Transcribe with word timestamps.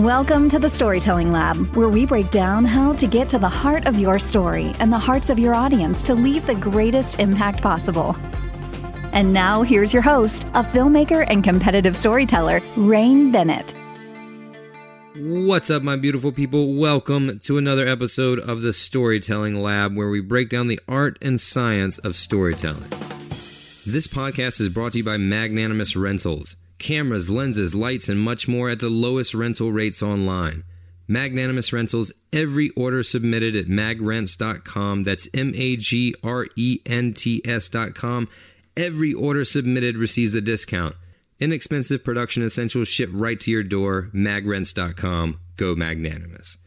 Welcome 0.00 0.48
to 0.48 0.58
the 0.58 0.70
Storytelling 0.70 1.30
Lab, 1.30 1.76
where 1.76 1.90
we 1.90 2.06
break 2.06 2.30
down 2.30 2.64
how 2.64 2.94
to 2.94 3.06
get 3.06 3.28
to 3.28 3.38
the 3.38 3.50
heart 3.50 3.86
of 3.86 3.98
your 3.98 4.18
story 4.18 4.72
and 4.78 4.90
the 4.90 4.98
hearts 4.98 5.28
of 5.28 5.38
your 5.38 5.54
audience 5.54 6.02
to 6.04 6.14
leave 6.14 6.46
the 6.46 6.54
greatest 6.54 7.20
impact 7.20 7.60
possible. 7.60 8.16
And 9.12 9.34
now, 9.34 9.60
here's 9.60 9.92
your 9.92 10.00
host, 10.00 10.44
a 10.54 10.64
filmmaker 10.64 11.26
and 11.28 11.44
competitive 11.44 11.94
storyteller, 11.94 12.62
Rain 12.78 13.30
Bennett. 13.30 13.74
What's 15.16 15.68
up, 15.68 15.82
my 15.82 15.96
beautiful 15.96 16.32
people? 16.32 16.76
Welcome 16.76 17.38
to 17.40 17.58
another 17.58 17.86
episode 17.86 18.38
of 18.38 18.62
the 18.62 18.72
Storytelling 18.72 19.62
Lab, 19.62 19.94
where 19.94 20.08
we 20.08 20.22
break 20.22 20.48
down 20.48 20.68
the 20.68 20.80
art 20.88 21.18
and 21.20 21.38
science 21.38 21.98
of 21.98 22.16
storytelling. 22.16 22.88
This 23.86 24.06
podcast 24.06 24.62
is 24.62 24.70
brought 24.70 24.92
to 24.92 24.98
you 24.98 25.04
by 25.04 25.18
Magnanimous 25.18 25.94
Rentals 25.94 26.56
cameras, 26.80 27.30
lenses, 27.30 27.74
lights, 27.74 28.08
and 28.08 28.18
much 28.18 28.48
more 28.48 28.70
at 28.70 28.80
the 28.80 28.88
lowest 28.88 29.34
rental 29.34 29.70
rates 29.70 30.02
online. 30.02 30.64
Magnanimous 31.06 31.72
Rentals, 31.72 32.12
every 32.32 32.70
order 32.70 33.02
submitted 33.02 33.54
at 33.56 33.66
magrents.com. 33.66 35.02
That's 35.04 35.28
M 35.34 35.52
A 35.56 35.76
G 35.76 36.14
R 36.22 36.46
E 36.56 36.80
N 36.86 37.14
T 37.14 37.42
S.com. 37.44 38.28
Every 38.76 39.12
order 39.12 39.44
submitted 39.44 39.96
receives 39.96 40.34
a 40.34 40.40
discount. 40.40 40.94
Inexpensive 41.40 42.04
production 42.04 42.44
essentials 42.44 42.86
shipped 42.88 43.12
right 43.12 43.40
to 43.40 43.50
your 43.50 43.62
door. 43.64 44.10
Magrents.com. 44.14 45.40
Go 45.56 45.74
magnanimous. 45.74 46.58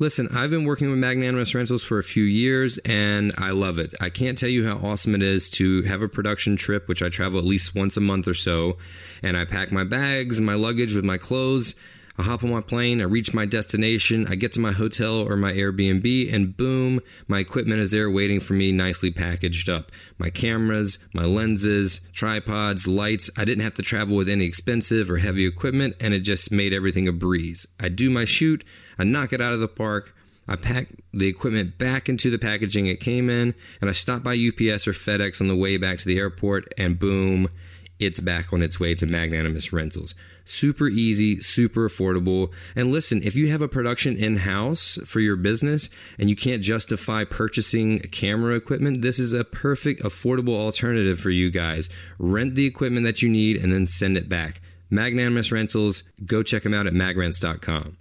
Listen, 0.00 0.28
I've 0.32 0.50
been 0.50 0.64
working 0.64 0.90
with 0.90 1.00
Magnanimous 1.00 1.56
Rentals 1.56 1.82
for 1.82 1.98
a 1.98 2.04
few 2.04 2.22
years 2.22 2.78
and 2.84 3.32
I 3.36 3.50
love 3.50 3.80
it. 3.80 3.94
I 4.00 4.10
can't 4.10 4.38
tell 4.38 4.48
you 4.48 4.64
how 4.64 4.76
awesome 4.76 5.12
it 5.16 5.24
is 5.24 5.50
to 5.50 5.82
have 5.82 6.02
a 6.02 6.08
production 6.08 6.54
trip, 6.54 6.86
which 6.86 7.02
I 7.02 7.08
travel 7.08 7.40
at 7.40 7.44
least 7.44 7.74
once 7.74 7.96
a 7.96 8.00
month 8.00 8.28
or 8.28 8.34
so, 8.34 8.76
and 9.24 9.36
I 9.36 9.44
pack 9.44 9.72
my 9.72 9.82
bags 9.82 10.38
and 10.38 10.46
my 10.46 10.54
luggage 10.54 10.94
with 10.94 11.04
my 11.04 11.18
clothes. 11.18 11.74
I 12.18 12.24
hop 12.24 12.42
on 12.42 12.50
my 12.50 12.60
plane, 12.60 13.00
I 13.00 13.04
reach 13.04 13.32
my 13.32 13.46
destination, 13.46 14.26
I 14.28 14.34
get 14.34 14.52
to 14.54 14.60
my 14.60 14.72
hotel 14.72 15.20
or 15.20 15.36
my 15.36 15.52
Airbnb, 15.52 16.34
and 16.34 16.56
boom, 16.56 17.00
my 17.28 17.38
equipment 17.38 17.78
is 17.78 17.92
there 17.92 18.10
waiting 18.10 18.40
for 18.40 18.54
me, 18.54 18.72
nicely 18.72 19.12
packaged 19.12 19.68
up. 19.68 19.92
My 20.18 20.28
cameras, 20.28 20.98
my 21.14 21.24
lenses, 21.24 22.00
tripods, 22.12 22.88
lights. 22.88 23.30
I 23.38 23.44
didn't 23.44 23.62
have 23.62 23.76
to 23.76 23.82
travel 23.82 24.16
with 24.16 24.28
any 24.28 24.46
expensive 24.46 25.08
or 25.08 25.18
heavy 25.18 25.46
equipment, 25.46 25.94
and 26.00 26.12
it 26.12 26.20
just 26.20 26.50
made 26.50 26.72
everything 26.72 27.06
a 27.06 27.12
breeze. 27.12 27.68
I 27.78 27.88
do 27.88 28.10
my 28.10 28.24
shoot, 28.24 28.64
I 28.98 29.04
knock 29.04 29.32
it 29.32 29.40
out 29.40 29.54
of 29.54 29.60
the 29.60 29.68
park. 29.68 30.12
I 30.48 30.56
pack 30.56 30.88
the 31.12 31.28
equipment 31.28 31.76
back 31.76 32.08
into 32.08 32.30
the 32.30 32.38
packaging 32.38 32.86
it 32.86 33.00
came 33.00 33.28
in, 33.28 33.54
and 33.80 33.90
I 33.90 33.92
stop 33.92 34.22
by 34.22 34.32
UPS 34.32 34.88
or 34.88 34.92
FedEx 34.92 35.40
on 35.40 35.48
the 35.48 35.54
way 35.54 35.76
back 35.76 35.98
to 35.98 36.06
the 36.06 36.18
airport, 36.18 36.72
and 36.76 36.98
boom, 36.98 37.48
it's 37.98 38.20
back 38.20 38.52
on 38.52 38.62
its 38.62 38.78
way 38.78 38.94
to 38.94 39.06
Magnanimous 39.06 39.72
Rentals. 39.72 40.14
Super 40.44 40.88
easy, 40.88 41.40
super 41.40 41.88
affordable. 41.88 42.50
And 42.74 42.90
listen, 42.90 43.22
if 43.22 43.36
you 43.36 43.50
have 43.50 43.60
a 43.60 43.68
production 43.68 44.16
in 44.16 44.38
house 44.38 44.98
for 45.04 45.20
your 45.20 45.36
business 45.36 45.90
and 46.18 46.30
you 46.30 46.36
can't 46.36 46.62
justify 46.62 47.24
purchasing 47.24 48.00
camera 48.00 48.54
equipment, 48.54 49.02
this 49.02 49.18
is 49.18 49.32
a 49.32 49.44
perfect, 49.44 50.02
affordable 50.02 50.56
alternative 50.56 51.20
for 51.20 51.30
you 51.30 51.50
guys. 51.50 51.88
Rent 52.18 52.54
the 52.54 52.66
equipment 52.66 53.04
that 53.04 53.20
you 53.20 53.28
need 53.28 53.56
and 53.56 53.72
then 53.72 53.86
send 53.86 54.16
it 54.16 54.28
back. 54.28 54.60
Magnanimous 54.90 55.52
Rentals, 55.52 56.02
go 56.24 56.42
check 56.42 56.62
them 56.62 56.74
out 56.74 56.86
at 56.86 56.94
magrents.com. 56.94 57.98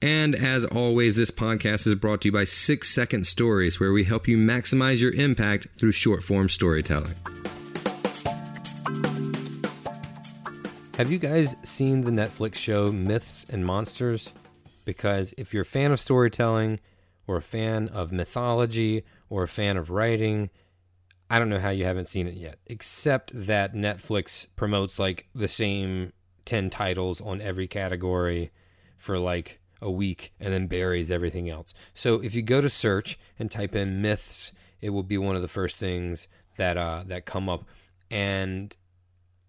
And 0.00 0.34
as 0.36 0.64
always, 0.64 1.16
this 1.16 1.32
podcast 1.32 1.86
is 1.86 1.96
brought 1.96 2.20
to 2.22 2.28
you 2.28 2.32
by 2.32 2.44
Six 2.44 2.88
Second 2.88 3.26
Stories, 3.26 3.80
where 3.80 3.92
we 3.92 4.04
help 4.04 4.28
you 4.28 4.38
maximize 4.38 5.02
your 5.02 5.12
impact 5.12 5.66
through 5.76 5.92
short 5.92 6.22
form 6.22 6.48
storytelling. 6.48 7.14
Have 10.98 11.12
you 11.12 11.18
guys 11.18 11.54
seen 11.62 12.00
the 12.00 12.10
Netflix 12.10 12.56
show 12.56 12.90
Myths 12.90 13.46
and 13.48 13.64
Monsters? 13.64 14.32
Because 14.84 15.32
if 15.38 15.54
you're 15.54 15.62
a 15.62 15.64
fan 15.64 15.92
of 15.92 16.00
storytelling, 16.00 16.80
or 17.28 17.36
a 17.36 17.42
fan 17.42 17.88
of 17.88 18.10
mythology, 18.10 19.04
or 19.28 19.44
a 19.44 19.48
fan 19.48 19.76
of 19.76 19.90
writing, 19.90 20.50
I 21.30 21.38
don't 21.38 21.50
know 21.50 21.60
how 21.60 21.70
you 21.70 21.84
haven't 21.84 22.08
seen 22.08 22.26
it 22.26 22.34
yet, 22.34 22.58
except 22.66 23.30
that 23.34 23.74
Netflix 23.74 24.48
promotes 24.56 24.98
like 24.98 25.28
the 25.34 25.46
same 25.46 26.12
10 26.46 26.70
titles 26.70 27.20
on 27.20 27.40
every 27.40 27.68
category 27.68 28.50
for 28.96 29.18
like 29.18 29.60
a 29.80 29.90
week 29.90 30.32
and 30.40 30.52
then 30.52 30.66
buries 30.66 31.10
everything 31.10 31.48
else. 31.48 31.74
So 31.94 32.14
if 32.22 32.34
you 32.34 32.42
go 32.42 32.60
to 32.60 32.70
search 32.70 33.18
and 33.38 33.50
type 33.50 33.76
in 33.76 34.02
myths, 34.02 34.52
it 34.80 34.90
will 34.90 35.02
be 35.02 35.18
one 35.18 35.36
of 35.36 35.42
the 35.42 35.48
first 35.48 35.78
things 35.78 36.26
that 36.56 36.76
uh, 36.76 37.04
that 37.06 37.26
come 37.26 37.48
up. 37.48 37.64
And 38.10 38.74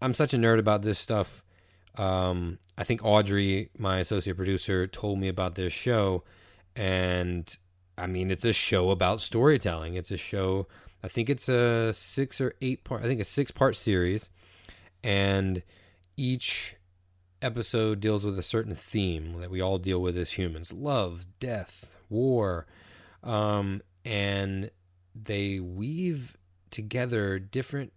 I'm 0.02 0.14
such 0.14 0.34
a 0.34 0.38
nerd 0.38 0.60
about 0.60 0.82
this 0.82 1.00
stuff. 1.00 1.44
Um, 1.96 2.60
I 2.78 2.84
think 2.84 3.04
Audrey, 3.04 3.70
my 3.78 4.00
associate 4.00 4.38
producer, 4.38 4.88
told 4.88 5.20
me 5.20 5.28
about 5.28 5.56
this 5.56 5.74
show, 5.74 6.24
and 6.76 7.58
I 7.98 8.08
mean, 8.08 8.32
it's 8.32 8.46
a 8.46 8.54
show 8.54 8.92
about 8.92 9.20
storytelling. 9.20 9.96
It's 9.96 10.12
a 10.12 10.18
show. 10.18 10.68
I 11.04 11.10
think 11.10 11.30
it's 11.30 11.50
a 11.50 11.94
six 11.94 12.40
or 12.40 12.54
eight 12.62 12.84
part. 12.84 13.04
I 13.04 13.08
think 13.08 13.20
a 13.20 13.26
six 13.26 13.52
part 13.52 13.76
series, 13.76 14.30
and 15.04 15.62
each 16.16 16.76
episode 17.42 18.00
deals 18.00 18.26
with 18.26 18.38
a 18.38 18.44
certain 18.44 18.76
theme 18.76 19.40
that 19.40 19.50
we 19.50 19.60
all 19.60 19.78
deal 19.78 20.02
with 20.02 20.18
as 20.18 20.32
humans: 20.32 20.72
love, 20.72 21.26
death, 21.40 21.92
war, 22.10 22.66
um, 23.24 23.82
and 24.06 24.70
they 25.14 25.60
weave 25.60 26.38
together 26.70 27.40
different 27.40 27.92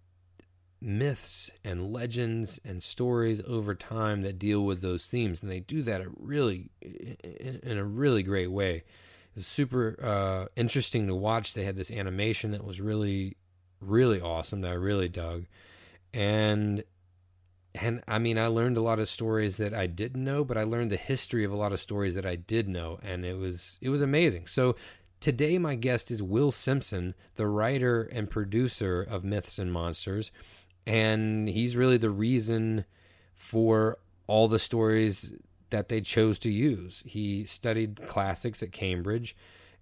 myths 0.83 1.49
and 1.63 1.91
legends 1.91 2.59
and 2.65 2.83
stories 2.83 3.41
over 3.47 3.73
time 3.73 4.21
that 4.21 4.37
deal 4.37 4.63
with 4.63 4.81
those 4.81 5.07
themes. 5.07 5.41
And 5.41 5.51
they 5.51 5.61
do 5.61 5.81
that 5.83 6.01
a 6.01 6.09
really 6.17 6.69
in 6.81 7.77
a 7.77 7.85
really 7.85 8.23
great 8.23 8.51
way. 8.51 8.83
It's 9.35 9.47
super 9.47 9.97
uh, 10.03 10.45
interesting 10.55 11.07
to 11.07 11.15
watch. 11.15 11.53
They 11.53 11.63
had 11.63 11.77
this 11.77 11.91
animation 11.91 12.51
that 12.51 12.63
was 12.63 12.79
really 12.79 13.37
really 13.85 14.21
awesome 14.21 14.61
that 14.61 14.71
i 14.71 14.75
really 14.75 15.09
dug. 15.09 15.45
And 16.13 16.83
and 17.75 18.03
I 18.07 18.19
mean, 18.19 18.37
I 18.37 18.47
learned 18.47 18.77
a 18.77 18.83
lot 18.83 18.99
of 18.99 19.09
stories 19.09 19.57
that 19.57 19.73
I 19.73 19.87
didn't 19.87 20.23
know, 20.23 20.43
but 20.43 20.59
I 20.59 20.63
learned 20.63 20.91
the 20.91 20.97
history 20.97 21.43
of 21.43 21.51
a 21.51 21.55
lot 21.55 21.73
of 21.73 21.79
stories 21.79 22.13
that 22.13 22.25
I 22.25 22.35
did 22.35 22.69
know, 22.69 22.99
and 23.01 23.25
it 23.25 23.37
was 23.37 23.79
it 23.81 23.89
was 23.89 24.01
amazing. 24.01 24.45
So 24.45 24.75
today, 25.19 25.57
my 25.57 25.73
guest 25.73 26.11
is 26.11 26.21
Will 26.21 26.51
Simpson, 26.51 27.15
the 27.35 27.47
writer 27.47 28.03
and 28.03 28.29
producer 28.29 29.01
of 29.01 29.23
Myths 29.23 29.57
and 29.57 29.73
Monsters, 29.73 30.31
and 30.85 31.47
he's 31.49 31.75
really 31.75 31.97
the 31.97 32.09
reason 32.09 32.85
for 33.35 33.97
all 34.27 34.47
the 34.47 34.59
stories 34.59 35.31
that 35.69 35.89
they 35.89 36.01
chose 36.01 36.39
to 36.39 36.51
use. 36.51 37.03
He 37.05 37.45
studied 37.45 38.07
classics 38.07 38.61
at 38.61 38.71
Cambridge, 38.71 39.35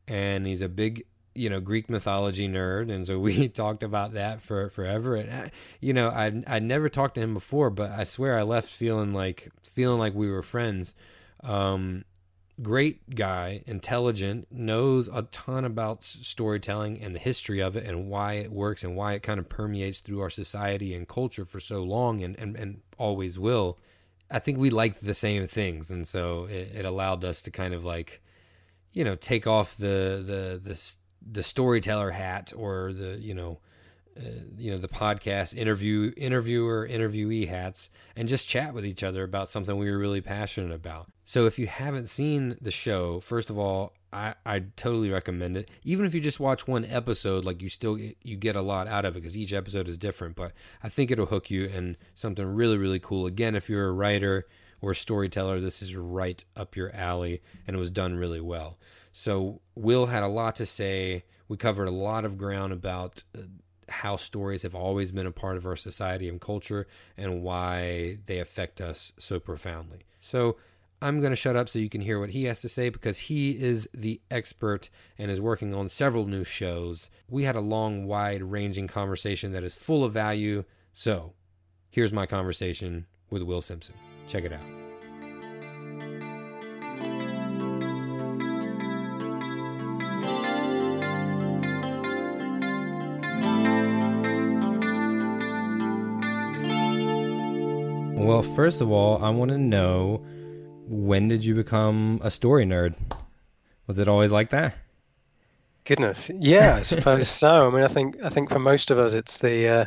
and 0.08 0.48
he's 0.48 0.62
a 0.62 0.70
big 0.70 1.06
you 1.34 1.50
know 1.50 1.60
Greek 1.62 1.90
mythology 1.90 2.48
nerd, 2.48 2.92
and 2.92 3.06
so 3.06 3.20
we 3.28 3.50
talked 3.50 3.84
about 3.84 4.14
that 4.14 4.42
for 4.42 4.70
forever. 4.70 5.16
And 5.16 5.32
I, 5.32 5.52
you 5.80 5.94
know, 5.94 6.10
I 6.10 6.44
I 6.48 6.60
never 6.60 6.90
talked 6.90 7.16
to 7.16 7.22
him 7.22 7.34
before, 7.34 7.70
but 7.70 7.92
I 7.92 8.04
swear 8.04 8.38
I 8.38 8.44
left 8.44 8.70
feeling 8.70 9.14
like 9.14 9.50
feeling 9.64 10.00
like 10.00 10.14
we 10.14 10.30
were 10.30 10.44
friends. 10.44 10.94
Um, 11.44 12.06
great 12.62 13.16
guy, 13.16 13.64
intelligent, 13.66 14.48
knows 14.52 15.08
a 15.08 15.24
ton 15.24 15.66
about 15.66 16.04
storytelling 16.04 17.02
and 17.02 17.16
the 17.16 17.20
history 17.20 17.60
of 17.60 17.76
it, 17.76 17.86
and 17.86 18.10
why 18.10 18.34
it 18.34 18.52
works, 18.52 18.84
and 18.84 18.96
why 18.96 19.14
it 19.14 19.24
kind 19.24 19.40
of 19.40 19.50
permeates 19.50 20.00
through 20.00 20.22
our 20.22 20.30
society 20.30 20.94
and 20.94 21.08
culture 21.08 21.46
for 21.46 21.60
so 21.60 21.84
long, 21.84 22.22
and 22.24 22.38
and, 22.38 22.56
and 22.56 22.82
always 22.98 23.38
will. 23.40 23.78
I 24.30 24.40
think 24.40 24.58
we 24.58 24.70
liked 24.70 25.04
the 25.04 25.14
same 25.14 25.48
things, 25.48 25.92
and 25.92 26.08
so 26.08 26.46
it, 26.46 26.72
it 26.76 26.86
allowed 26.86 27.26
us 27.26 27.42
to 27.44 27.52
kind 27.52 27.74
of 27.74 27.84
like, 27.84 28.22
you 28.94 29.04
know, 29.04 29.16
take 29.16 29.48
off 29.48 29.78
the 29.78 30.24
the 30.26 30.60
the 30.62 30.96
the 31.32 31.44
storyteller 31.44 32.12
hat 32.12 32.54
or 32.56 32.94
the 32.94 33.18
you 33.18 33.34
know 33.34 33.60
uh, 34.18 34.24
you 34.58 34.72
know 34.72 34.78
the 34.78 34.88
podcast 34.88 35.56
interview 35.56 36.12
interviewer 36.18 36.88
interviewee 36.90 37.48
hats 37.48 37.90
and 38.16 38.28
just 38.28 38.48
chat 38.48 38.74
with 38.74 38.86
each 38.86 39.04
other 39.04 39.24
about 39.24 39.50
something 39.50 39.78
we 39.78 39.90
were 39.90 39.98
really 39.98 40.22
passionate 40.22 40.74
about. 40.74 41.12
So 41.26 41.46
if 41.46 41.58
you 41.58 41.68
haven't 41.68 42.08
seen 42.08 42.58
the 42.62 42.72
show 42.72 43.20
first 43.20 43.50
of 43.50 43.58
all 43.58 43.94
i 44.12 44.34
i 44.46 44.60
totally 44.76 45.10
recommend 45.10 45.58
it. 45.58 45.70
Even 45.84 46.06
if 46.06 46.14
you 46.14 46.20
just 46.20 46.40
watch 46.40 46.68
one 46.68 46.86
episode 46.86 47.46
like 47.46 47.62
you 47.62 47.70
still 47.70 47.98
you 47.98 48.36
get 48.36 48.56
a 48.56 48.62
lot 48.62 48.88
out 48.88 49.06
of 49.06 49.16
it 49.16 49.20
because 49.20 49.38
each 49.38 49.54
episode 49.54 49.88
is 49.88 49.98
different 49.98 50.36
but 50.36 50.52
i 50.84 50.90
think 50.90 51.12
it'll 51.12 51.26
hook 51.26 51.50
you 51.50 51.70
and 51.74 51.98
something 52.16 52.46
really 52.46 52.78
really 52.78 53.00
cool. 53.00 53.26
Again 53.26 53.56
if 53.56 53.70
you're 53.70 53.88
a 53.88 53.94
writer 53.94 54.46
or 54.82 54.92
a 54.92 54.96
storyteller 54.96 55.60
this 55.60 55.82
is 55.82 55.96
right 55.96 56.44
up 56.56 56.76
your 56.76 56.94
alley 56.96 57.42
and 57.66 57.76
it 57.76 57.80
was 57.80 57.92
done 57.92 58.16
really 58.16 58.42
well. 58.42 58.78
So 59.14 59.62
Will 59.76 60.08
had 60.08 60.24
a 60.24 60.28
lot 60.28 60.56
to 60.56 60.66
say. 60.66 61.26
We 61.48 61.58
covered 61.58 61.90
a 61.90 61.92
lot 61.92 62.24
of 62.24 62.38
ground 62.38 62.72
about 62.72 63.24
uh, 63.38 63.42
how 63.92 64.16
stories 64.16 64.64
have 64.64 64.76
always 64.76 65.12
been 65.12 65.28
a 65.28 65.32
part 65.32 65.58
of 65.58 65.66
our 65.66 65.76
society 65.76 66.28
and 66.28 66.40
culture 66.42 66.88
and 67.18 67.44
why 67.44 68.18
they 68.26 68.40
affect 68.40 68.82
us 68.82 69.12
so 69.18 69.40
profoundly. 69.40 70.06
So 70.20 70.58
I'm 71.02 71.20
going 71.20 71.32
to 71.32 71.36
shut 71.36 71.56
up 71.56 71.68
so 71.68 71.80
you 71.80 71.90
can 71.90 72.02
hear 72.02 72.20
what 72.20 72.30
he 72.30 72.44
has 72.44 72.62
to 72.62 72.70
say 72.70 72.90
because 72.90 73.18
he 73.18 73.52
is 73.52 73.90
the 73.94 74.22
expert 74.30 74.90
and 75.18 75.32
is 75.32 75.42
working 75.42 75.74
on 75.74 75.90
several 75.90 76.28
new 76.28 76.44
shows. 76.44 77.10
We 77.28 77.44
had 77.44 77.56
a 77.56 77.62
long, 77.62 78.06
wide 78.06 78.44
ranging 78.44 78.88
conversation 78.88 79.52
that 79.54 79.64
is 79.64 79.74
full 79.74 80.04
of 80.04 80.14
value. 80.14 80.64
So 80.94 81.34
here's 81.90 82.14
my 82.14 82.26
conversation 82.26 83.08
with 83.30 83.42
Will 83.42 83.62
Simpson. 83.62 83.96
Check 84.28 84.44
it 84.44 84.54
out. 84.54 84.81
Well, 98.26 98.44
first 98.44 98.82
of 98.82 98.92
all, 98.92 99.24
I 99.24 99.30
want 99.30 99.50
to 99.52 99.58
know 99.58 100.24
when 100.88 101.28
did 101.28 101.44
you 101.44 101.56
become 101.56 102.20
a 102.24 102.30
story 102.30 102.66
nerd? 102.66 102.96
Was 103.88 103.98
it 104.00 104.08
always 104.08 104.32
like 104.32 104.50
that? 104.50 104.78
Goodness, 105.84 106.30
yeah, 106.34 106.76
I 106.76 106.82
suppose 106.84 107.28
so. 107.30 107.68
I 107.68 107.70
mean, 107.74 107.84
I 107.84 107.88
think 107.88 108.18
I 108.24 108.30
think 108.30 108.50
for 108.50 108.60
most 108.60 108.92
of 108.92 109.00
us, 109.00 109.14
it's 109.14 109.40
the 109.40 109.68
uh, 109.68 109.86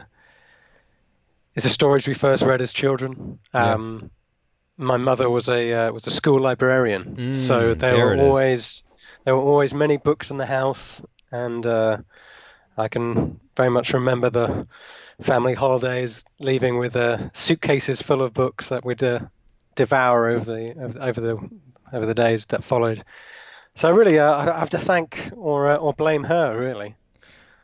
it's 1.55 1.65
the 1.65 1.71
stories 1.71 2.07
we 2.07 2.15
first 2.15 2.43
read 2.43 2.61
as 2.61 2.73
children. 2.73 3.39
Um, 3.53 4.01
yeah. 4.03 4.09
My 4.77 4.97
mother 4.97 5.31
was 5.31 5.49
a 5.49 5.73
uh, 5.73 5.93
was 5.93 6.07
a 6.07 6.11
school 6.11 6.41
librarian, 6.41 7.17
mm, 7.17 7.35
so 7.35 7.75
there, 7.75 7.93
there 7.93 8.07
were 8.07 8.17
always 8.17 8.83
there 9.25 9.37
were 9.37 9.43
always 9.43 9.73
many 9.73 9.97
books 9.97 10.31
in 10.31 10.37
the 10.37 10.47
house, 10.47 11.01
and 11.31 11.65
uh, 11.65 11.99
I 12.77 12.89
can 12.89 13.39
very 13.57 13.71
much 13.71 13.95
remember 13.95 14.31
the 14.31 14.67
family 15.23 15.55
holidays, 15.55 16.25
leaving 16.39 16.79
with 16.79 16.97
uh, 16.97 17.31
suitcases 17.33 18.03
full 18.03 18.23
of 18.23 18.35
books 18.35 18.69
that 18.69 18.85
we'd 18.85 19.03
uh, 19.03 19.21
devour 19.75 20.29
over 20.29 20.45
the 20.45 20.97
over 21.01 21.21
the 21.21 21.51
over 21.93 22.07
the 22.07 22.15
days 22.15 22.47
that 22.47 22.65
followed. 22.65 23.05
So 23.77 23.93
really, 23.93 24.19
uh, 24.19 24.35
I 24.35 24.59
have 24.59 24.71
to 24.71 24.79
thank 24.79 25.31
or 25.37 25.69
uh, 25.69 25.77
or 25.77 25.93
blame 25.93 26.25
her. 26.25 26.59
Really. 26.59 26.95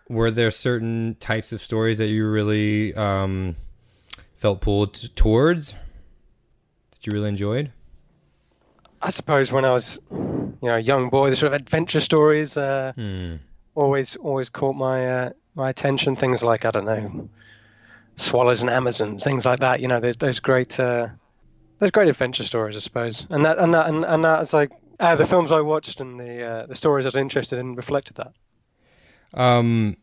Were 0.09 0.31
there 0.31 0.51
certain 0.51 1.17
types 1.21 1.53
of 1.53 1.61
stories 1.61 1.99
that 1.99 2.09
you 2.09 2.29
really 2.29 2.95
um, 2.95 3.55
felt 4.35 4.61
pulled 4.61 4.95
t- 4.95 5.09
towards 5.09 5.73
that 5.73 7.07
you 7.07 7.13
really 7.13 7.29
enjoyed? 7.29 7.71
I 9.01 9.11
suppose 9.11 9.53
when 9.53 9.65
I 9.65 9.71
was, 9.71 9.99
you 10.11 10.59
know, 10.63 10.75
a 10.75 10.81
young 10.81 11.11
boy, 11.11 11.31
the 11.31 11.37
sort 11.37 11.55
of 11.55 11.61
adventure 11.61 12.01
stories 12.01 12.57
uh, 12.57 12.93
hmm. 12.95 13.37
always 13.75 14.17
always 14.17 14.49
caught 14.49 14.75
my 14.75 15.09
uh, 15.09 15.31
my 15.55 15.71
attention. 15.71 16.17
Things 16.17 16.43
like 16.43 16.65
I 16.65 16.71
don't 16.71 16.87
know, 16.87 17.29
swallows 18.17 18.61
and 18.61 18.71
Amazons, 18.71 19.23
things 19.23 19.45
like 19.45 19.61
that. 19.61 19.81
You 19.81 19.89
know, 19.89 20.01
there's 20.01 20.17
those 20.17 20.41
great 20.41 20.79
uh, 20.79 21.09
those 21.79 21.91
great 21.91 22.09
adventure 22.09 22.45
stories, 22.45 22.77
I 22.77 22.81
suppose. 22.81 23.27
And 23.31 23.45
that 23.45 23.59
and 23.59 23.75
that 23.75 23.89
and, 23.89 24.05
and 24.05 24.25
that's 24.25 24.53
like 24.53 24.71
uh, 24.99 25.17
the 25.17 25.27
films 25.27 25.51
I 25.53 25.61
watched 25.61 26.01
and 26.01 26.19
the 26.21 26.43
uh, 26.43 26.67
the 26.67 26.75
stories 26.75 27.07
I 27.07 27.09
was 27.09 27.17
interested 27.17 27.59
in 27.59 27.75
reflected 27.75 28.17
that. 28.17 28.33
Um, 29.33 29.97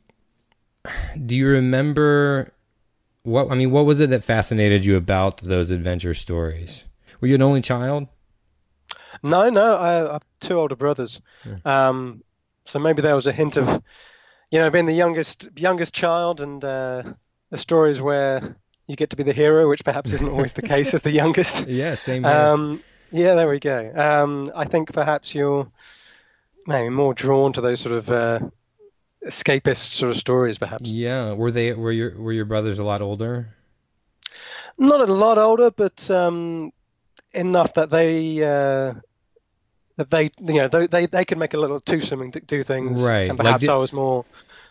do 1.25 1.35
you 1.35 1.47
remember 1.47 2.53
what 3.23 3.51
I 3.51 3.55
mean? 3.55 3.71
What 3.71 3.85
was 3.85 3.99
it 3.99 4.09
that 4.09 4.23
fascinated 4.23 4.85
you 4.85 4.95
about 4.95 5.37
those 5.37 5.69
adventure 5.69 6.13
stories? 6.13 6.85
Were 7.19 7.27
you 7.27 7.35
an 7.35 7.41
only 7.41 7.61
child? 7.61 8.07
No, 9.23 9.49
no, 9.49 9.75
I, 9.75 10.09
I 10.09 10.13
have 10.13 10.23
two 10.39 10.59
older 10.59 10.75
brothers. 10.75 11.19
Yeah. 11.45 11.87
Um, 11.89 12.23
so 12.65 12.79
maybe 12.79 13.01
there 13.01 13.15
was 13.15 13.27
a 13.27 13.31
hint 13.31 13.57
of, 13.57 13.81
you 14.51 14.59
know, 14.59 14.69
being 14.69 14.85
the 14.85 14.93
youngest 14.93 15.47
youngest 15.55 15.93
child 15.93 16.41
and 16.41 16.63
uh, 16.63 17.03
the 17.49 17.57
stories 17.57 17.99
where 18.01 18.55
you 18.87 18.95
get 18.95 19.09
to 19.09 19.15
be 19.15 19.23
the 19.23 19.33
hero, 19.33 19.67
which 19.69 19.83
perhaps 19.83 20.11
isn't 20.13 20.29
always 20.29 20.53
the 20.53 20.61
case 20.61 20.93
as 20.93 21.01
the 21.01 21.11
youngest. 21.11 21.65
Yeah, 21.67 21.95
same. 21.95 22.25
Um, 22.25 22.83
yeah, 23.11 23.35
there 23.35 23.49
we 23.49 23.59
go. 23.59 23.91
Um, 23.95 24.51
I 24.55 24.65
think 24.65 24.93
perhaps 24.93 25.35
you're 25.35 25.67
maybe 26.65 26.89
more 26.89 27.13
drawn 27.13 27.53
to 27.53 27.61
those 27.61 27.81
sort 27.81 27.95
of 27.95 28.09
uh, 28.09 28.39
escapist 29.25 29.93
sort 29.93 30.11
of 30.11 30.17
stories, 30.17 30.57
perhaps. 30.57 30.89
Yeah, 30.89 31.33
were 31.33 31.51
they 31.51 31.73
were 31.73 31.91
your 31.91 32.17
were 32.17 32.33
your 32.33 32.45
brothers 32.45 32.79
a 32.79 32.83
lot 32.83 33.01
older? 33.01 33.53
Not 34.77 35.01
a 35.01 35.11
lot 35.11 35.37
older, 35.37 35.71
but 35.71 36.09
um, 36.09 36.71
enough 37.33 37.73
that 37.73 37.89
they 37.89 38.43
uh, 38.43 38.93
that 39.97 40.11
they 40.11 40.31
you 40.39 40.61
know 40.61 40.67
they 40.67 41.05
they 41.07 41.25
could 41.25 41.37
make 41.37 41.53
a 41.53 41.57
little 41.57 41.81
twosome 41.81 42.21
and 42.21 42.47
do 42.47 42.63
things. 42.63 43.01
Right, 43.01 43.29
and 43.29 43.37
perhaps 43.37 43.53
like 43.53 43.59
did, 43.61 43.69
I 43.69 43.75
was 43.75 43.91
more 43.91 44.25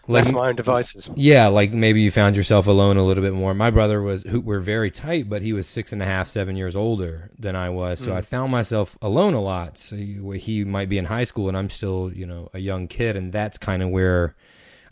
like 0.09 0.33
my 0.33 0.49
own 0.49 0.57
devices. 0.57 1.11
Yeah, 1.15 1.49
like 1.49 1.73
maybe 1.73 2.01
you 2.01 2.11
found 2.11 2.37
yourself 2.37 2.67
alone 2.67 2.97
a 2.97 3.05
little 3.05 3.23
bit 3.23 3.33
more. 3.33 3.55
My 3.55 3.71
brother 3.71 4.01
was 4.03 4.23
who 4.23 4.41
we're 4.41 4.61
very 4.61 4.91
tight, 4.91 5.29
but 5.29 5.43
he 5.43 5.53
was 5.53 5.67
six 5.67 5.93
and 5.93 6.03
a 6.03 6.07
half, 6.07 6.29
seven 6.29 6.57
years 6.57 6.77
older 6.77 7.31
than 7.39 7.57
I 7.57 7.71
was, 7.71 7.99
so 7.99 8.13
mm. 8.13 8.17
I 8.17 8.21
found 8.21 8.53
myself 8.53 8.97
alone 9.03 9.35
a 9.35 9.41
lot. 9.41 9.79
So 9.79 9.97
he 9.97 10.65
might 10.65 10.89
be 10.89 10.99
in 10.99 11.07
high 11.07 11.25
school, 11.25 11.49
and 11.49 11.57
I'm 11.57 11.71
still, 11.71 12.13
you 12.15 12.27
know, 12.27 12.49
a 12.55 12.59
young 12.59 12.89
kid, 12.89 13.17
and 13.17 13.33
that's 13.33 13.59
kind 13.59 13.83
of 13.83 13.91
where 13.91 14.37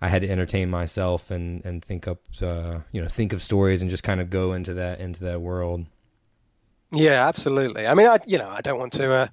I 0.00 0.08
had 0.08 0.22
to 0.22 0.28
entertain 0.28 0.68
myself 0.68 1.30
and 1.30 1.64
and 1.64 1.84
think 1.84 2.06
up, 2.08 2.20
uh, 2.42 2.80
you 2.92 3.00
know, 3.00 3.08
think 3.08 3.32
of 3.32 3.40
stories 3.40 3.82
and 3.82 3.90
just 3.90 4.02
kind 4.02 4.20
of 4.20 4.30
go 4.30 4.52
into 4.52 4.74
that 4.74 5.00
into 5.00 5.24
that 5.24 5.40
world. 5.40 5.86
Yeah, 6.92 7.26
absolutely. 7.26 7.86
I 7.86 7.94
mean, 7.94 8.06
I 8.06 8.18
you 8.26 8.38
know, 8.38 8.48
I 8.48 8.60
don't 8.60 8.78
want 8.78 8.92
to. 8.94 9.12
Uh, 9.12 9.28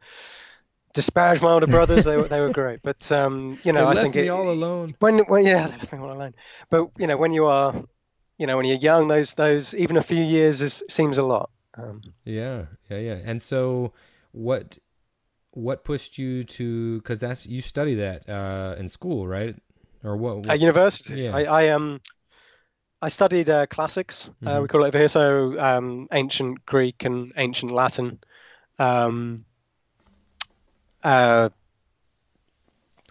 disparage 0.94 1.42
my 1.42 1.52
older 1.52 1.68
brothers. 1.78 2.04
they 2.04 2.18
were 2.18 2.28
they 2.28 2.40
were 2.40 2.52
great, 2.52 2.82
but 2.84 3.12
um, 3.12 3.60
you 3.64 3.72
know, 3.74 3.92
they 3.94 4.00
I 4.00 4.04
think 4.04 4.16
me 4.16 4.28
it, 4.28 4.30
all 4.30 4.50
alone. 4.50 4.96
When 5.00 5.20
when 5.20 5.46
yeah, 5.46 5.68
they 5.68 5.78
left 5.78 5.92
me 5.92 6.00
all 6.00 6.12
alone. 6.12 6.34
But 6.70 6.90
you 6.98 7.08
know, 7.08 7.18
when 7.18 7.34
you 7.34 7.46
are, 7.46 7.76
you 8.38 8.48
know, 8.48 8.58
when 8.58 8.66
you're 8.66 8.78
young, 8.78 9.08
those 9.08 9.34
those 9.34 9.74
even 9.74 9.98
a 9.98 10.04
few 10.04 10.22
years 10.22 10.62
is, 10.62 10.84
seems 10.90 11.18
a 11.18 11.24
lot. 11.24 11.50
Um, 11.78 12.02
yeah, 12.26 12.66
yeah, 12.90 12.98
yeah. 12.98 13.20
And 13.24 13.42
so, 13.42 13.94
what 14.32 14.78
what 15.52 15.84
pushed 15.84 16.18
you 16.18 16.44
to? 16.44 16.98
Because 16.98 17.20
that's 17.20 17.46
you 17.46 17.62
study 17.62 17.96
that 17.96 18.28
uh, 18.30 18.76
in 18.78 18.88
school, 18.90 19.28
right? 19.28 19.56
Or 20.04 20.18
what? 20.18 20.38
what? 20.38 20.50
At 20.50 20.60
university. 20.60 21.24
Yeah. 21.24 21.36
I, 21.36 21.44
I 21.44 21.70
um. 21.70 22.02
I 23.04 23.10
studied 23.10 23.50
uh, 23.50 23.66
classics. 23.66 24.28
Uh, 24.28 24.32
mm-hmm. 24.32 24.48
Uh, 24.48 24.62
we 24.62 24.68
call 24.68 24.84
it 24.84 24.90
over 24.90 24.98
here. 25.00 25.08
So 25.08 25.60
um, 25.60 26.08
ancient 26.12 26.64
Greek 26.68 27.04
and 27.04 27.34
ancient 27.36 27.72
Latin. 27.72 28.20
Um, 28.78 29.46
uh, 31.04 31.50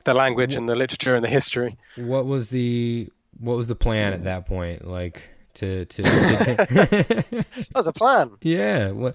the 0.04 0.14
language 0.14 0.54
and 0.54 0.68
the 0.68 0.75
literature 0.75 1.14
and 1.14 1.25
the 1.25 1.28
history. 1.28 1.76
What 1.97 2.26
was 2.26 2.49
the 2.49 3.09
what 3.38 3.56
was 3.56 3.66
the 3.66 3.75
plan 3.75 4.12
at 4.12 4.25
that 4.25 4.47
point? 4.47 4.87
Like 4.87 5.28
to 5.54 5.85
to. 5.85 6.02
to, 6.02 6.09
that 6.68 7.47
was 7.75 7.87
a 7.87 7.92
plan. 7.92 8.32
yeah. 8.42 8.90
Well, 8.90 9.12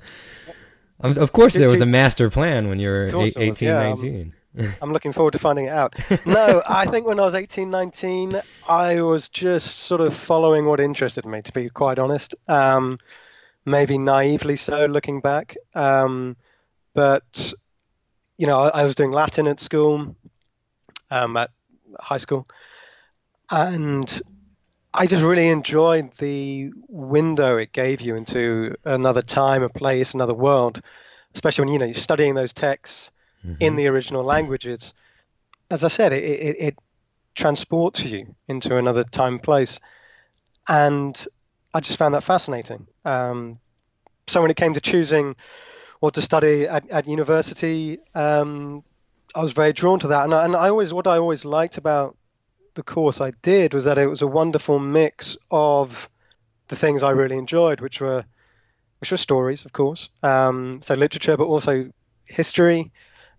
of 0.99 1.31
course, 1.31 1.53
there 1.55 1.69
was 1.69 1.81
a 1.81 1.85
master 1.85 2.29
plan 2.29 2.69
when 2.69 2.79
you 2.79 2.89
were 2.89 3.07
Of 3.07 3.13
course 3.13 3.27
eight, 3.29 3.33
there 3.35 3.49
was, 3.49 3.61
18, 3.61 3.67
yeah, 3.67 3.79
um, 3.79 3.89
19. 3.89 4.33
I'm 4.81 4.93
looking 4.93 5.11
forward 5.11 5.33
to 5.33 5.39
finding 5.39 5.65
it 5.65 5.73
out. 5.73 5.95
No, 6.25 6.63
I 6.65 6.85
think 6.85 7.05
when 7.05 7.19
I 7.19 7.23
was 7.23 7.35
18, 7.35 7.69
19, 7.69 8.41
I 8.69 9.01
was 9.01 9.27
just 9.27 9.79
sort 9.79 10.01
of 10.01 10.15
following 10.15 10.65
what 10.65 10.79
interested 10.79 11.25
me, 11.25 11.41
to 11.41 11.51
be 11.51 11.69
quite 11.69 11.99
honest. 11.99 12.35
Um, 12.47 12.99
maybe 13.65 13.97
naively 13.97 14.55
so, 14.55 14.85
looking 14.85 15.19
back. 15.19 15.57
Um, 15.73 16.37
but, 16.93 17.53
you 18.37 18.47
know, 18.47 18.59
I, 18.59 18.81
I 18.81 18.83
was 18.83 18.95
doing 18.95 19.11
Latin 19.11 19.47
at 19.47 19.59
school, 19.59 20.15
um, 21.11 21.37
at 21.37 21.51
high 21.99 22.17
school. 22.17 22.47
And 23.49 24.21
I 24.93 25.07
just 25.07 25.23
really 25.23 25.49
enjoyed 25.49 26.15
the 26.17 26.71
window 26.87 27.57
it 27.57 27.71
gave 27.73 28.01
you 28.01 28.15
into 28.15 28.75
another 28.85 29.21
time, 29.21 29.61
a 29.61 29.69
place, 29.69 30.13
another 30.13 30.33
world, 30.33 30.81
especially 31.33 31.65
when, 31.65 31.73
you 31.73 31.79
know, 31.79 31.85
you're 31.85 31.93
studying 31.93 32.33
those 32.33 32.53
texts 32.53 33.11
in 33.59 33.75
the 33.75 33.87
original 33.87 34.23
languages. 34.23 34.93
As 35.69 35.83
I 35.83 35.89
said, 35.89 36.13
it, 36.13 36.23
it, 36.23 36.55
it 36.59 36.79
transports 37.35 38.03
you 38.03 38.35
into 38.47 38.77
another 38.77 39.03
time 39.03 39.39
place. 39.39 39.79
And 40.67 41.27
I 41.73 41.81
just 41.81 41.99
found 41.99 42.13
that 42.13 42.23
fascinating. 42.23 42.87
Um, 43.03 43.59
so 44.27 44.41
when 44.41 44.49
it 44.49 44.57
came 44.57 44.73
to 44.73 44.81
choosing 44.81 45.35
what 46.05 46.13
to 46.13 46.21
study 46.21 46.67
at, 46.67 46.87
at 46.91 47.07
university, 47.07 47.97
um, 48.13 48.83
I 49.33 49.41
was 49.41 49.53
very 49.53 49.73
drawn 49.73 49.99
to 50.01 50.07
that. 50.09 50.23
And 50.23 50.35
I, 50.35 50.45
and 50.45 50.55
I 50.55 50.69
always, 50.69 50.93
what 50.93 51.07
I 51.07 51.17
always 51.17 51.45
liked 51.45 51.77
about 51.77 52.15
the 52.75 52.83
course 52.83 53.19
I 53.19 53.31
did 53.41 53.73
was 53.73 53.85
that 53.85 53.97
it 53.97 54.05
was 54.05 54.21
a 54.21 54.27
wonderful 54.27 54.77
mix 54.77 55.35
of 55.49 56.07
the 56.67 56.75
things 56.75 57.01
I 57.01 57.09
really 57.09 57.37
enjoyed, 57.37 57.81
which 57.81 57.99
were 58.01 58.23
which 58.99 59.11
were 59.11 59.17
stories, 59.17 59.65
of 59.65 59.73
course, 59.73 60.09
um, 60.23 60.79
so 60.81 60.93
literature, 60.93 61.37
but 61.37 61.45
also 61.45 61.91
history, 62.25 62.91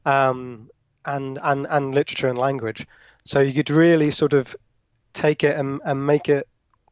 um, 0.05 0.69
and 1.05 1.39
and 1.43 1.67
and 1.71 1.95
literature 1.95 2.29
and 2.29 2.39
language. 2.39 2.85
So 3.25 3.39
you 3.41 3.55
could 3.55 3.71
really 3.71 4.11
sort 4.11 4.33
of 4.33 4.57
take 5.13 5.45
it 5.45 5.57
and, 5.57 5.81
and 5.85 6.07
make 6.07 6.29
it 6.29 6.49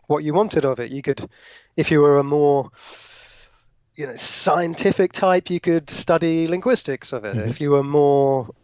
what 0.07 0.23
you 0.25 0.35
wanted 0.35 0.65
of 0.65 0.79
it. 0.79 0.93
You 0.93 1.03
could, 1.03 1.29
if 1.77 1.91
you 1.91 2.01
were 2.01 2.19
a 2.19 2.25
more 2.25 2.71
you 3.97 4.07
know 4.07 4.15
scientific 4.17 5.13
type, 5.13 5.51
you 5.51 5.61
could 5.61 5.89
study 5.91 6.49
linguistics 6.49 7.13
of 7.13 7.25
it. 7.25 7.37
If 7.37 7.55
mm-hmm. 7.55 7.63
you 7.63 7.71
were 7.71 7.85
more 7.85 8.55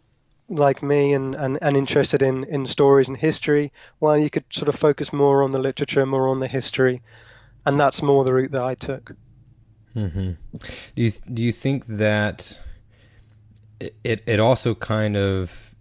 like 0.49 0.83
me 0.83 1.13
and, 1.13 1.33
and, 1.35 1.57
and 1.61 1.77
interested 1.77 2.21
in, 2.21 2.43
in 2.45 2.67
stories 2.67 3.07
and 3.07 3.15
history, 3.15 3.71
well, 4.01 4.17
you 4.17 4.29
could 4.29 4.43
sort 4.49 4.67
of 4.67 4.75
focus 4.75 5.13
more 5.13 5.43
on 5.43 5.51
the 5.51 5.59
literature, 5.59 6.05
more 6.05 6.27
on 6.27 6.41
the 6.41 6.47
history, 6.47 7.01
and 7.65 7.79
that's 7.79 8.01
more 8.01 8.25
the 8.25 8.33
route 8.33 8.51
that 8.51 8.63
I 8.63 8.75
took. 8.75 9.13
Mm-hmm. 9.95 10.31
Do 10.95 11.01
you 11.01 11.11
do 11.33 11.43
you 11.43 11.51
think 11.51 11.85
that 11.87 12.59
it 13.79 14.23
it 14.25 14.39
also 14.39 14.73
kind 14.73 15.17
of 15.17 15.75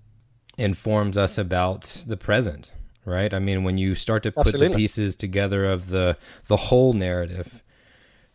informs 0.59 1.17
us 1.17 1.39
about 1.39 2.05
the 2.07 2.17
present, 2.17 2.73
right? 3.05 3.33
I 3.33 3.39
mean, 3.39 3.63
when 3.63 3.79
you 3.79 3.95
start 3.95 4.23
to 4.25 4.33
put 4.33 4.59
the 4.59 4.71
pieces 4.71 5.15
together 5.15 5.65
of 5.65 5.91
the 5.91 6.17
the 6.49 6.57
whole 6.57 6.93
narrative, 6.93 7.63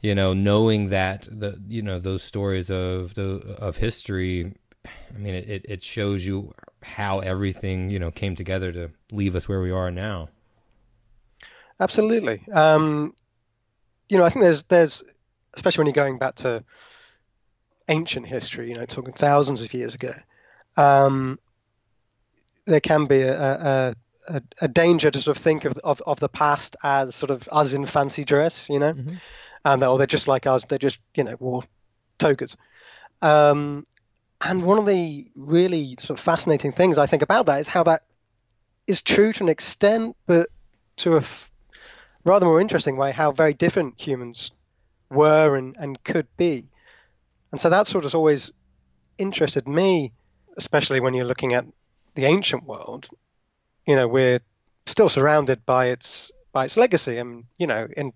you 0.06 0.14
know, 0.14 0.34
knowing 0.34 0.90
that 0.90 1.28
the 1.32 1.60
you 1.68 1.82
know 1.82 1.98
those 1.98 2.22
stories 2.22 2.70
of 2.70 3.16
the 3.16 3.30
of 3.68 3.78
history, 3.78 4.54
I 4.86 5.18
mean, 5.18 5.34
it 5.34 5.50
it- 5.50 5.66
it 5.68 5.82
shows 5.84 6.24
you 6.28 6.54
how 6.84 7.20
everything 7.20 7.90
you 7.90 7.98
know 7.98 8.12
came 8.12 8.36
together 8.36 8.72
to 8.72 8.92
leave 9.12 9.34
us 9.36 9.50
where 9.50 9.62
we 9.62 9.72
are 9.72 9.90
now. 9.90 10.30
Absolutely. 11.80 12.38
Um, 12.54 13.16
you 14.08 14.18
know, 14.20 14.26
I 14.26 14.30
think 14.30 14.44
there's 14.44 14.64
there's 14.64 15.04
especially 15.56 15.82
when 15.82 15.88
you're 15.88 16.04
going 16.06 16.20
back 16.20 16.36
to 16.36 16.64
ancient 17.88 18.28
history, 18.28 18.70
you 18.70 18.76
know, 18.76 18.86
talking 18.86 19.14
thousands 19.14 19.62
of 19.64 19.74
years 19.74 19.96
ago, 19.96 20.14
um, 20.78 21.40
there 22.66 22.80
can 22.80 23.06
be 23.06 23.22
a, 23.22 23.36
a, 23.44 23.96
a, 24.28 24.42
a 24.62 24.68
danger 24.68 25.10
to 25.10 25.22
sort 25.22 25.38
of 25.38 25.44
think 25.44 25.66
of, 25.66 25.78
of 25.84 26.02
of 26.06 26.20
the 26.20 26.30
past 26.30 26.76
as 26.84 27.16
sort 27.16 27.32
of 27.32 27.50
us 27.52 27.74
in 27.74 27.86
fancy 27.88 28.24
dress, 28.24 28.68
you 28.70 28.80
know, 28.80 28.94
and 29.66 29.84
or 29.84 29.98
they're 29.98 30.08
just 30.08 30.28
like 30.28 30.48
us, 30.48 30.64
They're 30.66 30.78
just 30.78 31.00
you 31.16 31.24
know 31.24 31.36
wore 31.40 31.64
togas. 32.20 32.56
Um, 33.22 33.86
and 34.42 34.64
one 34.64 34.78
of 34.78 34.86
the 34.86 35.26
really 35.36 35.96
sort 36.00 36.20
of 36.20 36.24
fascinating 36.24 36.72
things 36.72 36.98
I 36.98 37.08
think 37.08 37.24
about 37.24 37.48
that 37.48 37.60
is 37.60 37.68
how 37.68 37.84
that 37.84 38.04
is 38.88 39.02
true 39.02 39.34
to 39.34 39.44
an 39.44 39.50
extent, 39.50 40.16
but 40.28 40.50
to 40.98 41.16
a 41.16 41.20
f- 41.20 41.50
rather 42.24 42.46
more 42.46 42.62
interesting 42.62 42.98
way, 42.98 43.12
how 43.12 43.32
very 43.32 43.54
different 43.54 44.00
humans 44.00 44.52
were 45.10 45.56
and, 45.56 45.76
and 45.80 46.02
could 46.04 46.28
be. 46.38 46.68
And 47.52 47.60
so 47.60 47.70
that 47.70 47.88
sort 47.88 48.06
of 48.06 48.14
always 48.14 48.52
interested 49.18 49.68
me, 49.68 50.12
especially 50.58 51.00
when 51.00 51.14
you're 51.14 51.26
looking 51.26 51.54
at 51.54 51.66
the 52.14 52.26
ancient 52.26 52.66
world. 52.66 53.08
You 53.88 53.96
know, 53.96 54.08
we're 54.08 54.40
still 54.86 55.10
surrounded 55.10 55.66
by 55.66 55.88
its 55.88 56.32
by 56.52 56.66
its 56.66 56.78
legacy, 56.78 57.18
and 57.18 57.46
you 57.58 57.68
know, 57.68 57.88
in 57.96 58.14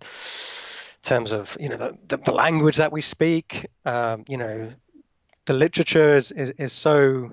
terms 1.01 1.31
of 1.31 1.55
you 1.59 1.69
know 1.69 1.97
the, 2.07 2.17
the, 2.17 2.31
language 2.31 2.77
that 2.77 2.91
we 2.91 3.01
speak, 3.01 3.67
um, 3.85 4.25
you 4.27 4.37
know, 4.37 4.71
the 5.45 5.53
literature 5.53 6.17
is, 6.17 6.31
is, 6.31 6.51
is 6.57 6.73
so 6.73 7.31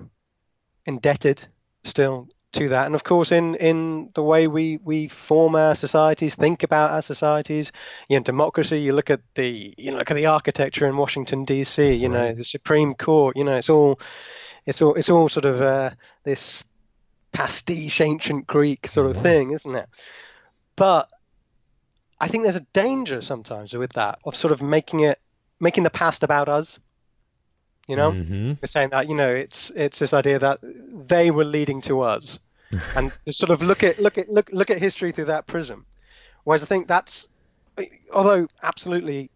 indebted 0.85 1.45
still 1.83 2.27
to 2.53 2.69
that. 2.69 2.85
And 2.85 2.95
of 2.95 3.03
course 3.03 3.31
in 3.31 3.55
in 3.55 4.09
the 4.15 4.23
way 4.23 4.47
we 4.47 4.77
we 4.83 5.07
form 5.07 5.55
our 5.55 5.75
societies 5.75 6.35
think 6.35 6.63
about 6.63 6.91
our 6.91 7.01
societies 7.01 7.71
you 8.07 8.17
know 8.17 8.23
democracy 8.23 8.79
you 8.79 8.93
look 8.93 9.09
at 9.09 9.21
the 9.35 9.73
you 9.77 9.91
know 9.91 9.97
look 9.97 10.11
at 10.11 10.15
the 10.15 10.25
architecture 10.27 10.87
in 10.87 10.97
Washington 10.97 11.45
DC 11.45 11.99
you 11.99 12.09
know 12.09 12.33
the 12.33 12.43
Supreme 12.43 12.93
Court 12.93 13.35
you 13.35 13.43
know 13.43 13.55
it's 13.55 13.69
all 13.69 13.99
it's 14.65 14.81
all 14.81 14.95
it's 14.95 15.09
all 15.09 15.29
sort 15.29 15.45
of 15.45 15.61
uh, 15.61 15.91
this 16.23 16.63
pastiche 17.33 18.01
ancient 18.01 18.47
Greek 18.47 18.87
sort 18.87 19.11
of 19.11 19.21
thing 19.21 19.51
isn't 19.51 19.75
it? 19.75 19.89
But 20.75 21.09
I 22.19 22.27
think 22.27 22.43
there's 22.43 22.55
a 22.55 22.65
danger 22.73 23.21
sometimes 23.21 23.73
with 23.73 23.93
that 23.93 24.19
of 24.25 24.35
sort 24.35 24.51
of 24.51 24.61
making 24.61 25.01
it 25.01 25.19
making 25.59 25.83
the 25.83 25.89
past 25.89 26.23
about 26.23 26.49
us 26.49 26.79
you 27.87 27.95
know 27.95 28.11
Mm-hmm. 28.11 28.47
we're 28.61 28.67
saying 28.67 28.89
that 28.89 29.07
you 29.09 29.15
know 29.15 29.33
it's 29.33 29.71
it's 29.75 29.99
this 29.99 30.13
idea 30.13 30.39
that 30.39 30.59
they 30.61 31.31
were 31.31 31.45
leading 31.45 31.81
to 31.81 32.01
us 32.01 32.39
and 32.95 33.11
to 33.25 33.31
sort 33.33 33.49
of 33.51 33.61
look 33.61 33.83
at 33.83 33.99
look 33.99 34.17
at 34.17 34.29
look 34.29 34.49
look 34.51 34.69
at 34.69 34.77
history 34.79 35.11
through 35.11 35.25
that 35.25 35.47
prism 35.47 35.85
whereas 36.43 36.61
i 36.63 36.65
think 36.65 36.87
that's 36.87 37.27
although 38.13 38.47
absolutely 38.63 39.29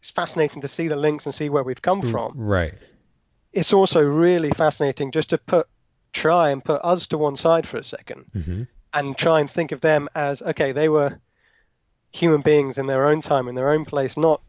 it's 0.00 0.10
fascinating 0.10 0.60
to 0.60 0.68
see 0.68 0.88
the 0.88 0.96
links 0.96 1.24
and 1.26 1.34
see 1.34 1.48
where 1.48 1.62
we've 1.62 1.80
come 1.82 2.02
from 2.10 2.32
Right. 2.34 2.74
it's 3.52 3.72
also 3.72 4.02
really 4.02 4.50
fascinating 4.50 5.10
just 5.12 5.30
to 5.30 5.38
put 5.38 5.66
try 6.12 6.50
and 6.50 6.62
put 6.62 6.80
us 6.84 7.06
to 7.08 7.16
one 7.18 7.36
side 7.36 7.66
for 7.66 7.78
a 7.78 7.80
2nd 7.80 8.24
Mm-hmm. 8.34 8.62
and 8.92 9.16
try 9.16 9.40
and 9.40 9.50
think 9.50 9.72
of 9.72 9.80
them 9.80 10.08
as 10.14 10.42
okay 10.42 10.72
they 10.72 10.88
were 10.88 11.18
human 12.12 12.42
beings 12.42 12.78
in 12.78 12.86
their 12.86 13.06
own 13.06 13.20
time 13.22 13.48
in 13.48 13.54
their 13.54 13.70
own 13.70 13.84
place 13.84 14.16
not 14.16 14.40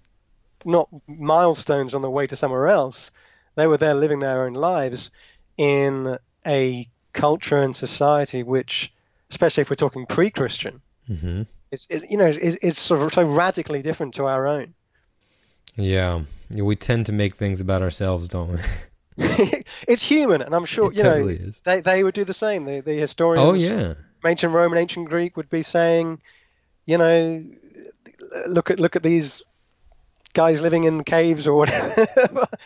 not 0.65 0.87
milestones 1.07 1.93
on 1.93 2.01
the 2.01 2.09
way 2.09 2.27
to 2.27 2.35
somewhere 2.35 2.67
else 2.67 3.11
they 3.55 3.67
were 3.67 3.77
there 3.77 3.95
living 3.95 4.19
their 4.19 4.45
own 4.45 4.53
lives 4.53 5.09
in 5.57 6.17
a 6.45 6.87
culture 7.13 7.61
and 7.61 7.75
society 7.75 8.43
which 8.43 8.91
especially 9.29 9.61
if 9.61 9.69
we're 9.69 9.75
talking 9.75 10.05
pre-christian 10.05 10.81
Mm-hmm. 11.09 11.41
is, 11.71 11.85
is 11.89 12.05
you 12.09 12.15
know 12.17 12.27
is, 12.27 12.55
is 12.57 12.79
sort 12.79 13.01
of 13.01 13.13
so 13.13 13.23
radically 13.23 13.81
different 13.81 14.13
to 14.15 14.25
our 14.25 14.47
own 14.47 14.73
Yeah. 15.75 16.21
We 16.49 16.75
tend 16.77 17.07
to 17.07 17.11
make 17.11 17.35
things 17.35 17.59
about 17.59 17.81
ourselves, 17.81 18.29
don't 18.29 18.51
we? 18.53 18.59
it's 19.87 20.01
human 20.01 20.41
and 20.41 20.55
i'm 20.55 20.65
sure 20.65 20.91
It 20.91 20.97
you 20.97 21.03
know 21.03 21.27
is. 21.27 21.59
they 21.65 21.81
they 21.81 22.03
would 22.03 22.15
do 22.15 22.23
the 22.25 22.33
same 22.33 22.65
the, 22.65 22.79
the 22.79 22.93
historians 22.93 23.47
oh 23.49 23.53
yeah. 23.53 23.93
ancient 24.25 24.53
Roman, 24.53 24.79
ancient 24.79 25.09
Greek 25.09 25.35
would 25.37 25.49
be 25.49 25.61
saying, 25.61 26.21
you 26.85 26.97
know, 26.97 27.43
look 28.47 28.71
at 28.71 28.79
look 28.79 28.95
at 28.95 29.03
these 29.03 29.41
guys 30.33 30.61
living 30.61 30.83
in 30.83 31.03
caves 31.03 31.47
or 31.47 31.55
whatever. 31.55 32.07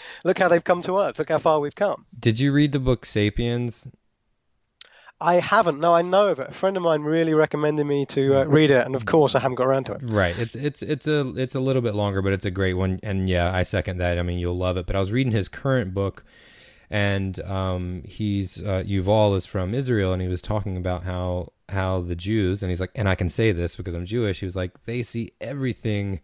look 0.24 0.38
how 0.40 0.48
they've 0.48 0.64
come 0.64 0.82
to 0.84 0.96
us. 0.96 1.20
Look 1.20 1.30
how 1.30 1.40
far 1.40 1.60
we've 1.60 1.76
come. 1.76 2.06
Did 2.18 2.40
you 2.40 2.52
read 2.52 2.72
the 2.72 2.80
book 2.80 3.06
Sapiens? 3.06 3.88
I 5.20 5.36
haven't. 5.36 5.80
No, 5.80 5.96
I 5.96 6.04
know 6.04 6.28
of 6.28 6.40
it. 6.40 6.50
A 6.52 6.54
friend 6.54 6.78
of 6.78 6.84
mine 6.84 7.02
really 7.02 7.34
recommended 7.34 7.86
me 7.86 8.06
to 8.08 8.42
uh, 8.42 8.44
read 8.44 8.70
it, 8.70 8.86
and 8.86 8.96
of 8.96 9.08
course, 9.08 9.34
I 9.34 9.40
haven't 9.40 9.56
got 9.56 9.66
around 9.66 9.86
to 9.86 9.94
it. 9.94 10.02
Right. 10.04 10.38
It's 10.38 10.56
it's 10.56 10.84
it's 10.84 11.08
a 11.08 11.34
it's 11.36 11.56
a 11.56 11.60
little 11.60 11.82
bit 11.82 11.96
longer, 11.96 12.22
but 12.22 12.34
it's 12.34 12.46
a 12.46 12.52
great 12.52 12.76
one. 12.76 13.00
And 13.02 13.28
yeah, 13.28 13.52
I 13.52 13.64
second 13.64 13.98
that. 13.98 14.20
I 14.20 14.22
mean, 14.22 14.38
you'll 14.38 14.58
love 14.58 14.78
it. 14.78 14.86
But 14.86 14.96
I 14.96 15.00
was 15.00 15.12
reading 15.12 15.32
his 15.32 15.48
current 15.48 15.96
book, 15.96 16.24
and 16.92 17.40
um, 17.42 18.04
he's 18.06 18.62
uh, 18.62 18.84
Yuval 18.86 19.36
is 19.36 19.48
from 19.48 19.74
Israel, 19.74 20.14
and 20.14 20.22
he 20.22 20.28
was 20.28 20.42
talking 20.42 20.78
about 20.78 21.04
how 21.04 21.52
how 21.70 22.02
the 22.02 22.16
Jews, 22.16 22.64
and 22.64 22.70
he's 22.70 22.80
like, 22.80 22.92
and 22.96 23.10
I 23.10 23.16
can 23.16 23.30
say 23.30 23.52
this 23.52 23.76
because 23.76 23.94
I'm 23.94 24.06
Jewish. 24.06 24.40
He 24.40 24.46
was 24.46 24.56
like, 24.56 24.84
they 24.86 25.04
see 25.04 25.34
everything 25.42 26.22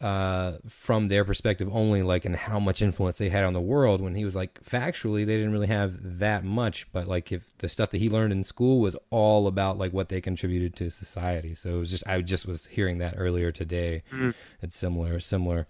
uh, 0.00 0.58
from 0.68 1.06
their 1.06 1.24
perspective 1.24 1.68
only, 1.70 2.02
like, 2.02 2.24
and 2.24 2.34
how 2.34 2.58
much 2.58 2.82
influence 2.82 3.18
they 3.18 3.28
had 3.28 3.44
on 3.44 3.52
the 3.52 3.60
world. 3.60 4.00
When 4.00 4.16
he 4.16 4.24
was 4.24 4.34
like, 4.34 4.60
factually, 4.64 5.24
they 5.24 5.36
didn't 5.36 5.52
really 5.52 5.68
have 5.68 6.18
that 6.18 6.42
much, 6.42 6.90
but 6.92 7.06
like, 7.06 7.30
if 7.30 7.56
the 7.58 7.68
stuff 7.68 7.90
that 7.90 7.98
he 7.98 8.10
learned 8.10 8.32
in 8.32 8.42
school 8.42 8.80
was 8.80 8.96
all 9.10 9.46
about 9.46 9.78
like 9.78 9.92
what 9.92 10.08
they 10.08 10.20
contributed 10.20 10.74
to 10.76 10.90
society. 10.90 11.54
So 11.54 11.76
it 11.76 11.78
was 11.78 11.90
just, 11.90 12.04
I 12.08 12.20
just 12.20 12.46
was 12.46 12.66
hearing 12.66 12.98
that 12.98 13.14
earlier 13.16 13.52
today. 13.52 14.02
Mm-hmm. 14.10 14.30
It's 14.60 14.76
similar, 14.76 15.20
similar. 15.20 15.68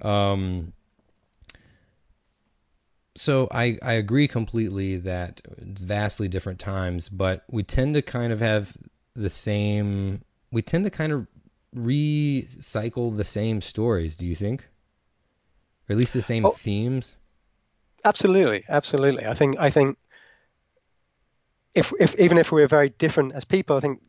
Um, 0.00 0.72
so 3.14 3.48
I, 3.50 3.78
I 3.82 3.92
agree 3.92 4.26
completely 4.26 4.96
that 4.98 5.42
it's 5.58 5.82
vastly 5.82 6.28
different 6.28 6.58
times, 6.58 7.08
but 7.08 7.44
we 7.50 7.62
tend 7.62 7.94
to 7.94 8.02
kind 8.02 8.32
of 8.32 8.40
have 8.40 8.76
the 9.14 9.30
same. 9.30 10.22
We 10.50 10.62
tend 10.62 10.84
to 10.84 10.90
kind 10.90 11.12
of 11.12 11.26
recycle 11.76 13.16
the 13.16 13.24
same 13.24 13.60
stories. 13.60 14.16
Do 14.16 14.26
you 14.26 14.34
think, 14.34 14.68
or 15.88 15.92
at 15.92 15.98
least 15.98 16.14
the 16.14 16.22
same 16.22 16.46
oh, 16.46 16.50
themes? 16.50 17.16
Absolutely, 18.04 18.64
absolutely. 18.68 19.26
I 19.26 19.34
think 19.34 19.56
I 19.58 19.70
think 19.70 19.98
if 21.74 21.92
if 22.00 22.14
even 22.16 22.38
if 22.38 22.50
we're 22.50 22.68
very 22.68 22.90
different 22.90 23.34
as 23.34 23.44
people, 23.44 23.76
I 23.76 23.80
think 23.80 24.00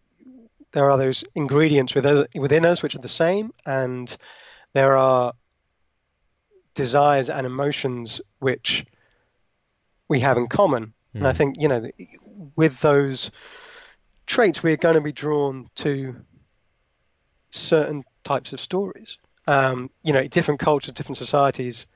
there 0.71 0.89
are 0.89 0.97
those 0.97 1.23
ingredients 1.35 1.93
within 1.93 2.25
within 2.35 2.65
us 2.65 2.81
which 2.81 2.95
are 2.95 3.01
the 3.01 3.07
same, 3.09 3.53
and 3.65 4.15
there 4.73 4.97
are 4.97 5.33
desires 6.73 7.29
and 7.29 7.45
emotions 7.45 8.19
which 8.39 8.85
we 10.13 10.19
have 10.19 10.37
in 10.37 10.47
common. 10.47 10.85
Mm. 10.85 11.15
And 11.15 11.27
I 11.27 11.31
hmm. 11.31 11.37
think, 11.37 11.55
you 11.59 11.67
know, 11.67 11.89
with 12.55 12.79
those 12.81 13.31
traits, 14.27 14.61
we're 14.61 14.77
going 14.77 14.95
to 14.95 15.01
be 15.01 15.11
drawn 15.11 15.69
to 15.77 16.15
certain 17.49 18.03
types 18.23 18.53
of 18.53 18.59
stories. 18.59 19.17
Um, 19.47 19.89
you 20.03 20.13
know, 20.13 20.25
different 20.27 20.59
cultures, 20.59 20.93
different 20.93 21.17
societies 21.17 21.87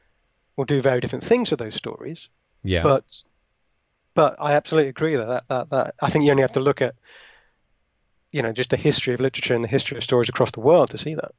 will 0.55 0.65
do 0.65 0.81
very 0.81 0.99
different 0.99 1.25
things 1.25 1.51
with 1.51 1.59
those 1.59 1.75
stories. 1.75 2.27
Yeah. 2.63 2.81
But, 2.81 3.23
but 4.15 4.35
I 4.39 4.53
absolutely 4.53 4.89
agree 4.89 5.15
that, 5.15 5.27
that, 5.27 5.43
that, 5.49 5.69
that 5.69 5.95
I 6.01 6.09
think 6.09 6.25
you 6.25 6.31
only 6.31 6.41
have 6.41 6.53
to 6.53 6.59
look 6.59 6.81
at, 6.81 6.95
you 8.31 8.41
know, 8.41 8.51
just 8.51 8.71
the 8.71 8.77
history 8.77 9.13
of 9.13 9.19
literature 9.19 9.53
and 9.53 9.63
the 9.63 9.69
history 9.69 9.95
of 9.95 10.03
stories 10.03 10.27
across 10.27 10.51
the 10.51 10.59
world 10.59 10.89
to 10.89 10.97
see 10.97 11.13
that. 11.13 11.31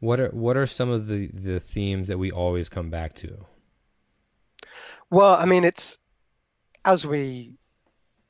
What 0.00 0.18
are 0.20 0.28
what 0.30 0.56
are 0.56 0.66
some 0.66 0.90
of 0.90 1.06
the, 1.06 1.28
the 1.28 1.60
themes 1.60 2.08
that 2.08 2.18
we 2.18 2.30
always 2.30 2.68
come 2.68 2.90
back 2.90 3.14
to? 3.14 3.46
Well, 5.08 5.34
I 5.34 5.46
mean, 5.46 5.64
it's 5.64 5.96
as 6.84 7.06
we, 7.06 7.54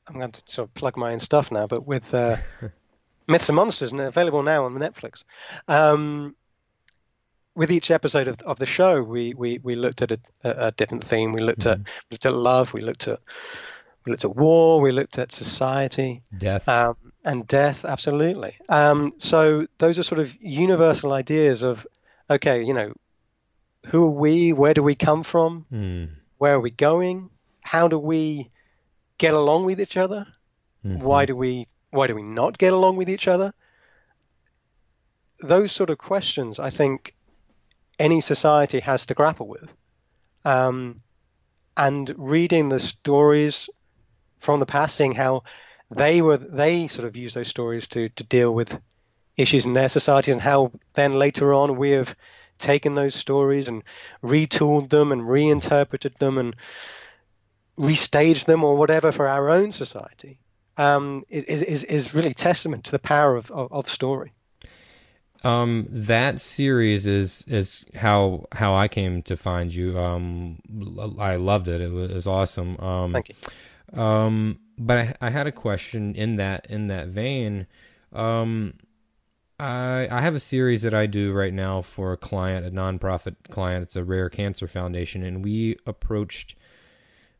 I'm 0.07 0.15
going 0.15 0.31
to 0.31 0.41
sort 0.47 0.69
of 0.69 0.73
plug 0.73 0.97
my 0.97 1.13
own 1.13 1.19
stuff 1.19 1.51
now, 1.51 1.67
but 1.67 1.85
with 1.85 2.13
uh, 2.13 2.37
Myths 3.27 3.49
and 3.49 3.55
Monsters, 3.55 3.91
and 3.91 4.01
available 4.01 4.43
now 4.43 4.65
on 4.65 4.73
Netflix. 4.75 5.23
Um, 5.67 6.35
with 7.55 7.71
each 7.71 7.89
episode 7.89 8.27
of, 8.27 8.41
of 8.41 8.59
the 8.59 8.65
show, 8.65 9.01
we, 9.01 9.33
we, 9.33 9.59
we 9.63 9.75
looked 9.75 10.01
at 10.01 10.11
a, 10.11 10.19
a 10.43 10.71
different 10.73 11.05
theme. 11.05 11.31
We 11.31 11.41
looked 11.41 11.61
mm-hmm. 11.61 11.81
at 11.81 11.87
looked 12.11 12.25
at 12.25 12.33
love. 12.33 12.73
We 12.73 12.81
looked 12.81 13.07
at 13.07 13.19
we 14.05 14.11
looked 14.11 14.25
at 14.25 14.35
war. 14.35 14.81
We 14.81 14.91
looked 14.91 15.17
at 15.17 15.31
society, 15.31 16.21
death, 16.37 16.67
um, 16.67 16.95
and 17.23 17.47
death. 17.47 17.85
Absolutely. 17.85 18.55
Um, 18.69 19.13
so 19.17 19.67
those 19.79 19.97
are 19.97 20.03
sort 20.03 20.19
of 20.19 20.35
universal 20.41 21.13
ideas 21.13 21.63
of 21.63 21.87
okay, 22.29 22.61
you 22.61 22.73
know, 22.73 22.93
who 23.85 24.03
are 24.03 24.11
we? 24.11 24.53
Where 24.53 24.73
do 24.73 24.83
we 24.83 24.95
come 24.95 25.23
from? 25.23 25.65
Mm. 25.71 26.09
Where 26.37 26.55
are 26.55 26.59
we 26.59 26.71
going? 26.71 27.29
How 27.65 27.87
do 27.87 27.97
we 27.97 28.51
get 29.17 29.33
along 29.33 29.65
with 29.65 29.81
each 29.81 29.97
other? 29.97 30.27
Mm-hmm. 30.85 31.03
Why 31.03 31.25
do 31.25 31.35
we 31.35 31.67
why 31.89 32.05
do 32.07 32.13
we 32.13 32.21
not 32.21 32.57
get 32.57 32.73
along 32.73 32.97
with 32.97 33.09
each 33.09 33.27
other? 33.27 33.53
Those 35.39 35.71
sort 35.71 35.89
of 35.89 35.97
questions, 35.97 36.59
I 36.59 36.69
think, 36.69 37.15
any 37.97 38.21
society 38.21 38.79
has 38.81 39.07
to 39.07 39.13
grapple 39.15 39.47
with. 39.47 39.73
Um, 40.43 41.01
and 41.75 42.13
reading 42.17 42.69
the 42.69 42.79
stories 42.79 43.67
from 44.39 44.59
the 44.59 44.65
past, 44.67 44.95
seeing 44.95 45.15
how 45.15 45.43
they 45.89 46.21
were 46.21 46.37
they 46.37 46.87
sort 46.87 47.07
of 47.07 47.15
use 47.15 47.33
those 47.33 47.47
stories 47.47 47.87
to 47.87 48.09
to 48.09 48.23
deal 48.23 48.53
with 48.53 48.79
issues 49.37 49.65
in 49.65 49.73
their 49.73 49.89
societies, 49.89 50.33
and 50.33 50.41
how 50.41 50.71
then 50.93 51.13
later 51.13 51.51
on 51.51 51.77
we 51.77 51.91
have 51.91 52.15
taken 52.59 52.93
those 52.93 53.15
stories 53.15 53.67
and 53.67 53.83
retooled 54.23 54.89
them 54.89 55.11
and 55.11 55.27
reinterpreted 55.27 56.13
them 56.19 56.37
and 56.37 56.55
restage 57.77 58.45
them 58.45 58.63
or 58.63 58.75
whatever 58.75 59.11
for 59.11 59.27
our 59.27 59.49
own 59.49 59.71
society 59.71 60.39
um, 60.77 61.23
is, 61.29 61.61
is, 61.61 61.83
is 61.83 62.13
really 62.13 62.33
testament 62.33 62.85
to 62.85 62.91
the 62.91 62.99
power 62.99 63.35
of, 63.35 63.51
of, 63.51 63.71
of 63.71 63.89
story. 63.89 64.33
Um, 65.43 65.85
that 65.89 66.39
series 66.39 67.05
is 67.05 67.45
is 67.47 67.85
how 67.93 68.47
how 68.51 68.73
I 68.73 68.87
came 68.87 69.21
to 69.23 69.37
find 69.37 69.73
you. 69.73 69.99
Um, 69.99 70.57
I 71.19 71.35
loved 71.35 71.67
it. 71.67 71.81
It 71.81 71.91
was, 71.91 72.09
it 72.09 72.15
was 72.15 72.25
awesome. 72.25 72.79
Um, 72.79 73.13
Thank 73.13 73.29
you. 73.29 74.01
Um, 74.01 74.59
but 74.79 74.97
I, 74.97 75.15
I 75.21 75.29
had 75.29 75.45
a 75.45 75.51
question 75.51 76.15
in 76.15 76.37
that 76.37 76.65
in 76.71 76.87
that 76.87 77.09
vein. 77.09 77.67
Um, 78.11 78.73
I 79.59 80.07
I 80.09 80.21
have 80.21 80.33
a 80.33 80.39
series 80.39 80.81
that 80.81 80.95
I 80.95 81.05
do 81.05 81.31
right 81.31 81.53
now 81.53 81.81
for 81.81 82.11
a 82.11 82.17
client, 82.17 82.65
a 82.65 82.71
nonprofit 82.71 83.35
client. 83.51 83.83
It's 83.83 83.95
a 83.95 84.03
rare 84.03 84.29
cancer 84.29 84.67
foundation, 84.67 85.21
and 85.21 85.43
we 85.43 85.77
approached 85.85 86.55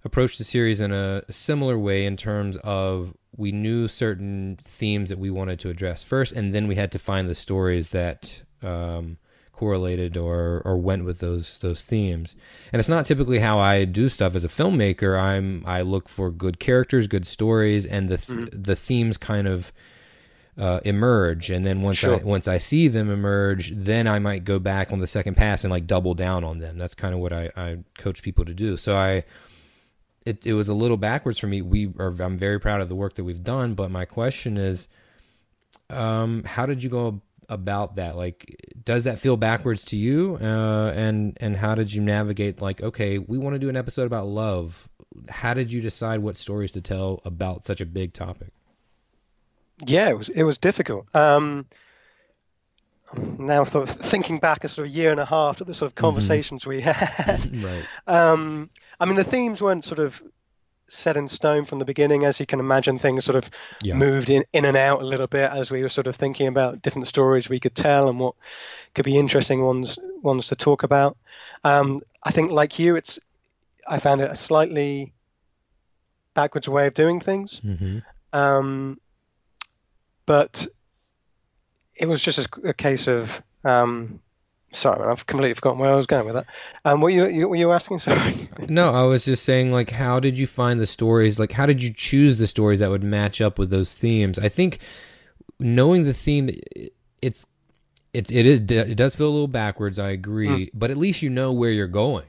approached 0.06 0.38
the 0.38 0.44
series 0.44 0.80
in 0.80 0.92
a 0.92 1.24
similar 1.32 1.78
way 1.78 2.06
in 2.06 2.16
terms 2.16 2.58
of 2.64 3.14
we 3.36 3.52
knew 3.52 3.88
certain 3.88 4.58
themes 4.64 5.10
that 5.10 5.20
we 5.20 5.30
wanted 5.30 5.60
to 5.60 5.70
address 5.70 6.04
first, 6.04 6.32
and 6.32 6.54
then 6.54 6.68
we 6.68 6.76
had 6.76 6.92
to 6.94 7.00
find 7.00 7.28
the 7.28 7.36
stories 7.36 7.90
that 7.90 8.44
um, 8.62 9.18
correlated 9.52 10.16
or 10.16 10.62
or 10.64 10.78
went 10.78 11.04
with 11.04 11.20
those 11.20 11.58
those 11.60 11.84
themes. 11.84 12.36
And 12.72 12.80
it's 12.80 12.88
not 12.88 13.06
typically 13.06 13.40
how 13.40 13.60
I 13.60 13.86
do 13.86 14.08
stuff 14.08 14.36
as 14.36 14.46
a 14.46 14.48
filmmaker. 14.48 15.20
I'm 15.20 15.64
I 15.66 15.82
look 15.82 16.08
for 16.08 16.32
good 16.32 16.60
characters, 16.60 17.08
good 17.08 17.26
stories, 17.26 17.86
and 17.86 18.08
the 18.08 18.18
th- 18.18 18.40
mm-hmm. 18.40 18.62
the 18.62 18.76
themes 18.76 19.18
kind 19.18 19.48
of. 19.48 19.74
Uh, 20.58 20.80
emerge 20.86 21.50
and 21.50 21.66
then 21.66 21.82
once 21.82 21.98
sure. 21.98 22.18
I 22.18 22.24
once 22.24 22.48
I 22.48 22.60
see 22.60 22.88
them 22.88 23.10
emerge, 23.10 23.74
then 23.76 24.08
I 24.08 24.20
might 24.20 24.46
go 24.46 24.58
back 24.58 24.94
on 24.94 25.00
the 25.00 25.06
second 25.06 25.36
pass 25.36 25.66
and 25.66 25.70
like 25.70 25.86
double 25.86 26.14
down 26.14 26.46
on 26.46 26.60
them. 26.60 26.78
That's 26.78 26.96
kind 26.96 27.14
of 27.14 27.20
what 27.20 27.34
I, 27.34 27.52
I 27.58 27.80
coach 27.98 28.24
people 28.24 28.46
to 28.46 28.54
do. 28.54 28.78
So 28.78 28.96
I 28.96 29.26
it, 30.26 30.46
it 30.46 30.54
was 30.54 30.68
a 30.68 30.74
little 30.74 30.98
backwards 30.98 31.40
for 31.40 31.48
me. 31.48 31.62
We 31.62 31.94
are, 32.00 32.14
I'm 32.22 32.38
very 32.38 32.60
proud 32.60 32.82
of 32.82 32.90
the 32.90 32.96
work 32.96 33.16
that 33.16 33.24
we've 33.24 33.44
done, 33.44 33.76
but 33.76 33.92
my 33.92 34.06
question 34.06 34.58
is, 34.58 34.88
um, 35.90 36.44
how 36.44 36.66
did 36.66 36.84
you 36.84 36.90
go 36.90 37.22
about 37.48 37.96
that? 37.96 38.16
Like, 38.16 38.74
does 38.84 39.04
that 39.04 39.20
feel 39.20 39.38
backwards 39.38 39.86
to 39.86 39.98
you? 39.98 40.38
Uh, 40.42 40.92
and 40.92 41.38
and 41.40 41.56
how 41.56 41.76
did 41.76 41.94
you 41.94 42.02
navigate? 42.02 42.62
Like, 42.62 42.82
okay, 42.82 43.20
we 43.20 43.38
want 43.38 43.54
to 43.54 43.60
do 43.60 43.70
an 43.70 43.78
episode 43.78 44.08
about 44.08 44.28
love. 44.28 44.90
How 45.30 45.54
did 45.54 45.72
you 45.72 45.82
decide 45.82 46.20
what 46.20 46.36
stories 46.36 46.72
to 46.74 46.82
tell 46.82 47.22
about 47.24 47.64
such 47.64 47.80
a 47.80 47.86
big 47.86 48.14
topic? 48.14 48.52
Yeah, 49.86 50.10
it 50.10 50.18
was 50.18 50.30
it 50.30 50.44
was 50.44 50.58
difficult. 50.58 51.06
Um, 51.14 51.68
now 53.38 53.64
sort 53.64 53.90
of 53.90 53.96
thinking 53.96 54.40
back 54.40 54.64
a 54.64 54.68
sort 54.68 54.88
of 54.88 54.94
year 54.94 55.12
and 55.12 55.20
a 55.20 55.26
half 55.26 55.58
to 55.58 55.64
the 55.64 55.74
sort 55.74 55.92
of 55.92 55.96
mm-hmm. 55.96 56.06
conversations 56.06 56.64
mm-hmm. 56.64 56.70
we 56.70 56.82
had. 56.82 57.64
right. 57.64 57.86
Um, 58.08 58.70
I 59.00 59.06
mean, 59.06 59.16
the 59.16 59.24
themes 59.24 59.62
weren't 59.62 59.86
sort 59.86 60.00
of 60.00 60.22
set 60.88 61.18
in 61.18 61.28
stone 61.28 61.66
from 61.66 61.80
the 61.80 61.86
beginning, 61.86 62.26
as 62.26 62.40
you 62.40 62.46
can 62.46 62.60
imagine. 62.60 63.00
Things 63.00 63.26
sort 63.26 63.36
of 63.36 63.50
yeah. 63.82 63.96
moved 63.96 64.30
in 64.30 64.44
in 64.54 64.66
and 64.66 64.78
out 64.78 65.02
a 65.02 65.06
little 65.06 65.28
bit 65.28 65.50
as 65.52 65.72
we 65.72 65.82
were 65.82 65.90
sort 65.90 66.08
of 66.08 66.16
thinking 66.16 66.48
about 66.48 66.82
different 66.82 67.08
stories 67.08 67.50
we 67.50 67.60
could 67.60 67.76
tell 67.76 68.10
and 68.10 68.20
what 68.20 68.36
could 68.94 69.06
be 69.06 69.18
interesting 69.18 69.62
ones 69.62 69.98
ones 70.22 70.48
to 70.48 70.56
talk 70.56 70.84
about. 70.84 71.18
Um, 71.64 72.02
I 72.24 72.32
think, 72.32 72.52
like 72.52 72.80
you, 72.80 72.96
it's 72.96 73.20
I 73.88 74.00
found 74.00 74.22
it 74.22 74.32
a 74.32 74.36
slightly 74.36 75.14
backwards 76.34 76.70
way 76.70 76.88
of 76.88 76.94
doing 76.94 77.20
things. 77.20 77.62
Mm-hmm. 77.64 78.00
Um, 78.38 79.00
but 80.26 80.68
it 81.96 82.08
was 82.08 82.22
just 82.22 82.40
a, 82.40 82.70
a 82.70 82.74
case 82.74 83.08
of 83.08 83.30
um, 83.64 84.20
sorry, 84.76 85.10
I've 85.10 85.26
completely 85.26 85.54
forgotten 85.56 85.80
where 85.80 85.92
I 85.92 85.96
was 85.96 86.08
going 86.08 86.26
with 86.26 86.36
that. 86.36 86.46
Um, 86.84 87.02
what 87.02 87.14
you, 87.14 87.28
you 87.28 87.48
were 87.48 87.56
you 87.56 87.72
asking? 87.72 88.00
Sorry. 88.00 88.50
no, 88.68 88.94
I 88.94 89.04
was 89.04 89.26
just 89.26 89.44
saying, 89.44 89.72
like, 89.72 89.90
how 89.90 90.20
did 90.20 90.38
you 90.38 90.48
find 90.48 90.80
the 90.80 90.86
stories? 90.86 91.40
Like, 91.40 91.52
how 91.52 91.66
did 91.66 91.82
you 91.82 91.94
choose 91.94 92.38
the 92.38 92.48
stories 92.48 92.80
that 92.80 92.90
would 92.90 93.04
match 93.04 93.42
up 93.42 93.58
with 93.58 93.70
those 93.70 93.96
themes? 93.96 94.40
I 94.40 94.50
think 94.50 94.80
knowing 95.60 96.04
the 96.04 96.14
theme, 96.14 96.50
it's 97.22 97.46
it 98.14 98.32
it 98.32 98.46
is 98.46 98.60
it 98.62 98.96
does 98.96 99.16
feel 99.16 99.28
a 99.28 99.30
little 99.30 99.48
backwards. 99.48 100.00
I 100.00 100.10
agree, 100.10 100.48
mm. 100.48 100.70
but 100.74 100.92
at 100.92 100.98
least 100.98 101.22
you 101.22 101.30
know 101.30 101.52
where 101.52 101.72
you're 101.72 101.88
going. 101.88 102.26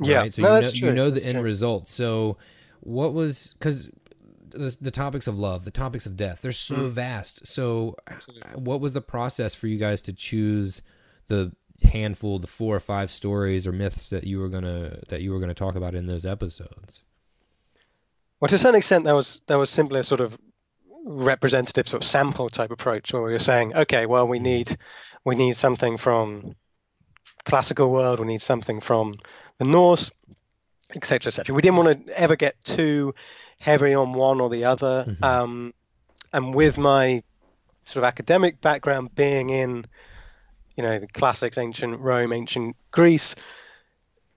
Right? 0.00 0.10
Yeah, 0.10 0.28
so 0.30 0.42
no, 0.42 0.58
you 0.58 0.62
know 0.62 0.70
you 0.70 0.92
know 0.92 1.04
the 1.10 1.14
that's 1.14 1.26
end 1.26 1.36
true. 1.36 1.42
result. 1.42 1.88
So, 1.88 2.36
what 2.80 3.14
was 3.14 3.54
because 3.58 3.90
the, 4.50 4.76
the, 4.80 4.90
topics 4.90 5.26
of 5.26 5.38
love, 5.38 5.64
the 5.64 5.70
topics 5.70 6.06
of 6.06 6.16
death, 6.16 6.42
they're 6.42 6.52
so 6.52 6.76
mm. 6.76 6.88
vast. 6.88 7.46
So, 7.46 7.96
Absolutely. 8.08 8.62
what 8.62 8.80
was 8.80 8.92
the 8.92 9.00
process 9.00 9.54
for 9.54 9.66
you 9.66 9.78
guys 9.78 10.02
to 10.02 10.12
choose 10.12 10.82
the 11.28 11.52
handful, 11.82 12.38
the 12.38 12.46
four 12.46 12.76
or 12.76 12.80
five 12.80 13.10
stories 13.10 13.66
or 13.66 13.72
myths 13.72 14.10
that 14.10 14.24
you 14.24 14.38
were 14.38 14.48
gonna 14.48 14.98
that 15.08 15.22
you 15.22 15.32
were 15.32 15.40
gonna 15.40 15.54
talk 15.54 15.74
about 15.74 15.94
in 15.94 16.06
those 16.06 16.24
episodes? 16.24 17.02
Well, 18.40 18.48
to 18.48 18.54
a 18.54 18.58
certain 18.58 18.76
extent, 18.76 19.04
that 19.04 19.14
was 19.14 19.40
that 19.46 19.56
was 19.56 19.70
simply 19.70 20.00
a 20.00 20.04
sort 20.04 20.20
of 20.20 20.36
representative 21.04 21.88
sort 21.88 22.02
of 22.02 22.08
sample 22.08 22.48
type 22.48 22.70
approach, 22.70 23.12
where 23.12 23.22
we 23.22 23.32
were 23.32 23.38
saying, 23.38 23.74
okay, 23.74 24.06
well, 24.06 24.26
we 24.26 24.38
need 24.38 24.76
we 25.24 25.34
need 25.34 25.56
something 25.56 25.98
from 25.98 26.54
classical 27.44 27.90
world. 27.90 28.20
We 28.20 28.26
need 28.26 28.42
something 28.42 28.80
from 28.80 29.18
the 29.58 29.64
Norse, 29.64 30.10
etc., 30.94 31.30
etc. 31.30 31.54
We 31.54 31.62
didn't 31.62 31.76
want 31.76 32.06
to 32.06 32.18
ever 32.20 32.36
get 32.36 32.62
too 32.64 33.14
heavy 33.58 33.94
on 33.94 34.12
one 34.12 34.40
or 34.40 34.50
the 34.50 34.64
other. 34.64 35.04
Mm-hmm. 35.08 35.24
Um, 35.24 35.74
and 36.32 36.54
with 36.54 36.76
my 36.76 37.22
sort 37.84 38.04
of 38.04 38.08
academic 38.08 38.60
background 38.60 39.14
being 39.14 39.50
in, 39.50 39.86
you 40.76 40.82
know, 40.82 40.98
the 40.98 41.06
classics, 41.06 41.58
ancient 41.58 42.00
Rome, 42.00 42.32
ancient 42.32 42.76
Greece, 42.90 43.34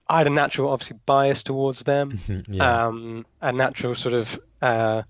I 0.08 0.18
had 0.18 0.26
a 0.26 0.30
natural, 0.30 0.70
obviously, 0.70 0.98
bias 1.04 1.42
towards 1.42 1.80
them, 1.80 2.18
yeah. 2.48 2.86
um, 2.86 3.26
a 3.40 3.52
natural 3.52 3.94
sort 3.94 4.14
of 4.14 4.40
uh, 4.62 5.02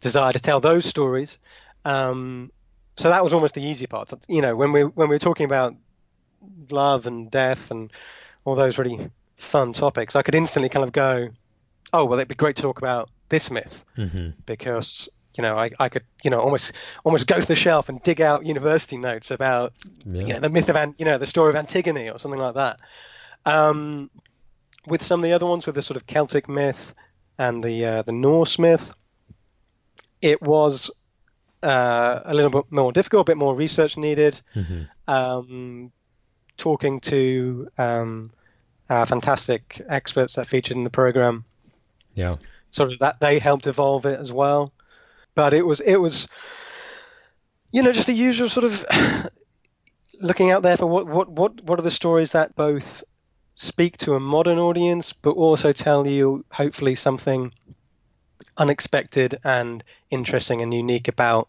desire 0.00 0.32
to 0.32 0.40
tell 0.40 0.60
those 0.60 0.84
stories. 0.84 1.38
Um, 1.84 2.52
so 2.96 3.08
that 3.08 3.24
was 3.24 3.32
almost 3.32 3.54
the 3.54 3.62
easy 3.62 3.86
part. 3.86 4.12
You 4.28 4.42
know, 4.42 4.54
when 4.54 4.72
we 4.72 4.82
when 4.82 5.08
we 5.08 5.14
were 5.14 5.20
talking 5.20 5.46
about 5.46 5.74
love 6.70 7.06
and 7.06 7.30
death 7.30 7.70
and 7.70 7.90
all 8.44 8.54
those 8.54 8.76
really 8.76 9.10
fun 9.36 9.72
topics, 9.72 10.14
I 10.14 10.22
could 10.22 10.34
instantly 10.34 10.68
kind 10.68 10.84
of 10.84 10.92
go, 10.92 11.28
"Oh, 11.92 12.04
well, 12.04 12.18
it'd 12.18 12.28
be 12.28 12.34
great 12.34 12.56
to 12.56 12.62
talk 12.62 12.78
about 12.78 13.08
this 13.30 13.50
myth," 13.50 13.84
mm-hmm. 13.96 14.30
because 14.44 15.08
you 15.36 15.42
know 15.42 15.58
I, 15.58 15.70
I 15.78 15.88
could 15.88 16.04
you 16.22 16.30
know 16.30 16.40
almost 16.40 16.72
almost 17.04 17.26
go 17.26 17.40
to 17.40 17.46
the 17.46 17.54
shelf 17.54 17.88
and 17.88 18.02
dig 18.02 18.20
out 18.20 18.46
university 18.46 18.96
notes 18.96 19.30
about 19.30 19.72
yeah. 20.04 20.22
you 20.22 20.32
know 20.34 20.40
the 20.40 20.50
myth 20.50 20.68
of 20.68 20.94
you 20.98 21.04
know 21.04 21.18
the 21.18 21.26
story 21.26 21.50
of 21.50 21.56
Antigone 21.56 22.10
or 22.10 22.18
something 22.18 22.40
like 22.40 22.54
that. 22.54 22.80
Um, 23.44 24.10
with 24.86 25.02
some 25.02 25.20
of 25.20 25.24
the 25.24 25.32
other 25.32 25.46
ones, 25.46 25.66
with 25.66 25.74
the 25.74 25.82
sort 25.82 25.96
of 25.96 26.06
Celtic 26.06 26.48
myth 26.48 26.94
and 27.38 27.62
the 27.62 27.84
uh, 27.84 28.02
the 28.02 28.12
Norse 28.12 28.58
myth, 28.58 28.92
it 30.20 30.42
was 30.42 30.90
uh, 31.62 32.20
a 32.24 32.34
little 32.34 32.50
bit 32.50 32.64
more 32.70 32.92
difficult, 32.92 33.22
a 33.22 33.30
bit 33.30 33.36
more 33.36 33.54
research 33.54 33.96
needed. 33.96 34.40
Mm-hmm. 34.54 34.82
Um, 35.08 35.92
talking 36.56 37.00
to 37.00 37.68
um, 37.78 38.30
uh, 38.88 39.04
fantastic 39.06 39.82
experts 39.88 40.34
that 40.34 40.48
featured 40.48 40.76
in 40.76 40.84
the 40.84 40.90
program. 40.90 41.44
Yeah. 42.14 42.36
Sort 42.70 42.92
of 42.92 42.98
that 43.00 43.20
they 43.20 43.38
helped 43.38 43.66
evolve 43.66 44.06
it 44.06 44.18
as 44.18 44.32
well. 44.32 44.72
But 45.34 45.54
it 45.54 45.66
was 45.66 45.80
it 45.80 45.96
was 45.96 46.28
you 47.72 47.82
know 47.82 47.92
just 47.92 48.06
the 48.06 48.12
usual 48.12 48.48
sort 48.48 48.64
of 48.64 48.84
looking 50.20 50.50
out 50.50 50.62
there 50.62 50.76
for 50.76 50.86
what 50.86 51.06
what 51.06 51.30
what 51.30 51.62
what 51.64 51.78
are 51.78 51.82
the 51.82 51.90
stories 51.90 52.32
that 52.32 52.54
both 52.54 53.02
speak 53.54 53.96
to 53.98 54.14
a 54.14 54.20
modern 54.20 54.58
audience 54.58 55.12
but 55.12 55.32
also 55.32 55.72
tell 55.72 56.06
you 56.06 56.44
hopefully 56.50 56.94
something 56.94 57.52
unexpected 58.56 59.38
and 59.44 59.82
interesting 60.10 60.60
and 60.60 60.72
unique 60.72 61.08
about 61.08 61.48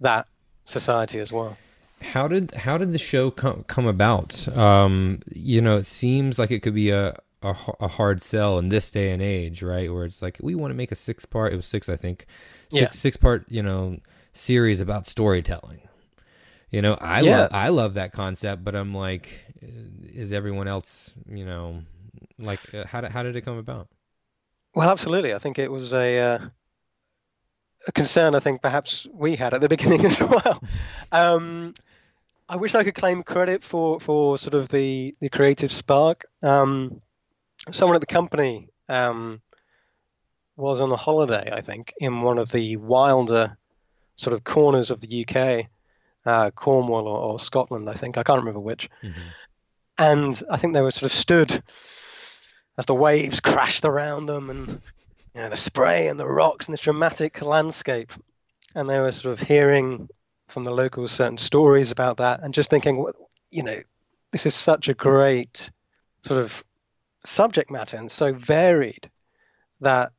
that 0.00 0.26
society 0.64 1.18
as 1.18 1.32
well. 1.32 1.56
How 2.02 2.28
did 2.28 2.54
how 2.54 2.76
did 2.76 2.92
the 2.92 2.98
show 2.98 3.30
come 3.30 3.64
come 3.64 3.86
about? 3.86 4.46
Um, 4.56 5.20
you 5.34 5.62
know, 5.62 5.78
it 5.78 5.86
seems 5.86 6.38
like 6.38 6.50
it 6.50 6.60
could 6.60 6.74
be 6.74 6.90
a, 6.90 7.16
a, 7.42 7.54
a 7.80 7.88
hard 7.88 8.20
sell 8.20 8.58
in 8.58 8.68
this 8.68 8.90
day 8.90 9.12
and 9.12 9.22
age, 9.22 9.62
right? 9.62 9.90
Where 9.90 10.04
it's 10.04 10.20
like 10.20 10.38
we 10.42 10.54
want 10.54 10.72
to 10.72 10.76
make 10.76 10.92
a 10.92 10.96
six 10.96 11.24
part. 11.24 11.54
It 11.54 11.56
was 11.56 11.66
six, 11.66 11.88
I 11.88 11.96
think, 11.96 12.26
six 12.70 12.82
yeah. 12.82 12.90
six 12.90 13.16
part. 13.16 13.44
You 13.48 13.62
know, 13.62 13.98
series 14.32 14.80
about 14.80 15.06
storytelling. 15.06 15.80
You 16.70 16.82
know, 16.82 16.94
I 16.94 17.20
yeah. 17.20 17.38
love 17.38 17.50
I 17.52 17.68
love 17.68 17.94
that 17.94 18.12
concept, 18.12 18.64
but 18.64 18.74
I'm 18.74 18.94
like, 18.94 19.28
is 19.60 20.32
everyone 20.32 20.68
else? 20.68 21.14
You 21.28 21.46
know, 21.46 21.82
like 22.38 22.74
uh, 22.74 22.86
how 22.86 23.00
did 23.00 23.12
how 23.12 23.22
did 23.22 23.36
it 23.36 23.42
come 23.42 23.58
about? 23.58 23.88
Well, 24.74 24.90
absolutely. 24.90 25.34
I 25.34 25.38
think 25.38 25.58
it 25.58 25.70
was 25.70 25.92
a 25.92 26.18
uh, 26.18 26.38
a 27.86 27.92
concern 27.92 28.34
I 28.34 28.40
think 28.40 28.62
perhaps 28.62 29.06
we 29.12 29.36
had 29.36 29.54
at 29.54 29.60
the 29.60 29.68
beginning 29.76 30.04
as 30.04 30.20
well. 30.20 30.62
Um, 31.12 31.74
I 32.48 32.56
wish 32.56 32.74
I 32.74 32.84
could 32.84 32.94
claim 32.94 33.22
credit 33.22 33.64
for, 33.64 33.98
for 33.98 34.38
sort 34.38 34.54
of 34.54 34.68
the, 34.68 35.14
the 35.20 35.28
creative 35.28 35.72
spark. 35.72 36.26
Um, 36.42 37.00
someone 37.72 37.96
at 37.96 38.00
the 38.00 38.06
company 38.06 38.68
um, 38.88 39.40
was 40.56 40.80
on 40.80 40.90
a 40.90 40.96
holiday, 40.96 41.50
I 41.52 41.60
think, 41.60 41.92
in 41.98 42.22
one 42.22 42.38
of 42.38 42.50
the 42.50 42.76
wilder 42.76 43.56
sort 44.16 44.34
of 44.34 44.44
corners 44.44 44.90
of 44.90 45.00
the 45.00 45.26
UK, 45.26 45.66
uh, 46.24 46.50
Cornwall 46.50 47.06
or, 47.06 47.18
or, 47.18 47.38
Scotland, 47.38 47.88
I 47.88 47.94
think. 47.94 48.16
I 48.16 48.22
can't 48.22 48.40
remember 48.40 48.60
which. 48.60 48.88
Mm-hmm. 49.02 49.20
And 49.98 50.42
I 50.50 50.56
think 50.56 50.72
they 50.74 50.80
were 50.80 50.90
sort 50.90 51.10
of 51.12 51.16
stood 51.16 51.62
as 52.78 52.86
the 52.86 52.94
waves 52.94 53.40
crashed 53.40 53.84
around 53.84 54.26
them 54.26 54.50
and 54.50 54.80
you 55.36 55.42
know, 55.42 55.50
the 55.50 55.56
spray 55.56 56.08
and 56.08 56.18
the 56.18 56.26
rocks 56.26 56.66
and 56.66 56.72
this 56.72 56.80
dramatic 56.80 57.42
landscape. 57.42 58.12
And 58.74 58.88
they 58.88 58.98
were 58.98 59.12
sort 59.12 59.38
of 59.38 59.46
hearing 59.46 60.08
from 60.48 60.64
the 60.64 60.70
locals 60.70 61.12
certain 61.12 61.38
stories 61.38 61.90
about 61.90 62.18
that 62.18 62.40
and 62.42 62.54
just 62.54 62.70
thinking, 62.70 63.06
you 63.50 63.62
know, 63.62 63.78
this 64.32 64.46
is 64.46 64.54
such 64.54 64.88
a 64.88 64.94
great 64.94 65.70
sort 66.24 66.42
of 66.42 66.64
subject 67.24 67.70
matter 67.70 67.96
and 67.96 68.10
so 68.10 68.32
varied 68.32 69.10
that, 69.80 70.12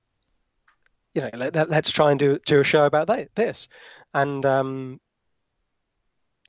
you 1.18 1.22
know, 1.22 1.50
let, 1.52 1.56
us 1.72 1.92
try 1.92 2.12
and 2.12 2.20
do, 2.20 2.40
do 2.46 2.60
a 2.60 2.64
show 2.64 2.86
about 2.86 3.08
that, 3.08 3.30
this. 3.36 3.68
And 4.14 4.46
um, 4.46 5.00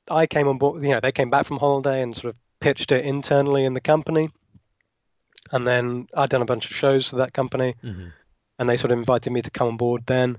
I 0.09 0.27
came 0.27 0.47
on 0.47 0.57
board, 0.57 0.83
you 0.83 0.91
know, 0.91 0.99
they 0.99 1.11
came 1.11 1.29
back 1.29 1.45
from 1.45 1.57
holiday 1.57 2.01
and 2.01 2.15
sort 2.15 2.33
of 2.33 2.39
pitched 2.59 2.91
it 2.91 3.05
internally 3.05 3.65
in 3.65 3.73
the 3.73 3.81
company. 3.81 4.29
And 5.51 5.67
then 5.67 6.07
I'd 6.15 6.29
done 6.29 6.41
a 6.41 6.45
bunch 6.45 6.69
of 6.69 6.75
shows 6.75 7.09
for 7.09 7.17
that 7.17 7.33
company. 7.33 7.75
Mm-hmm 7.83 8.09
and 8.59 8.69
they 8.69 8.77
sort 8.77 8.91
of 8.91 8.99
invited 8.99 9.31
me 9.31 9.41
to 9.41 9.49
come 9.49 9.69
on 9.69 9.77
board 9.77 10.03
then. 10.05 10.37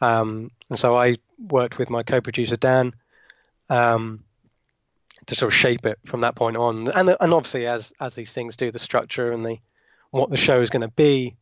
Um, 0.00 0.52
and 0.70 0.78
so 0.78 0.96
I 0.96 1.16
worked 1.38 1.78
with 1.78 1.90
my 1.90 2.04
co-producer 2.04 2.56
Dan 2.56 2.94
um, 3.68 4.24
to 5.26 5.34
sort 5.34 5.52
of 5.52 5.58
shape 5.58 5.84
it 5.84 5.98
from 6.06 6.20
that 6.20 6.36
point 6.36 6.56
on. 6.56 6.88
And 6.88 7.16
and 7.20 7.34
obviously, 7.34 7.66
as 7.66 7.92
as 8.00 8.14
these 8.14 8.32
things 8.32 8.56
do, 8.56 8.70
the 8.70 8.78
structure 8.78 9.32
and 9.32 9.44
the 9.44 9.58
what 10.12 10.30
the 10.30 10.36
show 10.36 10.62
is 10.62 10.70
going 10.70 10.82
to 10.82 10.94
be 10.94 11.36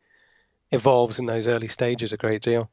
evolves 0.75 1.19
in 1.19 1.27
those 1.27 1.47
early 1.47 1.69
stages 1.69 2.13
a 2.13 2.17
great 2.17 2.43
deal. 2.43 2.71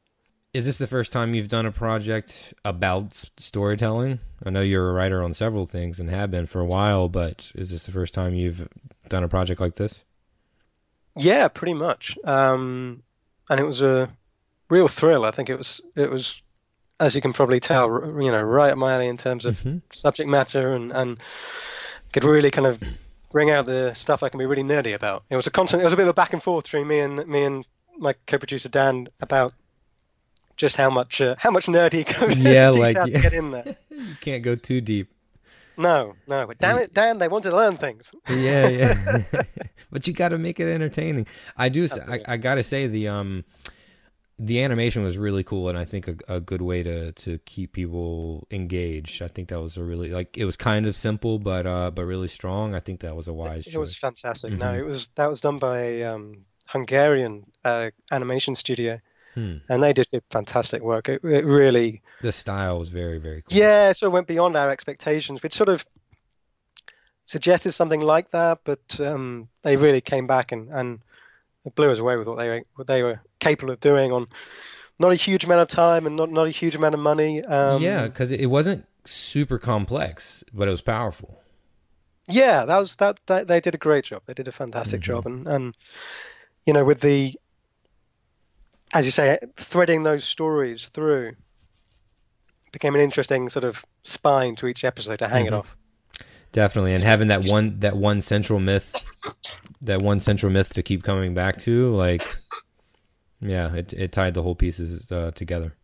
Is 0.52 0.66
this 0.66 0.76
the 0.76 0.86
first 0.86 1.12
time 1.12 1.34
you've 1.34 1.48
done 1.48 1.64
a 1.64 1.72
project 1.72 2.52
about 2.62 3.14
storytelling? 3.38 4.20
I 4.44 4.50
know 4.50 4.60
you're 4.60 4.90
a 4.90 4.92
writer 4.92 5.22
on 5.22 5.32
several 5.32 5.64
things 5.64 5.98
and 5.98 6.10
have 6.10 6.30
been 6.30 6.44
for 6.44 6.60
a 6.60 6.66
while, 6.66 7.08
but 7.08 7.50
is 7.54 7.70
this 7.70 7.86
the 7.86 7.92
first 7.92 8.12
time 8.12 8.34
you've 8.34 8.68
done 9.08 9.24
a 9.24 9.28
project 9.28 9.60
like 9.62 9.76
this? 9.76 10.04
Yeah, 11.16 11.48
pretty 11.48 11.72
much. 11.72 12.18
Um, 12.24 13.02
and 13.48 13.60
it 13.60 13.64
was 13.64 13.80
a 13.80 14.10
real 14.68 14.88
thrill. 14.88 15.24
I 15.24 15.30
think 15.30 15.48
it 15.48 15.56
was 15.56 15.80
it 15.96 16.10
was, 16.10 16.42
as 17.00 17.14
you 17.14 17.22
can 17.22 17.32
probably 17.32 17.60
tell, 17.60 17.88
you 18.20 18.30
know, 18.30 18.42
right 18.42 18.72
up 18.72 18.78
my 18.78 18.94
alley 18.94 19.08
in 19.08 19.16
terms 19.16 19.46
of 19.46 19.58
mm-hmm. 19.60 19.78
subject 19.90 20.28
matter 20.28 20.74
and 20.74 20.92
and 20.92 21.18
could 22.12 22.24
really 22.24 22.50
kind 22.50 22.66
of 22.66 22.82
bring 23.30 23.50
out 23.50 23.64
the 23.64 23.94
stuff 23.94 24.22
I 24.22 24.28
can 24.28 24.38
be 24.38 24.46
really 24.46 24.62
nerdy 24.62 24.94
about. 24.94 25.24
It 25.30 25.36
was 25.36 25.46
a 25.46 25.50
constant. 25.50 25.82
It 25.82 25.84
was 25.84 25.94
a 25.94 25.96
bit 25.96 26.02
of 26.02 26.10
a 26.10 26.14
back 26.14 26.34
and 26.34 26.42
forth 26.42 26.64
between 26.64 26.86
me 26.86 27.00
and 27.00 27.26
me 27.26 27.42
and 27.42 27.66
my 27.98 28.14
co-producer 28.26 28.68
Dan 28.68 29.08
about 29.20 29.54
just 30.56 30.76
how 30.76 30.90
much 30.90 31.20
uh, 31.20 31.34
how 31.38 31.50
much 31.50 31.66
nerdy 31.66 32.04
yeah, 32.36 32.70
like 32.70 32.96
yeah. 32.96 33.20
get 33.20 33.32
in 33.32 33.50
there. 33.50 33.76
you 33.90 34.16
can't 34.20 34.42
go 34.42 34.54
too 34.54 34.80
deep. 34.80 35.12
No, 35.76 36.14
no. 36.26 36.46
But 36.46 36.58
damn 36.58 36.78
it, 36.78 36.92
Dan, 36.92 37.18
they 37.18 37.28
want 37.28 37.44
to 37.44 37.50
learn 37.50 37.76
things. 37.76 38.12
yeah, 38.28 38.68
yeah. 38.68 38.94
but 39.90 40.06
you 40.06 40.12
got 40.12 40.28
to 40.28 40.38
make 40.38 40.60
it 40.60 40.68
entertaining. 40.68 41.26
I 41.56 41.68
do. 41.68 41.88
I, 42.08 42.20
I 42.28 42.36
got 42.36 42.56
to 42.56 42.62
say 42.62 42.86
the 42.86 43.08
um 43.08 43.44
the 44.38 44.62
animation 44.62 45.02
was 45.02 45.16
really 45.16 45.44
cool, 45.44 45.68
and 45.68 45.78
I 45.78 45.84
think 45.84 46.08
a, 46.08 46.16
a, 46.36 46.40
good 46.40 46.62
way 46.62 46.82
to 46.82 47.12
to 47.12 47.38
keep 47.38 47.72
people 47.72 48.46
engaged. 48.50 49.22
I 49.22 49.28
think 49.28 49.48
that 49.48 49.60
was 49.60 49.76
a 49.76 49.84
really 49.84 50.10
like 50.10 50.36
it 50.36 50.44
was 50.44 50.56
kind 50.56 50.86
of 50.86 50.94
simple, 50.94 51.38
but 51.38 51.66
uh, 51.66 51.90
but 51.90 52.04
really 52.04 52.28
strong. 52.28 52.74
I 52.74 52.80
think 52.80 53.00
that 53.00 53.16
was 53.16 53.28
a 53.28 53.32
wise. 53.32 53.66
It, 53.66 53.74
it 53.74 53.78
was 53.78 53.96
fantastic. 53.96 54.50
Mm-hmm. 54.50 54.60
No, 54.60 54.74
it 54.74 54.84
was 54.84 55.08
that 55.14 55.26
was 55.26 55.40
done 55.40 55.58
by 55.58 56.02
um, 56.02 56.44
Hungarian 56.72 57.44
uh, 57.64 57.90
animation 58.10 58.56
studio. 58.56 58.98
Hmm. 59.34 59.58
And 59.68 59.82
they 59.82 59.92
just 59.92 60.10
did 60.10 60.22
fantastic 60.30 60.82
work. 60.82 61.08
It, 61.08 61.22
it, 61.24 61.44
really. 61.44 62.02
The 62.20 62.32
style 62.32 62.78
was 62.78 62.88
very, 62.88 63.18
very 63.18 63.42
cool. 63.42 63.56
Yeah, 63.56 63.90
it 63.90 63.96
sort 63.96 64.08
of 64.08 64.12
went 64.12 64.26
beyond 64.26 64.56
our 64.56 64.70
expectations. 64.70 65.42
We'd 65.42 65.54
sort 65.54 65.70
of 65.70 65.86
suggested 67.24 67.72
something 67.72 68.00
like 68.00 68.30
that, 68.30 68.60
but 68.64 69.00
um, 69.00 69.48
they 69.62 69.76
really 69.76 70.02
came 70.02 70.26
back 70.26 70.52
and, 70.52 70.68
and 70.70 71.00
blew 71.74 71.90
us 71.90 71.98
away 71.98 72.16
with 72.16 72.26
what 72.26 72.36
they 72.36 72.48
were, 72.48 72.62
what 72.74 72.86
they 72.86 73.02
were 73.02 73.20
capable 73.38 73.72
of 73.72 73.80
doing 73.80 74.12
on 74.12 74.26
not 74.98 75.12
a 75.12 75.16
huge 75.16 75.44
amount 75.44 75.60
of 75.60 75.68
time 75.68 76.06
and 76.06 76.14
not, 76.14 76.30
not 76.30 76.46
a 76.46 76.50
huge 76.50 76.74
amount 76.74 76.94
of 76.94 77.00
money. 77.00 77.42
Um, 77.44 77.82
yeah, 77.82 78.04
because 78.04 78.32
it 78.32 78.46
wasn't 78.46 78.86
super 79.04 79.58
complex, 79.58 80.44
but 80.52 80.68
it 80.68 80.70
was 80.70 80.82
powerful. 80.82 81.38
Yeah, 82.28 82.66
that 82.66 82.78
was 82.78 82.96
that, 82.96 83.18
that. 83.26 83.48
They 83.48 83.60
did 83.60 83.74
a 83.74 83.78
great 83.78 84.04
job. 84.04 84.22
They 84.26 84.34
did 84.34 84.46
a 84.46 84.52
fantastic 84.52 85.00
mm-hmm. 85.00 85.12
job, 85.12 85.26
and 85.26 85.48
and 85.48 85.76
you 86.66 86.72
know 86.72 86.84
with 86.84 87.00
the 87.00 87.34
as 88.92 89.04
you 89.04 89.10
say, 89.10 89.38
threading 89.56 90.02
those 90.02 90.24
stories 90.24 90.88
through 90.88 91.32
became 92.72 92.94
an 92.94 93.00
interesting 93.00 93.48
sort 93.48 93.64
of 93.64 93.84
spine 94.02 94.56
to 94.56 94.66
each 94.66 94.84
episode 94.84 95.18
to 95.18 95.28
hang 95.28 95.46
mm-hmm. 95.46 95.54
it 95.54 95.58
off. 95.58 95.76
Definitely, 96.52 96.94
and 96.94 97.02
having 97.02 97.28
that 97.28 97.44
one 97.44 97.80
that 97.80 97.96
one 97.96 98.20
central 98.20 98.60
myth, 98.60 98.94
that 99.80 100.02
one 100.02 100.20
central 100.20 100.52
myth 100.52 100.74
to 100.74 100.82
keep 100.82 101.02
coming 101.02 101.32
back 101.32 101.56
to, 101.60 101.94
like, 101.94 102.30
yeah, 103.40 103.74
it 103.74 103.94
it 103.94 104.12
tied 104.12 104.34
the 104.34 104.42
whole 104.42 104.54
pieces 104.54 105.10
uh, 105.10 105.30
together. 105.30 105.74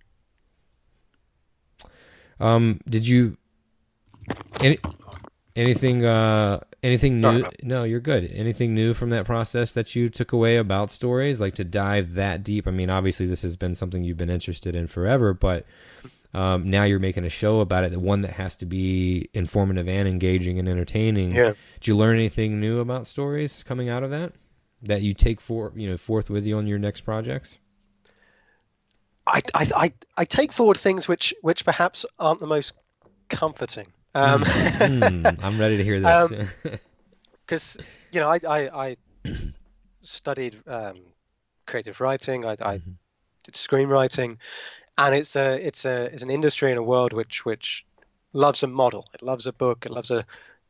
Um, 2.38 2.80
did 2.86 3.08
you 3.08 3.38
any 4.60 4.76
Anything 5.58 6.04
uh 6.04 6.60
anything 6.82 7.20
Sorry 7.20 7.42
new? 7.42 7.48
No, 7.62 7.82
you're 7.82 8.00
good. 8.00 8.30
Anything 8.32 8.74
new 8.74 8.94
from 8.94 9.10
that 9.10 9.26
process 9.26 9.74
that 9.74 9.96
you 9.96 10.08
took 10.08 10.32
away 10.32 10.56
about 10.56 10.90
stories 10.90 11.40
like 11.40 11.56
to 11.56 11.64
dive 11.64 12.14
that 12.14 12.44
deep? 12.44 12.68
I 12.68 12.70
mean, 12.70 12.90
obviously 12.90 13.26
this 13.26 13.42
has 13.42 13.56
been 13.56 13.74
something 13.74 14.04
you've 14.04 14.16
been 14.16 14.30
interested 14.30 14.76
in 14.76 14.86
forever, 14.86 15.34
but 15.34 15.66
um, 16.32 16.70
now 16.70 16.84
you're 16.84 17.00
making 17.00 17.24
a 17.24 17.28
show 17.28 17.60
about 17.60 17.84
it, 17.84 17.90
the 17.90 17.98
one 17.98 18.22
that 18.22 18.34
has 18.34 18.54
to 18.56 18.66
be 18.66 19.28
informative 19.34 19.88
and 19.88 20.06
engaging 20.06 20.58
and 20.60 20.68
entertaining. 20.68 21.34
Yeah. 21.34 21.54
Did 21.74 21.88
you 21.88 21.96
learn 21.96 22.16
anything 22.16 22.60
new 22.60 22.78
about 22.78 23.06
stories 23.06 23.64
coming 23.64 23.88
out 23.88 24.04
of 24.04 24.10
that 24.10 24.34
that 24.82 25.02
you 25.02 25.12
take 25.12 25.40
for 25.40 25.72
you 25.74 25.90
know 25.90 25.96
forth 25.96 26.30
with 26.30 26.46
you 26.46 26.56
on 26.56 26.68
your 26.68 26.78
next 26.78 27.00
projects? 27.00 27.58
I, 29.26 29.42
I, 29.54 29.70
I, 29.74 29.92
I 30.16 30.24
take 30.24 30.52
forward 30.52 30.78
things 30.78 31.08
which 31.08 31.34
which 31.42 31.64
perhaps 31.64 32.06
aren't 32.18 32.40
the 32.40 32.46
most 32.46 32.74
comforting. 33.28 33.88
Um, 34.14 34.44
Hmm, 34.78 35.34
I'm 35.42 35.58
ready 35.58 35.76
to 35.76 35.84
hear 35.84 36.00
this. 36.00 36.80
because 37.46 37.76
you 38.12 38.20
know 38.20 38.28
I 38.28 38.40
I, 38.48 38.86
I 38.88 38.96
studied 40.02 40.60
um, 40.66 40.96
creative 41.66 42.00
writing. 42.00 42.44
I, 42.44 42.52
I 42.60 42.76
Mm-hmm. 42.78 42.92
did 43.44 43.54
screenwriting, 43.54 44.38
and 44.96 45.14
it's 45.14 45.36
a 45.36 45.54
it's 45.66 45.84
a 45.84 46.04
it's 46.12 46.22
an 46.22 46.30
industry 46.30 46.70
and 46.70 46.78
a 46.78 46.82
world 46.82 47.12
which 47.12 47.44
which 47.44 47.84
loves 48.32 48.62
a 48.62 48.66
model. 48.66 49.04
It 49.14 49.22
loves 49.22 49.46
a 49.46 49.52
book. 49.52 49.86
It 49.86 49.92
loves 49.92 50.10
a 50.10 50.24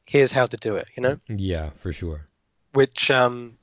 here's 0.07 0.33
how 0.33 0.47
to 0.47 0.57
do 0.57 0.77
it. 0.77 0.89
You 0.97 1.03
know, 1.03 1.19
yeah, 1.29 1.71
for 1.71 1.93
sure. 1.93 2.27
which 2.73 3.11
um 3.11 3.59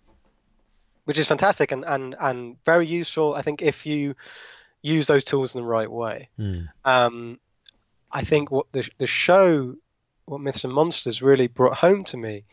which 1.06 1.20
is 1.20 1.28
fantastic 1.28 1.72
and 1.72 1.86
and 1.86 2.16
and 2.20 2.58
very 2.66 2.88
useful. 2.88 3.36
I 3.36 3.42
think 3.42 3.62
if 3.62 3.86
you 3.86 4.16
use 4.82 5.08
those 5.08 5.24
tools 5.24 5.56
in 5.56 5.62
the 5.62 5.68
right 5.68 5.92
way. 5.92 6.30
Hmm. 6.38 6.62
Um, 6.84 7.40
I 8.16 8.24
think 8.24 8.50
what 8.50 8.72
the 8.72 8.90
the 8.98 9.08
show, 9.08 9.76
what 10.24 10.40
Myths 10.40 10.64
and 10.64 10.74
Monsters 10.74 11.22
really 11.22 11.48
brought 11.48 11.76
home 11.76 12.06
to 12.06 12.18
me, 12.18 12.46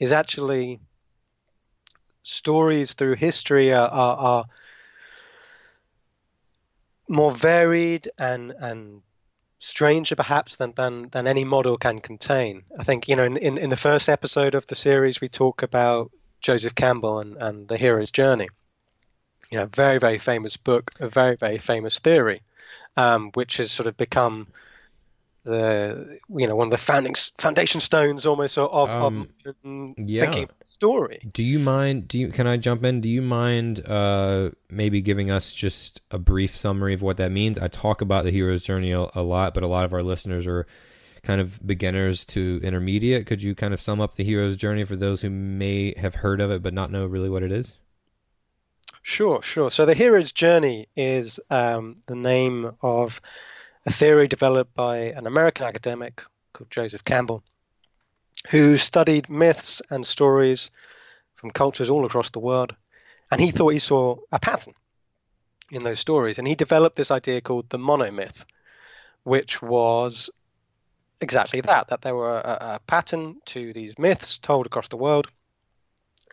is 0.00 0.10
actually 0.10 0.80
stories 2.22 2.94
through 2.94 3.16
history 3.16 3.74
are, 3.74 3.88
are, 3.88 4.16
are 4.16 4.44
more 7.08 7.30
varied 7.30 8.10
and 8.18 8.52
and 8.58 9.02
stranger 9.58 10.16
perhaps 10.16 10.56
than, 10.56 10.72
than 10.76 11.10
than 11.10 11.26
any 11.26 11.44
model 11.44 11.76
can 11.76 11.98
contain. 11.98 12.62
I 12.78 12.82
think 12.82 13.06
you 13.06 13.16
know 13.16 13.24
in, 13.24 13.36
in, 13.36 13.58
in 13.58 13.68
the 13.68 13.76
first 13.76 14.08
episode 14.08 14.54
of 14.54 14.66
the 14.66 14.74
series 14.74 15.20
we 15.20 15.28
talk 15.28 15.62
about 15.62 16.10
Joseph 16.40 16.74
Campbell 16.74 17.18
and, 17.18 17.36
and 17.36 17.68
the 17.68 17.76
hero's 17.76 18.10
journey. 18.10 18.48
You 19.50 19.58
know, 19.58 19.66
very 19.66 19.98
very 19.98 20.18
famous 20.18 20.56
book, 20.56 20.90
a 21.00 21.08
very 21.10 21.36
very 21.36 21.58
famous 21.58 21.98
theory, 21.98 22.40
um, 22.96 23.30
which 23.34 23.58
has 23.58 23.70
sort 23.70 23.88
of 23.88 23.98
become 23.98 24.46
the 25.46 26.18
you 26.28 26.46
know 26.46 26.56
one 26.56 26.66
of 26.66 26.70
the 26.72 26.76
founding 26.76 27.14
foundation 27.38 27.80
stones 27.80 28.26
almost 28.26 28.58
of, 28.58 28.70
of 28.70 28.90
Um, 28.90 29.94
yeah. 29.96 30.22
thinking 30.24 30.48
story. 30.64 31.20
Do 31.32 31.42
you 31.44 31.58
mind? 31.58 32.08
Do 32.08 32.18
you? 32.18 32.28
Can 32.28 32.46
I 32.46 32.56
jump 32.56 32.84
in? 32.84 33.00
Do 33.00 33.08
you 33.08 33.22
mind 33.22 33.86
uh, 33.88 34.50
maybe 34.68 35.00
giving 35.00 35.30
us 35.30 35.52
just 35.52 36.02
a 36.10 36.18
brief 36.18 36.54
summary 36.56 36.94
of 36.94 37.02
what 37.02 37.16
that 37.18 37.30
means? 37.32 37.58
I 37.58 37.68
talk 37.68 38.00
about 38.00 38.24
the 38.24 38.30
hero's 38.30 38.62
journey 38.62 38.92
a, 38.92 39.06
a 39.14 39.22
lot, 39.22 39.54
but 39.54 39.62
a 39.62 39.68
lot 39.68 39.84
of 39.84 39.92
our 39.94 40.02
listeners 40.02 40.46
are 40.46 40.66
kind 41.22 41.40
of 41.40 41.64
beginners 41.66 42.24
to 42.24 42.60
intermediate. 42.62 43.26
Could 43.26 43.42
you 43.42 43.54
kind 43.54 43.72
of 43.72 43.80
sum 43.80 44.00
up 44.00 44.12
the 44.14 44.24
hero's 44.24 44.56
journey 44.56 44.84
for 44.84 44.96
those 44.96 45.22
who 45.22 45.30
may 45.30 45.94
have 45.96 46.16
heard 46.16 46.40
of 46.40 46.50
it 46.50 46.62
but 46.62 46.74
not 46.74 46.90
know 46.90 47.06
really 47.06 47.30
what 47.30 47.42
it 47.42 47.52
is? 47.52 47.78
Sure, 49.02 49.40
sure. 49.42 49.70
So 49.70 49.86
the 49.86 49.94
hero's 49.94 50.32
journey 50.32 50.88
is 50.96 51.38
um, 51.50 51.98
the 52.06 52.16
name 52.16 52.72
of 52.82 53.20
a 53.86 53.92
theory 53.92 54.26
developed 54.26 54.74
by 54.74 54.96
an 54.96 55.26
American 55.26 55.64
academic 55.64 56.22
called 56.52 56.70
Joseph 56.70 57.04
Campbell, 57.04 57.42
who 58.50 58.76
studied 58.76 59.30
myths 59.30 59.80
and 59.90 60.04
stories 60.04 60.70
from 61.36 61.52
cultures 61.52 61.88
all 61.88 62.04
across 62.04 62.30
the 62.30 62.40
world, 62.40 62.74
and 63.30 63.40
he 63.40 63.52
thought 63.52 63.70
he 63.70 63.78
saw 63.78 64.16
a 64.32 64.40
pattern 64.40 64.74
in 65.70 65.82
those 65.84 66.00
stories, 66.00 66.38
and 66.38 66.48
he 66.48 66.54
developed 66.54 66.96
this 66.96 67.10
idea 67.10 67.40
called 67.40 67.68
the 67.70 67.78
monomyth, 67.78 68.44
which 69.22 69.62
was 69.62 70.30
exactly 71.20 71.60
that 71.62 71.88
that 71.88 72.02
there 72.02 72.14
were 72.14 72.38
a, 72.40 72.74
a 72.74 72.80
pattern 72.86 73.36
to 73.46 73.72
these 73.72 73.98
myths 73.98 74.38
told 74.38 74.66
across 74.66 74.88
the 74.88 74.96
world, 74.96 75.28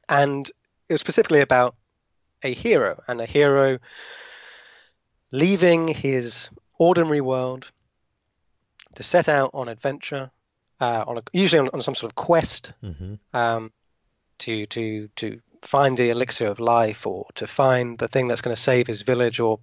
and 0.09 0.49
it 0.89 0.93
was 0.93 1.01
specifically 1.01 1.41
about 1.41 1.75
a 2.41 2.53
hero 2.53 3.01
and 3.07 3.21
a 3.21 3.25
hero 3.25 3.79
leaving 5.31 5.87
his 5.87 6.49
ordinary 6.87 7.21
world 7.21 7.71
to 8.95 9.03
set 9.03 9.27
out 9.29 9.51
on 9.53 9.69
adventure, 9.69 10.31
uh, 10.79 11.03
on 11.07 11.17
a, 11.17 11.21
usually 11.31 11.59
on, 11.59 11.69
on 11.73 11.81
some 11.81 11.95
sort 11.95 12.11
of 12.11 12.15
quest 12.15 12.73
Mm-hmm. 12.83 13.15
um, 13.33 13.71
to 14.39 14.65
to 14.65 15.09
to 15.15 15.39
find 15.61 15.97
the 15.97 16.09
elixir 16.09 16.47
of 16.47 16.59
life 16.59 17.07
or 17.07 17.25
to 17.35 17.47
find 17.47 17.97
the 17.97 18.07
thing 18.07 18.27
that's 18.27 18.41
going 18.41 18.55
to 18.55 18.61
save 18.61 18.87
his 18.87 19.03
village 19.03 19.39
or 19.39 19.59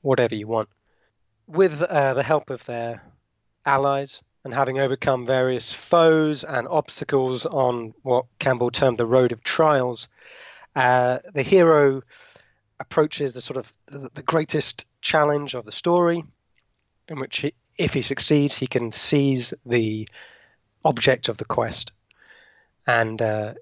whatever 0.00 0.34
you 0.34 0.48
want. 0.48 0.68
With 1.46 1.82
uh, 1.82 2.14
the 2.14 2.22
help 2.22 2.50
of 2.50 2.64
their 2.64 3.02
allies 3.66 4.22
and 4.44 4.54
having 4.54 4.78
overcome 4.78 5.26
various 5.26 5.72
foes 5.72 6.44
and 6.44 6.66
obstacles 6.68 7.46
on 7.46 7.92
what 8.02 8.24
Campbell 8.38 8.70
termed 8.70 8.96
the 8.96 9.06
road 9.06 9.32
of 9.32 9.42
trials, 9.42 10.08
uh, 10.74 11.18
the 11.34 11.42
hero 11.42 12.02
approaches 12.80 13.34
the 13.34 13.40
sort 13.40 13.58
of 13.58 13.72
the, 13.86 14.08
the 14.14 14.22
greatest 14.22 14.86
challenge 15.00 15.54
of 15.54 15.64
the 15.64 15.72
story, 15.72 16.24
in 17.12 17.20
which 17.20 17.38
he, 17.38 17.54
if 17.78 17.94
he 17.94 18.02
succeeds, 18.02 18.56
he 18.56 18.66
can 18.66 18.90
seize 18.90 19.54
the 19.64 20.08
object 20.84 21.28
of 21.28 21.36
the 21.36 21.44
quest, 21.44 21.92
and 22.86 23.20
uh, 23.22 23.54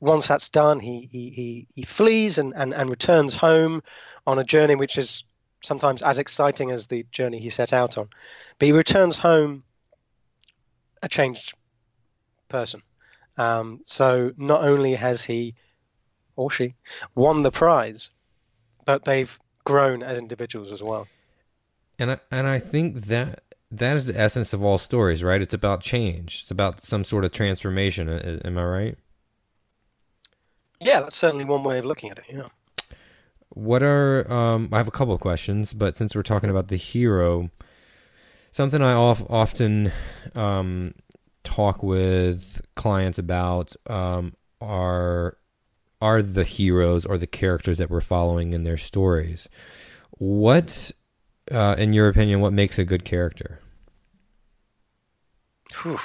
once 0.00 0.26
that's 0.26 0.48
done, 0.48 0.80
he 0.80 1.08
he 1.10 1.30
he, 1.30 1.66
he 1.72 1.82
flees 1.84 2.38
and, 2.38 2.52
and, 2.56 2.74
and 2.74 2.90
returns 2.90 3.34
home 3.34 3.82
on 4.26 4.38
a 4.38 4.44
journey 4.44 4.74
which 4.74 4.98
is 4.98 5.24
sometimes 5.62 6.02
as 6.02 6.18
exciting 6.18 6.72
as 6.72 6.88
the 6.88 7.06
journey 7.12 7.38
he 7.38 7.50
set 7.50 7.72
out 7.72 7.96
on, 7.96 8.08
but 8.58 8.66
he 8.66 8.72
returns 8.72 9.16
home 9.16 9.62
a 11.02 11.08
changed 11.08 11.54
person. 12.48 12.82
Um, 13.38 13.80
so 13.86 14.32
not 14.36 14.62
only 14.64 14.94
has 14.94 15.24
he 15.24 15.54
or 16.36 16.50
she 16.50 16.74
won 17.14 17.42
the 17.42 17.50
prize, 17.50 18.10
but 18.84 19.04
they've 19.04 19.38
grown 19.64 20.02
as 20.02 20.18
individuals 20.18 20.72
as 20.72 20.82
well. 20.82 21.06
And 21.98 22.12
I, 22.12 22.18
and 22.30 22.46
I 22.46 22.58
think 22.58 23.02
that 23.06 23.42
that 23.70 23.96
is 23.96 24.06
the 24.06 24.18
essence 24.18 24.52
of 24.52 24.62
all 24.62 24.78
stories, 24.78 25.24
right? 25.24 25.40
It's 25.40 25.54
about 25.54 25.80
change. 25.80 26.40
It's 26.42 26.50
about 26.50 26.80
some 26.82 27.04
sort 27.04 27.24
of 27.24 27.32
transformation. 27.32 28.08
Am 28.08 28.58
I 28.58 28.64
right? 28.64 28.98
Yeah, 30.80 31.00
that's 31.00 31.16
certainly 31.16 31.44
one 31.44 31.64
way 31.64 31.78
of 31.78 31.84
looking 31.84 32.10
at 32.10 32.18
it. 32.18 32.24
Yeah. 32.28 32.48
What 33.50 33.82
are 33.82 34.30
um, 34.32 34.68
I 34.72 34.78
have 34.78 34.88
a 34.88 34.92
couple 34.92 35.14
of 35.14 35.20
questions, 35.20 35.72
but 35.72 35.96
since 35.96 36.14
we're 36.14 36.22
talking 36.22 36.50
about 36.50 36.68
the 36.68 36.76
hero, 36.76 37.50
something 38.50 38.82
I 38.82 38.94
of, 38.94 39.30
often 39.30 39.92
um, 40.34 40.94
talk 41.44 41.82
with 41.82 42.62
clients 42.74 43.18
about 43.18 43.74
um, 43.86 44.34
are 44.60 45.36
are 46.00 46.22
the 46.22 46.44
heroes 46.44 47.06
or 47.06 47.16
the 47.16 47.26
characters 47.26 47.78
that 47.78 47.90
we're 47.90 48.00
following 48.00 48.52
in 48.52 48.64
their 48.64 48.76
stories. 48.76 49.48
What, 50.18 50.90
uh, 51.52 51.74
in 51.76 51.92
your 51.92 52.08
opinion, 52.08 52.40
what 52.40 52.52
makes 52.52 52.78
a 52.78 52.84
good 52.84 53.04
character? 53.04 53.60
Whew. 55.82 55.98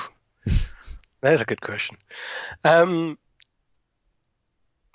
There's 1.21 1.41
a 1.41 1.45
good 1.45 1.61
question. 1.61 1.97
Um, 2.63 3.17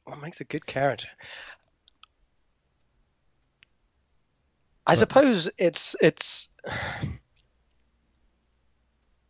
what 0.05 0.21
makes 0.21 0.41
a 0.41 0.45
good 0.45 0.67
character? 0.67 1.09
I 4.87 4.95
suppose 4.95 5.49
it's 5.59 5.97
it's 6.01 6.49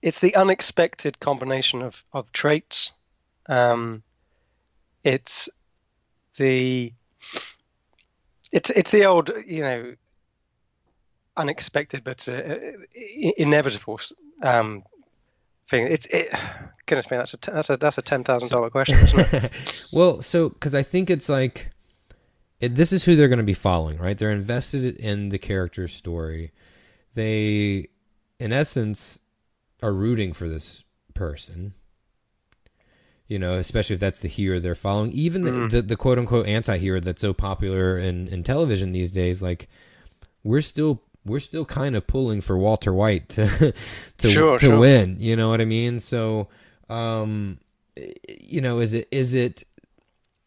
it's 0.02 0.20
the 0.20 0.34
unexpected 0.34 1.20
combination 1.20 1.82
of 1.82 2.02
of 2.12 2.32
traits. 2.32 2.90
Um, 3.46 4.02
it's 5.04 5.48
the 6.36 6.92
it's 8.50 8.70
it's 8.70 8.90
the 8.90 9.04
old 9.04 9.30
you 9.46 9.62
know 9.62 9.94
unexpected 11.36 12.04
but 12.04 12.28
uh, 12.28 12.56
inevitable 13.36 14.00
um, 14.42 14.84
thing. 15.68 15.86
It's 15.86 16.06
it. 16.06 16.32
Goodness 16.86 17.10
me, 17.10 17.16
that's 17.16 17.34
a 17.34 17.38
that's 17.38 17.70
a 17.70 17.76
that's 17.76 17.98
a 17.98 18.02
ten 18.02 18.24
thousand 18.24 18.50
dollar 18.50 18.70
question. 18.70 18.98
Isn't 18.98 19.34
it? 19.34 19.86
well, 19.92 20.20
so 20.20 20.50
because 20.50 20.74
I 20.74 20.82
think 20.82 21.10
it's 21.10 21.28
like 21.28 21.70
it, 22.60 22.76
this 22.76 22.92
is 22.92 23.04
who 23.04 23.16
they're 23.16 23.28
going 23.28 23.38
to 23.38 23.44
be 23.44 23.54
following, 23.54 23.98
right? 23.98 24.16
They're 24.16 24.30
invested 24.30 24.96
in 24.96 25.30
the 25.30 25.38
character's 25.38 25.92
story. 25.92 26.52
They, 27.14 27.88
in 28.38 28.52
essence, 28.52 29.18
are 29.82 29.92
rooting 29.92 30.32
for 30.32 30.48
this 30.48 30.84
person. 31.14 31.74
You 33.26 33.38
know, 33.38 33.54
especially 33.54 33.94
if 33.94 34.00
that's 34.00 34.18
the 34.18 34.28
hero 34.28 34.60
they're 34.60 34.74
following. 34.74 35.10
Even 35.12 35.44
the, 35.44 35.68
the, 35.68 35.82
the 35.82 35.96
quote 35.96 36.18
unquote 36.18 36.46
anti 36.46 36.76
hero 36.76 37.00
that's 37.00 37.22
so 37.22 37.32
popular 37.32 37.96
in, 37.96 38.28
in 38.28 38.42
television 38.42 38.92
these 38.92 39.10
days, 39.10 39.42
like 39.42 39.68
we're 40.44 40.60
still 40.60 41.02
we're 41.24 41.40
still 41.40 41.64
kind 41.64 41.94
of 41.96 42.06
pulling 42.06 42.40
for 42.40 42.58
Walter 42.58 42.92
White 42.92 43.28
to 43.30 43.72
to 44.18 44.30
Sure, 44.30 44.58
to 44.58 44.66
sure. 44.66 44.78
win. 44.78 45.16
You 45.18 45.36
know 45.36 45.48
what 45.50 45.60
I 45.60 45.64
mean? 45.64 46.00
So 46.00 46.48
Um, 46.88 47.58
you 48.40 48.60
know, 48.60 48.80
is 48.80 48.94
it 48.94 49.08
is 49.10 49.34
it 49.34 49.64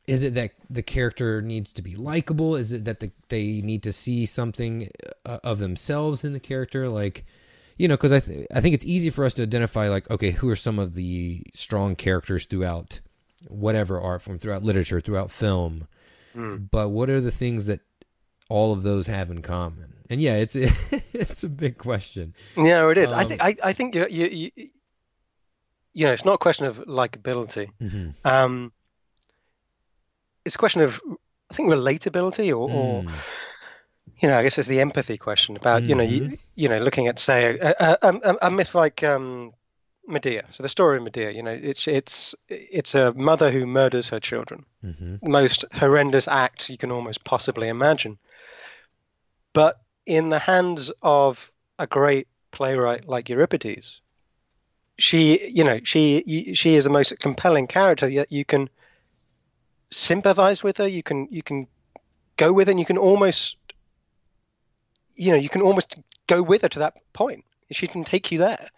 is 0.07 0.21
it 0.23 0.35
that 0.35 0.51
the 0.69 0.83
character 0.83 1.41
needs 1.41 1.73
to 1.73 1.81
be 1.81 1.95
likable? 1.95 2.55
Is 2.55 2.71
it 2.71 2.85
that 2.85 2.99
the, 2.99 3.11
they 3.29 3.61
need 3.61 3.81
to 3.83 3.91
see 3.91 4.25
something 4.25 4.87
uh, 5.25 5.39
of 5.43 5.57
themselves 5.59 6.23
in 6.23 6.33
the 6.33 6.39
character? 6.39 6.89
Like, 6.89 7.25
you 7.77 7.87
know, 7.87 7.95
because 7.95 8.11
I 8.11 8.19
th- 8.19 8.47
I 8.53 8.61
think 8.61 8.75
it's 8.75 8.85
easy 8.85 9.09
for 9.09 9.25
us 9.25 9.33
to 9.35 9.43
identify 9.43 9.89
like, 9.89 10.09
okay, 10.11 10.31
who 10.31 10.47
are 10.49 10.55
some 10.55 10.77
of 10.77 10.93
the 10.93 11.41
strong 11.55 11.95
characters 11.95 12.45
throughout 12.45 12.99
whatever 13.47 13.99
art 13.99 14.21
form, 14.21 14.37
throughout 14.37 14.63
literature, 14.63 14.99
throughout 15.01 15.31
film. 15.31 15.87
Mm. 16.35 16.67
But 16.69 16.89
what 16.89 17.09
are 17.09 17.21
the 17.21 17.31
things 17.31 17.65
that 17.65 17.79
all 18.49 18.73
of 18.73 18.83
those 18.83 19.07
have 19.07 19.29
in 19.31 19.41
common? 19.41 19.93
And 20.09 20.21
yeah, 20.21 20.35
it's 20.35 20.55
it's 20.55 21.43
a 21.43 21.49
big 21.49 21.77
question. 21.77 22.33
Yeah, 22.57 22.89
it 22.89 22.97
is. 22.97 23.11
Um, 23.11 23.19
I 23.19 23.25
think 23.25 23.41
I, 23.41 23.55
I 23.63 23.73
think 23.73 23.95
you, 23.95 24.07
you, 24.09 24.27
you 24.27 24.69
you 25.93 26.05
know 26.05 26.13
it's 26.13 26.25
not 26.25 26.35
a 26.35 26.37
question 26.37 26.65
of 26.65 26.77
likability. 26.77 27.69
Mm-hmm. 27.81 28.09
Um, 28.23 28.71
it's 30.43 30.55
a 30.55 30.59
question 30.59 30.81
of 30.81 31.01
I 31.49 31.53
think 31.53 31.69
relatability 31.69 32.49
or, 32.49 32.69
mm. 32.69 32.73
or 32.73 33.11
you 34.19 34.27
know 34.27 34.37
I 34.37 34.43
guess 34.43 34.57
it's 34.57 34.67
the 34.67 34.81
empathy 34.81 35.17
question 35.17 35.55
about 35.55 35.81
mm-hmm. 35.81 35.89
you 35.89 35.95
know 35.95 36.03
you, 36.03 36.21
mm-hmm. 36.21 36.35
you 36.55 36.69
know 36.69 36.77
looking 36.77 37.07
at 37.07 37.19
say 37.19 37.57
a, 37.57 37.73
a, 37.79 37.97
a, 38.01 38.35
a 38.43 38.51
myth 38.51 38.75
like 38.75 39.03
um, 39.03 39.53
Medea. 40.07 40.45
So 40.51 40.63
the 40.63 40.69
story 40.69 40.97
of 40.97 41.03
Medea, 41.03 41.31
you 41.31 41.43
know, 41.43 41.51
it's 41.51 41.87
it's 41.87 42.35
it's 42.47 42.95
a 42.95 43.13
mother 43.13 43.51
who 43.51 43.65
murders 43.65 44.09
her 44.09 44.19
children. 44.19 44.65
Mm-hmm. 44.83 45.29
Most 45.29 45.65
horrendous 45.71 46.27
act 46.27 46.69
you 46.69 46.77
can 46.77 46.91
almost 46.91 47.23
possibly 47.23 47.67
imagine. 47.67 48.17
But 49.53 49.79
in 50.05 50.29
the 50.29 50.39
hands 50.39 50.91
of 51.01 51.51
a 51.79 51.87
great 51.87 52.27
playwright 52.51 53.07
like 53.07 53.29
Euripides, 53.29 54.01
she, 54.97 55.49
you 55.49 55.63
know, 55.63 55.79
she 55.83 56.53
she 56.55 56.75
is 56.75 56.85
the 56.85 56.89
most 56.89 57.17
compelling 57.19 57.67
character. 57.67 58.07
Yet 58.07 58.31
you 58.31 58.45
can 58.45 58.69
sympathize 59.91 60.63
with 60.63 60.77
her. 60.77 60.87
You 60.87 61.03
can 61.03 61.27
you 61.29 61.43
can 61.43 61.67
go 62.37 62.53
with 62.53 62.67
her. 62.67 62.71
and 62.71 62.79
You 62.79 62.85
can 62.85 62.97
almost, 62.97 63.57
you 65.15 65.31
know, 65.31 65.37
you 65.37 65.49
can 65.49 65.61
almost 65.61 65.97
go 66.27 66.41
with 66.41 66.61
her 66.61 66.69
to 66.69 66.79
that 66.79 66.95
point. 67.13 67.43
She 67.71 67.87
can 67.87 68.03
take 68.03 68.31
you 68.31 68.39
there. 68.39 68.69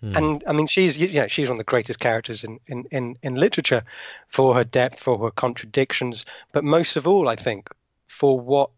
Hmm. 0.00 0.16
And 0.16 0.44
I 0.46 0.52
mean, 0.52 0.66
she's 0.66 0.98
you 0.98 1.12
know 1.12 1.28
she's 1.28 1.48
one 1.48 1.54
of 1.54 1.58
the 1.58 1.70
greatest 1.70 2.00
characters 2.00 2.44
in, 2.44 2.58
in, 2.66 2.84
in, 2.90 3.16
in 3.22 3.34
literature 3.34 3.84
for 4.28 4.54
her 4.54 4.64
depth, 4.64 4.98
for 4.98 5.16
her 5.18 5.30
contradictions, 5.30 6.26
but 6.52 6.64
most 6.64 6.96
of 6.96 7.06
all, 7.06 7.28
I 7.28 7.36
think, 7.36 7.70
for 8.08 8.38
what 8.38 8.70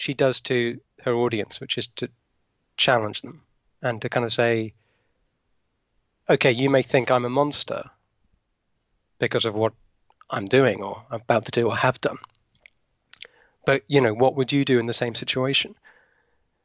she 0.00 0.14
does 0.14 0.40
to 0.40 0.80
her 1.02 1.12
audience, 1.12 1.60
which 1.60 1.76
is 1.76 1.88
to 1.96 2.08
challenge 2.78 3.20
them 3.20 3.42
and 3.82 4.00
to 4.00 4.08
kind 4.08 4.24
of 4.24 4.32
say, 4.32 4.72
okay, 6.28 6.52
you 6.52 6.70
may 6.70 6.82
think 6.82 7.10
I'm 7.10 7.26
a 7.26 7.28
monster 7.28 7.84
because 9.18 9.44
of 9.44 9.54
what 9.54 9.74
I'm 10.30 10.46
doing 10.46 10.82
or 10.82 11.02
I'm 11.10 11.20
about 11.20 11.44
to 11.44 11.50
do 11.50 11.68
or 11.68 11.76
have 11.76 12.00
done. 12.00 12.16
But 13.66 13.82
you 13.88 14.00
know, 14.00 14.14
what 14.14 14.36
would 14.36 14.52
you 14.52 14.64
do 14.64 14.78
in 14.78 14.86
the 14.86 14.94
same 14.94 15.14
situation? 15.14 15.74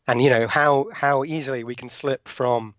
And 0.08 0.22
you 0.22 0.30
know 0.30 0.48
how 0.48 0.88
how 0.94 1.26
easily 1.26 1.66
we 1.66 1.76
can 1.76 1.90
slip 1.90 2.30
from 2.30 2.74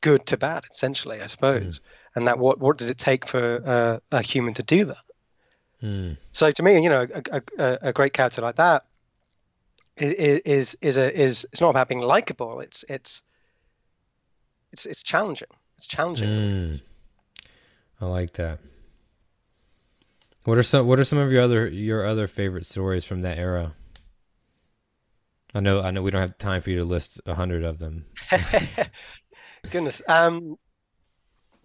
good 0.00 0.24
to 0.26 0.38
bad, 0.38 0.64
essentially, 0.70 1.20
I 1.20 1.26
suppose. 1.26 1.80
Mm. 1.80 1.82
And 2.14 2.26
that 2.26 2.38
what 2.38 2.58
what 2.58 2.78
does 2.78 2.88
it 2.88 2.96
take 2.96 3.28
for 3.28 3.62
uh, 3.66 3.98
a 4.10 4.22
human 4.22 4.54
to 4.54 4.62
do 4.62 4.86
that? 4.86 5.04
Mm. 5.82 6.16
So 6.32 6.50
to 6.50 6.62
me, 6.62 6.82
you 6.82 6.88
know, 6.88 7.06
a, 7.30 7.42
a, 7.58 7.78
a 7.82 7.92
great 7.92 8.12
character 8.12 8.42
like 8.42 8.56
that 8.56 8.84
is 10.00 10.40
is 10.44 10.76
is 10.80 10.96
a 10.96 11.20
is 11.20 11.46
it's 11.52 11.60
not 11.60 11.70
about 11.70 11.88
being 11.88 12.00
likable. 12.00 12.60
It's 12.60 12.84
it's 12.88 13.22
it's 14.72 14.86
it's 14.86 15.02
challenging. 15.02 15.48
It's 15.76 15.86
challenging. 15.86 16.28
Mm. 16.28 16.80
I 18.00 18.06
like 18.06 18.32
that. 18.34 18.58
What 20.44 20.58
are 20.58 20.62
some 20.62 20.86
What 20.86 20.98
are 20.98 21.04
some 21.04 21.18
of 21.18 21.32
your 21.32 21.42
other 21.42 21.68
your 21.68 22.06
other 22.06 22.26
favorite 22.26 22.66
stories 22.66 23.04
from 23.04 23.22
that 23.22 23.38
era? 23.38 23.72
I 25.54 25.60
know 25.60 25.80
I 25.80 25.90
know 25.90 26.02
we 26.02 26.10
don't 26.10 26.20
have 26.20 26.38
time 26.38 26.60
for 26.60 26.70
you 26.70 26.78
to 26.78 26.84
list 26.84 27.20
a 27.26 27.34
hundred 27.34 27.64
of 27.64 27.78
them. 27.78 28.04
Goodness. 29.70 30.00
Um, 30.06 30.56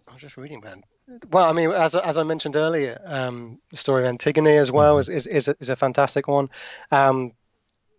I 0.08 0.14
was 0.14 0.22
just 0.22 0.38
reading 0.38 0.60
about. 0.60 0.84
Well, 1.32 1.46
I 1.46 1.54
mean, 1.54 1.72
as 1.72 1.96
as 1.96 2.18
I 2.18 2.24
mentioned 2.24 2.56
earlier, 2.56 3.02
um, 3.06 3.60
the 3.72 3.78
story 3.78 4.04
of 4.04 4.10
Antigone 4.10 4.58
as 4.58 4.72
well 4.72 4.96
mm-hmm. 4.96 5.12
is, 5.12 5.28
is 5.28 5.28
is 5.28 5.48
a, 5.50 5.56
is 5.60 5.70
a 5.70 5.76
fantastic 5.76 6.28
one. 6.28 6.50
Um, 6.92 7.34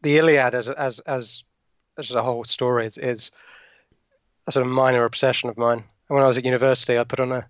the 0.02 0.16
Iliad 0.18 0.54
as 0.54 0.68
as 0.68 1.00
as 1.00 1.44
as 1.98 2.10
a 2.12 2.22
whole 2.22 2.44
story 2.44 2.86
is, 2.86 2.98
is 2.98 3.30
a 4.46 4.52
sort 4.52 4.66
of 4.66 4.72
minor 4.72 5.04
obsession 5.04 5.48
of 5.48 5.56
mine. 5.56 5.84
when 6.08 6.22
I 6.22 6.26
was 6.26 6.38
at 6.38 6.44
university, 6.44 6.98
I 6.98 7.04
put 7.04 7.20
on 7.20 7.32
a 7.32 7.46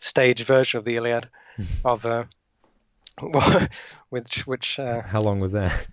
stage 0.00 0.44
version 0.44 0.78
of 0.78 0.84
the 0.84 0.96
Iliad, 0.96 1.28
of 1.84 2.04
uh, 2.04 2.24
which 4.08 4.46
which. 4.46 4.78
Uh, 4.78 5.02
How 5.02 5.20
long 5.20 5.40
was 5.40 5.52
that? 5.52 5.88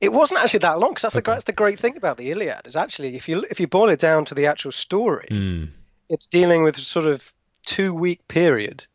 It 0.00 0.12
wasn't 0.12 0.40
actually 0.40 0.60
that 0.60 0.78
long 0.78 0.92
because 0.92 1.02
that's, 1.02 1.16
okay. 1.16 1.30
the, 1.30 1.34
that's 1.34 1.44
the 1.44 1.52
great 1.52 1.78
thing 1.78 1.96
about 1.96 2.16
the 2.16 2.30
Iliad 2.30 2.66
is 2.66 2.74
actually 2.74 3.16
if 3.16 3.28
you 3.28 3.44
if 3.50 3.60
you 3.60 3.66
boil 3.66 3.90
it 3.90 4.00
down 4.00 4.24
to 4.26 4.34
the 4.34 4.46
actual 4.46 4.72
story, 4.72 5.26
mm. 5.30 5.68
it's 6.08 6.26
dealing 6.26 6.62
with 6.62 6.78
sort 6.78 7.06
of 7.06 7.22
two 7.64 7.94
week 7.94 8.26
period 8.28 8.86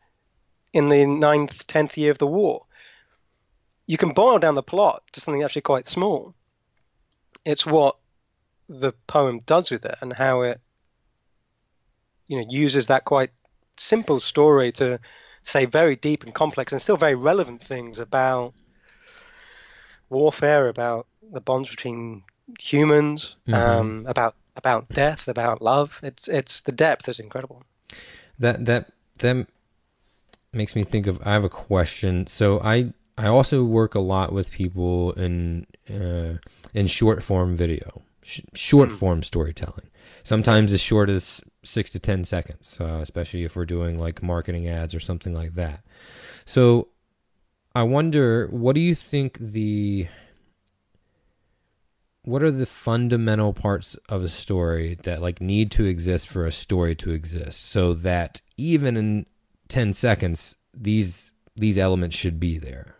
in 0.73 0.89
the 0.89 1.05
ninth 1.05 1.65
tenth 1.67 1.97
year 1.97 2.11
of 2.11 2.17
the 2.17 2.27
war. 2.27 2.65
You 3.87 3.97
can 3.97 4.13
boil 4.13 4.39
down 4.39 4.55
the 4.55 4.63
plot 4.63 5.03
to 5.13 5.21
something 5.21 5.43
actually 5.43 5.61
quite 5.61 5.87
small. 5.87 6.33
It's 7.45 7.65
what 7.65 7.97
the 8.67 8.93
poem 9.07 9.39
does 9.45 9.69
with 9.69 9.85
it 9.85 9.95
and 10.01 10.11
how 10.11 10.41
it 10.41 10.59
you 12.27 12.39
know 12.39 12.47
uses 12.49 12.87
that 12.87 13.05
quite 13.05 13.29
simple 13.77 14.19
story 14.19 14.71
to 14.71 14.99
say 15.43 15.65
very 15.65 15.95
deep 15.95 16.23
and 16.23 16.33
complex 16.33 16.71
and 16.71 16.81
still 16.81 16.97
very 16.97 17.13
relevant 17.13 17.61
things 17.61 17.99
about 17.99 18.53
warfare, 20.09 20.67
about 20.67 21.07
the 21.31 21.41
bonds 21.41 21.69
between 21.69 22.23
humans, 22.59 23.35
mm-hmm. 23.47 23.53
um, 23.53 24.05
about 24.07 24.35
about 24.55 24.87
death, 24.89 25.27
about 25.27 25.61
love. 25.61 25.99
It's 26.01 26.27
it's 26.27 26.61
the 26.61 26.71
depth 26.71 27.09
is 27.09 27.19
incredible. 27.19 27.63
That 28.39 28.65
that 28.65 28.91
that 29.19 29.47
makes 30.53 30.75
me 30.75 30.83
think 30.83 31.07
of. 31.07 31.21
I 31.25 31.33
have 31.33 31.43
a 31.43 31.49
question. 31.49 32.27
So 32.27 32.59
I 32.61 32.93
I 33.17 33.27
also 33.27 33.63
work 33.63 33.95
a 33.95 33.99
lot 33.99 34.33
with 34.33 34.51
people 34.51 35.13
in 35.13 35.67
uh, 35.89 36.37
in 36.73 36.87
short 36.87 37.23
form 37.23 37.55
video, 37.55 38.01
sh- 38.23 38.41
short 38.53 38.89
mm. 38.89 38.97
form 38.97 39.23
storytelling. 39.23 39.89
Sometimes 40.23 40.73
as 40.73 40.81
short 40.81 41.09
as 41.09 41.41
six 41.63 41.91
to 41.91 41.99
ten 41.99 42.25
seconds, 42.25 42.77
uh, 42.79 42.99
especially 43.01 43.43
if 43.43 43.55
we're 43.55 43.65
doing 43.65 43.99
like 43.99 44.21
marketing 44.21 44.67
ads 44.67 44.93
or 44.93 44.99
something 44.99 45.33
like 45.33 45.53
that. 45.53 45.83
So 46.45 46.89
I 47.73 47.83
wonder, 47.83 48.47
what 48.47 48.75
do 48.75 48.81
you 48.81 48.95
think 48.95 49.37
the 49.39 50.07
what 52.25 52.41
are 52.41 52.51
the 52.51 52.65
fundamental 52.65 53.53
parts 53.53 53.95
of 54.09 54.23
a 54.23 54.27
story 54.27 54.97
that 55.03 55.21
like 55.21 55.39
need 55.41 55.71
to 55.71 55.85
exist 55.85 56.27
for 56.27 56.45
a 56.45 56.51
story 56.51 56.95
to 56.95 57.11
exist 57.11 57.63
so 57.63 57.93
that 57.93 58.41
even 58.57 58.97
in 58.97 59.25
10 59.67 59.93
seconds 59.93 60.55
these 60.73 61.31
these 61.55 61.77
elements 61.77 62.15
should 62.15 62.39
be 62.39 62.57
there? 62.57 62.95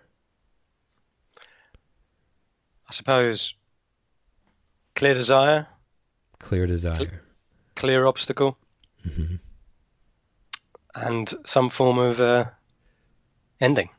I 2.88 2.94
suppose 2.94 3.56
clear 4.94 5.16
desire. 5.16 5.68
Clear 6.40 6.68
desire. 6.68 7.22
Clear 7.76 8.06
obstacle. 8.06 8.58
Mm-hmm. 9.06 9.36
and 10.96 11.32
some 11.46 11.70
form 11.70 12.00
of 12.00 12.20
uh, 12.20 12.46
ending 13.62 13.90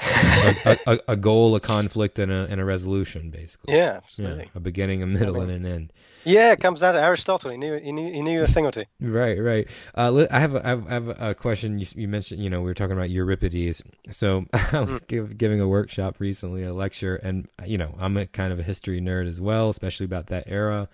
a, 0.00 0.78
a, 0.86 0.98
a, 1.08 1.16
goal, 1.16 1.54
a 1.54 1.60
conflict, 1.60 2.18
and 2.18 2.32
a 2.32 2.46
and 2.50 2.60
a 2.60 2.64
resolution, 2.64 3.30
basically. 3.30 3.74
Yeah, 3.74 4.00
absolutely. 4.02 4.44
Yeah, 4.44 4.50
a 4.54 4.60
beginning, 4.60 5.02
a 5.02 5.06
middle, 5.06 5.36
I 5.36 5.40
mean, 5.40 5.50
and 5.50 5.66
an 5.66 5.72
end. 5.72 5.92
Yeah, 6.24 6.52
it 6.52 6.60
comes 6.60 6.80
down 6.80 6.94
to 6.94 7.00
Aristotle. 7.00 7.50
He 7.50 7.56
knew 7.56 7.78
he 7.78 7.92
knew, 7.92 8.12
he 8.12 8.20
knew 8.22 8.42
a 8.42 8.46
thing 8.46 8.66
or 8.66 8.70
two. 8.70 8.84
right, 9.00 9.38
right. 9.40 9.68
Uh, 9.94 10.26
I 10.30 10.40
have 10.40 10.54
a, 10.54 10.66
I 10.66 10.92
have 10.92 11.08
a 11.08 11.34
question. 11.34 11.78
You, 11.78 11.86
you, 11.96 12.08
mentioned, 12.08 12.42
you 12.42 12.48
know, 12.48 12.60
we 12.60 12.66
were 12.66 12.74
talking 12.74 12.96
about 12.96 13.10
Euripides. 13.10 13.82
So 14.10 14.46
I 14.52 14.80
was 14.80 15.00
mm. 15.00 15.08
give, 15.08 15.38
giving 15.38 15.60
a 15.60 15.68
workshop 15.68 16.20
recently, 16.20 16.62
a 16.62 16.72
lecture, 16.72 17.16
and 17.16 17.48
you 17.66 17.78
know, 17.78 17.94
I'm 17.98 18.16
a 18.16 18.26
kind 18.26 18.52
of 18.52 18.60
a 18.60 18.62
history 18.62 19.00
nerd 19.00 19.28
as 19.28 19.40
well, 19.40 19.68
especially 19.68 20.06
about 20.06 20.28
that 20.28 20.44
era. 20.46 20.88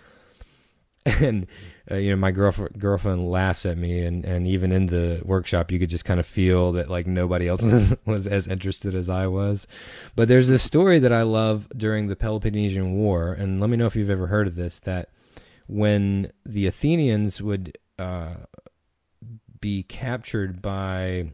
and 1.20 1.46
uh, 1.90 1.96
you 1.96 2.10
know 2.10 2.16
my 2.16 2.30
girlfriend 2.30 2.78
girlfriend 2.78 3.30
laughs 3.30 3.64
at 3.64 3.78
me 3.78 4.00
and 4.00 4.24
and 4.24 4.46
even 4.46 4.72
in 4.72 4.86
the 4.86 5.22
workshop 5.24 5.70
you 5.70 5.78
could 5.78 5.88
just 5.88 6.04
kind 6.04 6.20
of 6.20 6.26
feel 6.26 6.72
that 6.72 6.90
like 6.90 7.06
nobody 7.06 7.48
else 7.48 7.62
was 7.64 7.96
was 8.04 8.26
as 8.26 8.46
interested 8.46 8.94
as 8.94 9.08
I 9.08 9.26
was. 9.26 9.66
But 10.14 10.28
there's 10.28 10.48
this 10.48 10.62
story 10.62 10.98
that 10.98 11.12
I 11.12 11.22
love 11.22 11.68
during 11.76 12.08
the 12.08 12.16
Peloponnesian 12.16 12.94
War 12.94 13.32
and 13.32 13.60
let 13.60 13.70
me 13.70 13.76
know 13.76 13.86
if 13.86 13.96
you've 13.96 14.10
ever 14.10 14.26
heard 14.26 14.46
of 14.46 14.56
this 14.56 14.80
that 14.80 15.10
when 15.66 16.32
the 16.44 16.66
Athenians 16.66 17.42
would 17.42 17.76
uh, 17.98 18.34
be 19.60 19.82
captured 19.82 20.62
by 20.62 21.30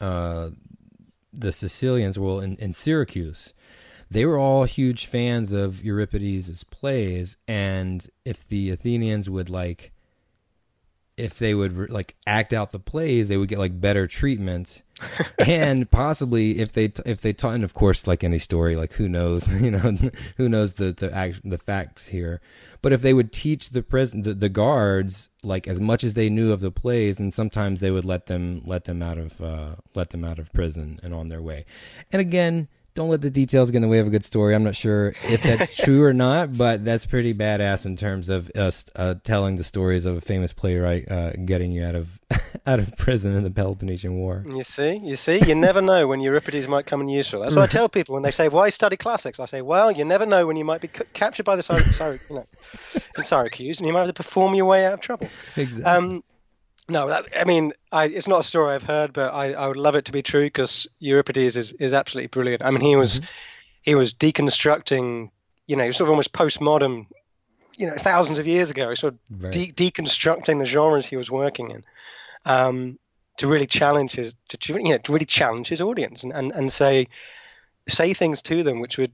uh, 0.00 0.50
the 1.32 1.52
Sicilians 1.52 2.18
well 2.18 2.40
in, 2.40 2.56
in 2.56 2.72
Syracuse 2.72 3.52
they 4.10 4.24
were 4.24 4.38
all 4.38 4.64
huge 4.64 5.06
fans 5.06 5.52
of 5.52 5.84
Euripides' 5.84 6.64
plays, 6.64 7.36
and 7.46 8.06
if 8.24 8.46
the 8.46 8.70
Athenians 8.70 9.28
would 9.28 9.50
like, 9.50 9.92
if 11.18 11.38
they 11.38 11.52
would 11.52 11.90
like 11.90 12.14
act 12.26 12.54
out 12.54 12.72
the 12.72 12.78
plays, 12.78 13.28
they 13.28 13.36
would 13.36 13.48
get 13.48 13.58
like 13.58 13.78
better 13.78 14.06
treatment, 14.06 14.82
and 15.46 15.90
possibly 15.90 16.58
if 16.58 16.72
they 16.72 16.90
if 17.04 17.20
they 17.20 17.34
taught, 17.34 17.54
and 17.54 17.64
of 17.64 17.74
course, 17.74 18.06
like 18.06 18.24
any 18.24 18.38
story, 18.38 18.76
like 18.76 18.92
who 18.92 19.10
knows, 19.10 19.52
you 19.60 19.70
know, 19.70 19.94
who 20.38 20.48
knows 20.48 20.74
the 20.74 20.92
the 20.92 21.14
act, 21.14 21.40
the 21.44 21.58
facts 21.58 22.06
here, 22.08 22.40
but 22.80 22.94
if 22.94 23.02
they 23.02 23.12
would 23.12 23.30
teach 23.30 23.70
the 23.70 23.82
prison 23.82 24.22
the, 24.22 24.32
the 24.32 24.48
guards 24.48 25.28
like 25.42 25.68
as 25.68 25.80
much 25.80 26.02
as 26.02 26.14
they 26.14 26.30
knew 26.30 26.50
of 26.50 26.60
the 26.60 26.70
plays, 26.70 27.20
and 27.20 27.34
sometimes 27.34 27.80
they 27.80 27.90
would 27.90 28.06
let 28.06 28.24
them 28.24 28.62
let 28.64 28.84
them 28.84 29.02
out 29.02 29.18
of 29.18 29.42
uh, 29.42 29.74
let 29.94 30.10
them 30.10 30.24
out 30.24 30.38
of 30.38 30.50
prison 30.54 30.98
and 31.02 31.12
on 31.12 31.26
their 31.26 31.42
way, 31.42 31.66
and 32.10 32.22
again 32.22 32.68
don't 32.98 33.10
let 33.10 33.20
the 33.20 33.30
details 33.30 33.70
get 33.70 33.76
in 33.76 33.82
the 33.82 33.88
way 33.88 34.00
of 34.00 34.08
a 34.08 34.10
good 34.10 34.24
story. 34.24 34.56
I'm 34.56 34.64
not 34.64 34.74
sure 34.74 35.14
if 35.22 35.40
that's 35.44 35.76
true 35.84 36.02
or 36.02 36.12
not, 36.12 36.58
but 36.58 36.84
that's 36.84 37.06
pretty 37.06 37.32
badass 37.32 37.86
in 37.86 37.94
terms 37.94 38.28
of 38.28 38.50
us 38.56 38.86
uh, 38.96 39.14
telling 39.22 39.54
the 39.54 39.62
stories 39.62 40.04
of 40.04 40.16
a 40.16 40.20
famous 40.20 40.52
playwright 40.52 41.08
uh, 41.08 41.30
getting 41.44 41.70
you 41.70 41.84
out 41.84 41.94
of 41.94 42.18
out 42.66 42.80
of 42.80 42.96
prison 42.96 43.36
in 43.36 43.44
the 43.44 43.52
Peloponnesian 43.52 44.16
War. 44.16 44.44
You 44.48 44.64
see, 44.64 44.96
you 44.96 45.14
see, 45.14 45.38
you 45.46 45.54
never 45.54 45.80
know 45.80 46.08
when 46.08 46.18
Euripides 46.18 46.66
might 46.66 46.86
come 46.86 47.00
in 47.00 47.08
useful. 47.08 47.40
That's 47.42 47.54
what 47.54 47.62
I 47.62 47.66
tell 47.78 47.88
people 47.88 48.14
when 48.14 48.24
they 48.24 48.32
say, 48.32 48.48
"Why 48.48 48.68
study 48.70 48.96
classics?" 48.96 49.38
I 49.38 49.46
say, 49.46 49.62
"Well, 49.62 49.92
you 49.92 50.04
never 50.04 50.26
know 50.26 50.44
when 50.44 50.56
you 50.56 50.64
might 50.64 50.80
be 50.80 50.88
c- 50.88 51.04
captured 51.12 51.44
by 51.44 51.54
the 51.54 51.62
Syrac- 51.62 51.94
Syrac- 51.94 52.28
you 52.28 52.36
know, 52.36 52.46
in 53.16 53.22
Syracuse, 53.22 53.78
and 53.78 53.86
you 53.86 53.92
might 53.92 54.00
have 54.00 54.08
to 54.08 54.12
perform 54.14 54.56
your 54.56 54.64
way 54.66 54.84
out 54.86 54.94
of 54.94 55.00
trouble." 55.00 55.28
Exactly. 55.56 55.84
Um, 55.84 56.24
no, 56.88 57.08
that, 57.08 57.26
I 57.36 57.44
mean, 57.44 57.72
I, 57.92 58.04
it's 58.06 58.26
not 58.28 58.40
a 58.40 58.42
story 58.42 58.74
I've 58.74 58.82
heard, 58.82 59.12
but 59.12 59.32
I, 59.34 59.52
I 59.52 59.68
would 59.68 59.76
love 59.76 59.94
it 59.94 60.06
to 60.06 60.12
be 60.12 60.22
true 60.22 60.46
because 60.46 60.86
Euripides 60.98 61.56
is, 61.56 61.72
is 61.74 61.92
absolutely 61.92 62.28
brilliant. 62.28 62.62
I 62.62 62.70
mean, 62.70 62.80
he 62.80 62.96
was 62.96 63.20
he 63.82 63.94
was 63.94 64.12
deconstructing, 64.14 65.30
you 65.66 65.76
know, 65.76 65.90
sort 65.92 66.08
of 66.08 66.10
almost 66.10 66.32
postmodern, 66.32 67.06
you 67.76 67.86
know, 67.86 67.96
thousands 67.96 68.38
of 68.38 68.46
years 68.46 68.70
ago, 68.70 68.94
sort 68.94 69.14
of 69.14 69.18
Right. 69.42 69.52
de- 69.52 69.90
deconstructing 69.90 70.58
the 70.58 70.64
genres 70.64 71.06
he 71.06 71.16
was 71.16 71.30
working 71.30 71.70
in, 71.70 71.84
um, 72.44 72.98
to 73.36 73.46
really 73.46 73.66
challenge 73.66 74.12
his, 74.12 74.34
to, 74.48 74.56
to, 74.56 74.72
you 74.74 74.90
know, 74.90 74.98
to 74.98 75.12
really 75.12 75.26
challenge 75.26 75.68
his 75.68 75.80
audience 75.80 76.22
and, 76.22 76.32
and, 76.32 76.52
and 76.52 76.72
say 76.72 77.06
say 77.88 78.12
things 78.14 78.42
to 78.42 78.62
them 78.62 78.80
which 78.80 78.98
would, 78.98 79.12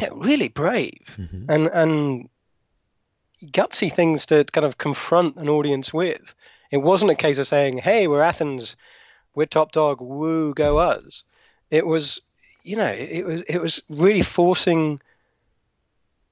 you 0.00 0.08
know, 0.08 0.16
really 0.16 0.48
brave 0.48 1.16
Mm-hmm. 1.16 1.50
and 1.50 1.66
and 1.68 2.28
gutsy 3.44 3.92
things 3.92 4.26
to 4.26 4.44
kind 4.44 4.64
of 4.64 4.78
confront 4.78 5.36
an 5.36 5.48
audience 5.48 5.92
with. 5.92 6.34
It 6.70 6.78
wasn't 6.78 7.10
a 7.10 7.14
case 7.14 7.38
of 7.38 7.46
saying, 7.46 7.78
"Hey, 7.78 8.06
we're 8.06 8.22
Athens, 8.22 8.76
we're 9.34 9.46
top 9.46 9.72
dog, 9.72 10.00
woo, 10.00 10.54
go 10.54 10.78
us." 10.78 11.24
It 11.70 11.86
was, 11.86 12.20
you 12.62 12.76
know, 12.76 12.86
it, 12.86 13.10
it 13.10 13.26
was 13.26 13.42
it 13.42 13.60
was 13.60 13.82
really 13.88 14.22
forcing 14.22 15.00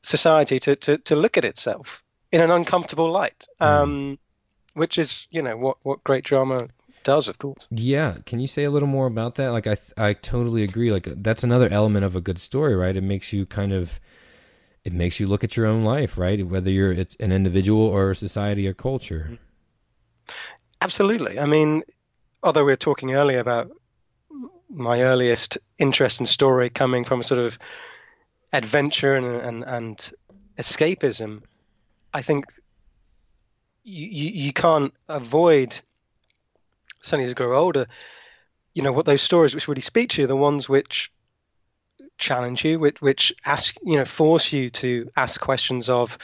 society 0.02 0.58
to, 0.60 0.76
to, 0.76 0.98
to 0.98 1.16
look 1.16 1.36
at 1.36 1.44
itself 1.44 2.02
in 2.32 2.40
an 2.40 2.50
uncomfortable 2.50 3.10
light, 3.10 3.46
um, 3.60 4.18
which 4.74 4.98
is, 4.98 5.26
you 5.30 5.42
know, 5.42 5.56
what, 5.56 5.78
what 5.82 6.04
great 6.04 6.24
drama 6.24 6.68
does, 7.02 7.28
of 7.28 7.38
course. 7.38 7.66
Yeah, 7.70 8.16
can 8.24 8.40
you 8.40 8.46
say 8.46 8.64
a 8.64 8.70
little 8.70 8.88
more 8.88 9.06
about 9.06 9.36
that? 9.36 9.50
Like 9.50 9.66
I 9.66 9.76
I 9.96 10.12
totally 10.12 10.62
agree. 10.62 10.90
Like 10.90 11.08
that's 11.22 11.44
another 11.44 11.68
element 11.68 12.04
of 12.04 12.16
a 12.16 12.20
good 12.20 12.38
story, 12.38 12.74
right? 12.74 12.96
It 12.96 13.02
makes 13.02 13.32
you 13.32 13.46
kind 13.46 13.72
of 13.72 14.00
it 14.84 14.92
makes 14.92 15.20
you 15.20 15.26
look 15.26 15.44
at 15.44 15.56
your 15.56 15.66
own 15.66 15.84
life, 15.84 16.18
right? 16.18 16.44
Whether 16.46 16.70
you're 16.70 16.92
an 16.92 17.32
individual 17.32 17.82
or 17.82 18.10
a 18.10 18.14
society 18.14 18.66
or 18.66 18.74
culture. 18.74 19.38
Absolutely. 20.80 21.38
I 21.38 21.46
mean, 21.46 21.82
although 22.42 22.64
we 22.64 22.72
were 22.72 22.76
talking 22.76 23.14
earlier 23.14 23.38
about 23.40 23.70
my 24.68 25.02
earliest 25.02 25.58
interest 25.78 26.20
in 26.20 26.26
story 26.26 26.70
coming 26.70 27.04
from 27.04 27.20
a 27.20 27.24
sort 27.24 27.40
of 27.40 27.58
adventure 28.52 29.14
and 29.14 29.26
and, 29.26 29.64
and 29.64 30.12
escapism, 30.58 31.42
I 32.12 32.22
think 32.22 32.46
you, 33.84 34.06
you 34.06 34.44
you 34.44 34.52
can't 34.52 34.92
avoid 35.08 35.80
certainly 37.02 37.24
as 37.24 37.30
you 37.30 37.34
grow 37.34 37.58
older, 37.58 37.86
you 38.74 38.82
know, 38.82 38.92
what 38.92 39.06
those 39.06 39.22
stories 39.22 39.54
which 39.54 39.68
really 39.68 39.80
speak 39.80 40.10
to 40.10 40.22
you, 40.22 40.26
the 40.26 40.36
ones 40.36 40.68
which 40.68 41.10
challenge 42.18 42.64
you, 42.64 42.78
which 42.78 43.00
which 43.00 43.32
ask 43.44 43.76
you 43.84 43.96
know, 43.96 44.04
force 44.04 44.52
you 44.52 44.70
to 44.70 45.10
ask 45.16 45.40
questions 45.40 45.88
of 45.88 46.18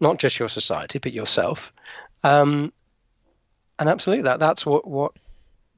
not 0.00 0.18
just 0.18 0.38
your 0.38 0.48
society 0.48 0.98
but 0.98 1.12
yourself. 1.12 1.72
Um, 2.24 2.72
and 3.78 3.88
absolutely 3.88 4.24
that 4.24 4.40
that's 4.40 4.64
what 4.64 4.86
what 4.86 5.12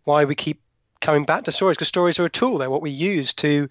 why 0.04 0.24
we 0.24 0.34
keep 0.34 0.60
coming 1.00 1.24
back 1.24 1.44
to 1.44 1.52
stories 1.52 1.76
because 1.76 1.88
stories 1.88 2.18
are 2.18 2.24
a 2.24 2.30
tool. 2.30 2.58
They're 2.58 2.70
what 2.70 2.82
we 2.82 2.90
use 2.90 3.32
to 3.34 3.68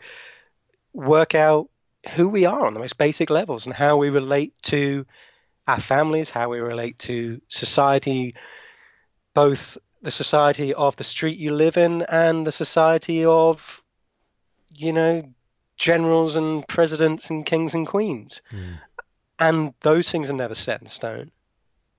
work 0.93 1.36
out 1.36 1.69
who 2.15 2.30
we 2.30 2.45
are 2.45 2.65
on 2.65 2.73
the 2.73 2.80
most 2.80 2.97
basic 2.97 3.30
levels 3.30 3.65
and 3.65 3.75
how 3.75 3.97
we 3.97 4.09
relate 4.09 4.53
to 4.61 5.05
our 5.67 5.80
families 5.80 6.30
how 6.30 6.49
we 6.49 6.59
relate 6.59 6.97
to 6.97 7.41
society 7.49 8.34
both 9.34 9.78
the 10.01 10.11
society 10.11 10.73
of 10.73 10.95
the 10.95 11.03
street 11.03 11.38
you 11.38 11.49
live 11.53 11.75
in 11.75 12.03
and 12.03 12.47
the 12.47 12.51
society 12.51 13.25
of 13.25 13.82
you 14.73 14.93
know 14.93 15.23
generals 15.78 16.36
and 16.36 16.67
presidents 16.67 17.30
and 17.30 17.45
kings 17.45 17.73
and 17.73 17.88
queens. 17.88 18.41
Hmm. 18.49 18.73
And 19.39 19.73
those 19.82 20.09
things 20.09 20.30
are 20.30 20.36
never 20.36 20.55
set 20.55 20.82
in 20.82 20.89
stone. 20.89 21.32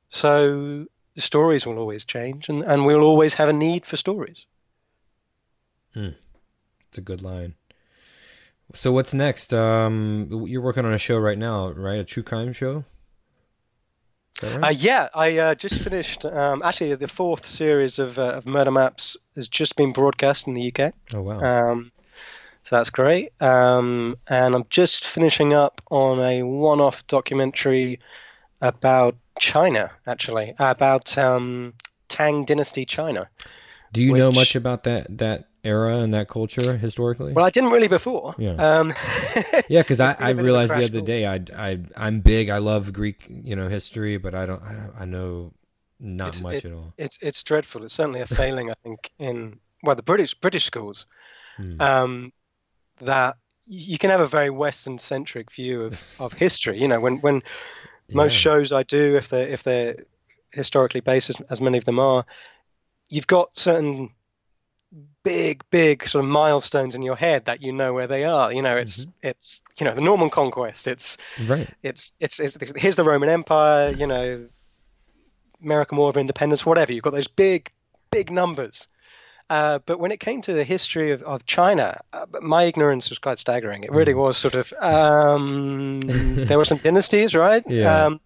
So 0.09 0.87
the 1.19 1.23
stories 1.23 1.67
will 1.67 1.79
always 1.79 2.05
change 2.05 2.49
and, 2.49 2.63
and 2.63 2.87
we'll 2.87 3.03
always 3.03 3.35
have 3.35 3.49
a 3.49 3.53
need 3.53 3.85
for 3.85 3.97
stories. 3.97 4.47
It's 6.89 6.99
a 6.99 7.01
good 7.01 7.23
line. 7.23 7.57
So 8.73 8.93
what's 8.93 9.13
next? 9.13 9.53
Um, 9.53 10.29
you're 10.47 10.63
working 10.63 10.85
on 10.85 10.95
a 10.95 10.99
show 10.99 11.19
right 11.19 11.37
now, 11.37 11.71
right? 11.71 11.99
A 11.99 12.05
true 12.05 12.23
crime 12.23 12.53
show. 12.53 12.85
That 14.41 14.63
Uh, 14.63 14.69
yeah, 14.69 15.09
I 15.13 15.39
uh, 15.39 15.55
just 15.57 15.81
finished. 15.83 16.25
Um, 16.25 16.63
actually, 16.63 16.95
the 16.95 17.09
fourth 17.09 17.45
series 17.45 17.99
of, 17.99 18.17
uh, 18.17 18.35
of 18.35 18.47
Murder 18.47 18.71
Maps 18.71 19.17
has 19.35 19.49
just 19.49 19.75
been 19.75 19.93
broadcast 19.93 20.47
in 20.47 20.55
the 20.55 20.73
UK. 20.73 20.95
oh 21.15 21.23
wow. 21.23 21.41
Um, 21.41 21.91
so 22.63 22.77
that's 22.77 22.91
great. 22.91 23.33
Um, 23.43 24.19
and 24.29 24.55
I'm 24.55 24.67
just 24.71 25.05
finishing 25.05 25.53
up 25.53 25.83
on 25.91 26.21
a 26.21 26.45
one 26.45 26.81
off 26.81 27.05
documentary 27.09 27.99
about 28.61 29.17
China, 29.41 29.91
actually, 30.07 30.55
about 30.59 31.17
um, 31.17 31.75
Tang 32.09 32.45
Dynasty 32.45 32.85
China. 32.85 33.29
Do 33.93 34.03
you 34.03 34.15
know 34.15 34.33
much 34.33 34.55
about 34.57 34.85
that 34.85 35.19
that 35.19 35.49
era 35.65 35.97
and 35.97 36.13
that 36.15 36.29
culture 36.29 36.77
historically? 36.77 37.33
Well, 37.33 37.45
I 37.45 37.51
didn't 37.51 37.71
really 37.71 37.89
before. 37.89 38.35
Yeah. 38.39 38.53
Um, 38.53 38.93
yeah, 39.69 39.83
because 39.83 40.01
I, 40.01 40.11
I 40.13 40.13
a 40.13 40.17
bit 40.17 40.31
of 40.31 40.39
a 40.39 40.43
realized 40.43 40.73
the 40.73 40.77
crash 40.77 40.89
other 40.91 41.01
day 41.01 41.27
I 41.27 41.41
I 41.57 41.79
I'm 41.97 42.21
big. 42.21 42.49
I 42.51 42.59
love 42.59 42.93
Greek 42.93 43.27
you 43.29 43.57
know 43.57 43.69
history, 43.69 44.19
but 44.19 44.35
I 44.35 44.47
don't 44.47 44.63
I, 44.63 44.73
don't, 44.75 44.93
I 45.01 45.05
know 45.05 45.53
not 46.01 46.29
It's- 46.29 46.43
much 46.43 46.57
it- 46.57 46.65
at 46.67 46.73
all. 46.73 46.93
it's 46.99 47.19
it's 47.23 47.43
dreadful. 47.43 47.85
It's 47.85 47.95
certainly 47.95 48.21
a 48.21 48.27
failing, 48.41 48.71
I 48.71 48.75
think, 48.83 49.11
in 49.19 49.59
well 49.83 49.97
the 49.97 50.03
British 50.03 50.35
British 50.35 50.65
schools. 50.65 51.07
Hmm. 51.57 51.81
Um, 51.81 52.33
that 53.01 53.37
you 53.67 53.99
can 53.99 54.11
have 54.11 54.21
a 54.21 54.27
very 54.27 54.51
Western 54.51 54.99
centric 54.99 55.53
view 55.53 55.83
of, 55.85 56.17
of 56.21 56.33
history. 56.33 56.81
You 56.81 56.89
know, 56.89 57.01
when 57.01 57.19
when 57.19 57.43
most 58.13 58.35
Yeah. 58.35 58.39
shows 58.39 58.73
I 58.73 58.83
do, 58.83 59.17
if 59.17 59.29
they're 59.29 59.47
if 59.49 59.63
they're 59.63 59.97
historically 60.53 61.01
based, 61.01 61.31
as, 61.31 61.41
as 61.51 61.61
many 61.61 61.79
of 61.79 61.85
them 61.85 61.99
are, 61.99 62.25
you've 63.09 63.27
got 63.27 63.59
certain 63.59 64.11
big 65.23 65.63
big 65.71 66.07
sort 66.09 66.25
of 66.25 66.31
milestones 66.31 66.95
in 66.95 67.03
your 67.03 67.17
head 67.17 67.45
that 67.45 67.61
you 67.61 67.73
know 67.73 67.93
where 67.93 68.07
they 68.07 68.25
are. 68.25 68.53
You 68.53 68.63
know, 68.63 68.77
it's 68.77 68.99
Mm-hmm. 68.99 69.11
it's 69.23 69.63
you 69.79 69.85
know 69.85 69.95
the 69.95 70.01
Norman 70.01 70.31
conquest. 70.31 70.87
It's 70.89 71.19
Right. 71.47 71.69
it's, 71.83 72.13
it's 72.21 72.41
it's 72.41 72.57
here's 72.77 72.97
the 72.97 73.05
Roman 73.05 73.29
Empire, 73.29 73.91
you 73.91 74.07
know, 74.07 74.47
American 75.63 75.99
War 75.99 76.09
of 76.09 76.17
Independence, 76.17 76.65
whatever. 76.65 76.93
You've 76.93 77.03
got 77.03 77.13
those 77.13 77.29
big, 77.29 77.71
big 78.11 78.31
numbers. 78.31 78.89
Uh, 79.51 79.79
but 79.87 79.99
when 79.99 80.13
it 80.13 80.21
came 80.21 80.43
to 80.43 80.53
the 80.53 80.65
history 80.65 81.11
of, 81.13 81.23
of 81.23 81.47
China, 81.47 82.01
uh, 82.13 82.27
my 82.43 82.65
ignorance 82.65 83.09
was 83.09 83.19
quite 83.19 83.39
staggering. 83.39 83.83
It 83.85 83.91
Mm. 83.91 83.97
really 83.97 84.15
was 84.15 84.37
sort 84.37 84.55
of 84.55 84.73
um, 84.81 86.01
there 86.49 86.59
were 86.59 86.67
some 86.67 86.79
dynasties, 86.79 87.35
right? 87.35 87.63
Yeah. 87.67 88.07
Um, 88.07 88.21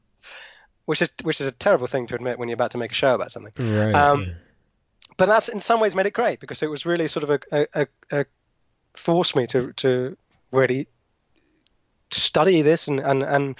which 0.86 1.00
is 1.00 1.08
which 1.22 1.40
is 1.40 1.46
a 1.46 1.52
terrible 1.52 1.86
thing 1.86 2.08
to 2.08 2.14
admit 2.16 2.38
when 2.38 2.48
you're 2.48 2.54
about 2.54 2.72
to 2.72 2.78
make 2.78 2.90
a 2.90 2.94
show 2.94 3.14
about 3.14 3.32
something. 3.32 3.52
Right. 3.56 3.94
Um, 3.94 4.32
but 5.16 5.26
that's 5.26 5.48
in 5.48 5.60
some 5.60 5.78
ways 5.78 5.94
made 5.94 6.06
it 6.06 6.12
great 6.12 6.40
because 6.40 6.60
it 6.62 6.68
was 6.70 6.84
really 6.84 7.06
sort 7.06 7.22
of 7.22 7.30
a, 7.52 7.66
a, 7.74 7.86
a, 8.10 8.26
forced 8.96 9.36
me 9.36 9.46
to 9.46 9.72
to 9.74 10.16
really 10.50 10.88
study 12.10 12.62
this 12.62 12.88
and, 12.88 13.00
and, 13.00 13.22
and 13.22 13.56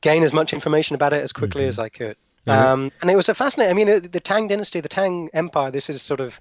gain 0.00 0.22
as 0.24 0.32
much 0.32 0.52
information 0.52 0.94
about 0.94 1.12
it 1.12 1.22
as 1.22 1.32
quickly 1.32 1.66
as 1.66 1.78
I 1.78 1.88
could. 1.88 2.16
Yeah. 2.46 2.72
Um, 2.72 2.90
and 3.00 3.10
it 3.10 3.16
was 3.16 3.28
a 3.28 3.34
fascinating. 3.34 3.70
I 3.70 3.74
mean, 3.74 3.88
it, 3.88 4.12
the 4.12 4.20
Tang 4.20 4.48
Dynasty, 4.48 4.80
the 4.80 4.88
Tang 4.88 5.30
Empire. 5.32 5.70
This 5.70 5.88
is 5.90 6.02
sort 6.02 6.20
of 6.20 6.40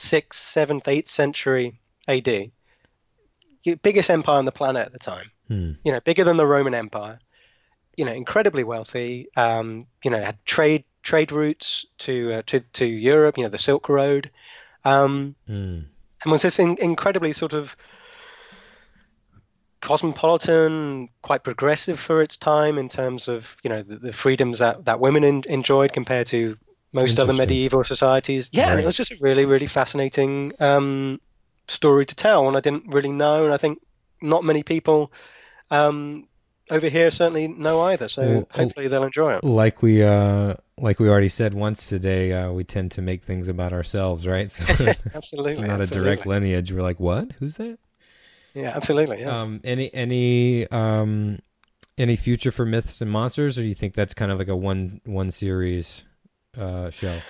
sixth, 0.00 0.40
seventh, 0.40 0.88
eighth 0.88 1.10
century 1.10 1.78
AD. 2.08 2.50
Biggest 3.82 4.10
empire 4.10 4.38
on 4.38 4.46
the 4.46 4.52
planet 4.52 4.86
at 4.86 4.92
the 4.92 4.98
time. 4.98 5.30
Hmm. 5.48 5.72
You 5.84 5.92
know, 5.92 6.00
bigger 6.00 6.24
than 6.24 6.38
the 6.38 6.46
Roman 6.46 6.74
Empire. 6.74 7.18
You 7.96 8.06
know, 8.06 8.12
incredibly 8.12 8.64
wealthy. 8.64 9.28
Um, 9.36 9.86
you 10.02 10.10
know, 10.10 10.22
had 10.22 10.44
trade 10.46 10.84
trade 11.02 11.32
routes 11.32 11.84
to 11.98 12.32
uh, 12.34 12.42
to 12.46 12.60
to 12.60 12.86
Europe. 12.86 13.36
You 13.36 13.44
know, 13.44 13.50
the 13.50 13.58
Silk 13.58 13.88
Road. 13.88 14.30
Um, 14.84 15.34
Hmm. 15.46 15.80
and 16.22 16.32
was 16.32 16.40
this 16.42 16.58
in, 16.58 16.78
incredibly 16.80 17.34
sort 17.34 17.52
of 17.52 17.76
cosmopolitan, 19.82 21.10
quite 21.20 21.44
progressive 21.44 22.00
for 22.00 22.22
its 22.22 22.38
time 22.38 22.78
in 22.78 22.88
terms 22.88 23.28
of 23.28 23.56
you 23.62 23.68
know 23.68 23.82
the, 23.82 23.96
the 23.96 24.12
freedoms 24.12 24.60
that 24.60 24.86
that 24.86 25.00
women 25.00 25.24
in, 25.24 25.42
enjoyed 25.48 25.92
compared 25.92 26.26
to 26.28 26.56
most 26.92 27.18
other 27.18 27.32
medieval 27.32 27.84
societies. 27.84 28.50
Yeah, 28.52 28.64
right. 28.64 28.72
and 28.72 28.80
it 28.80 28.86
was 28.86 28.96
just 28.96 29.10
a 29.10 29.16
really 29.20 29.44
really 29.44 29.66
fascinating 29.66 30.52
um, 30.60 31.20
story 31.68 32.06
to 32.06 32.14
tell, 32.14 32.48
and 32.48 32.56
I 32.56 32.60
didn't 32.60 32.84
really 32.88 33.10
know, 33.10 33.44
and 33.44 33.54
I 33.54 33.56
think 33.56 33.80
not 34.22 34.44
many 34.44 34.62
people 34.62 35.12
um, 35.70 36.26
over 36.70 36.88
here 36.88 37.10
certainly 37.10 37.48
know 37.48 37.82
either. 37.82 38.08
So 38.08 38.22
well, 38.22 38.48
hopefully 38.50 38.88
they'll 38.88 39.04
enjoy 39.04 39.34
it. 39.34 39.44
Like 39.44 39.82
we 39.82 40.02
uh, 40.02 40.54
like 40.78 40.98
we 40.98 41.08
already 41.08 41.28
said 41.28 41.54
once 41.54 41.86
today, 41.86 42.32
uh, 42.32 42.52
we 42.52 42.64
tend 42.64 42.92
to 42.92 43.02
make 43.02 43.22
things 43.22 43.48
about 43.48 43.72
ourselves, 43.72 44.26
right? 44.26 44.50
So 44.50 44.62
absolutely, 45.14 45.52
it's 45.52 45.60
not 45.60 45.80
absolutely. 45.80 45.82
a 45.82 45.86
direct 45.86 46.26
lineage. 46.26 46.72
We're 46.72 46.82
like, 46.82 47.00
what? 47.00 47.32
Who's 47.32 47.56
that? 47.56 47.78
Yeah, 48.54 48.72
absolutely. 48.74 49.20
Yeah. 49.20 49.42
Um, 49.42 49.60
any 49.62 49.92
any 49.94 50.68
um, 50.68 51.38
any 51.98 52.16
future 52.16 52.50
for 52.50 52.66
myths 52.66 53.00
and 53.00 53.10
monsters, 53.10 53.58
or 53.58 53.62
do 53.62 53.68
you 53.68 53.74
think 53.74 53.94
that's 53.94 54.14
kind 54.14 54.32
of 54.32 54.38
like 54.38 54.48
a 54.48 54.56
one 54.56 55.00
one 55.04 55.30
series 55.30 56.04
uh, 56.56 56.90
show? 56.90 57.20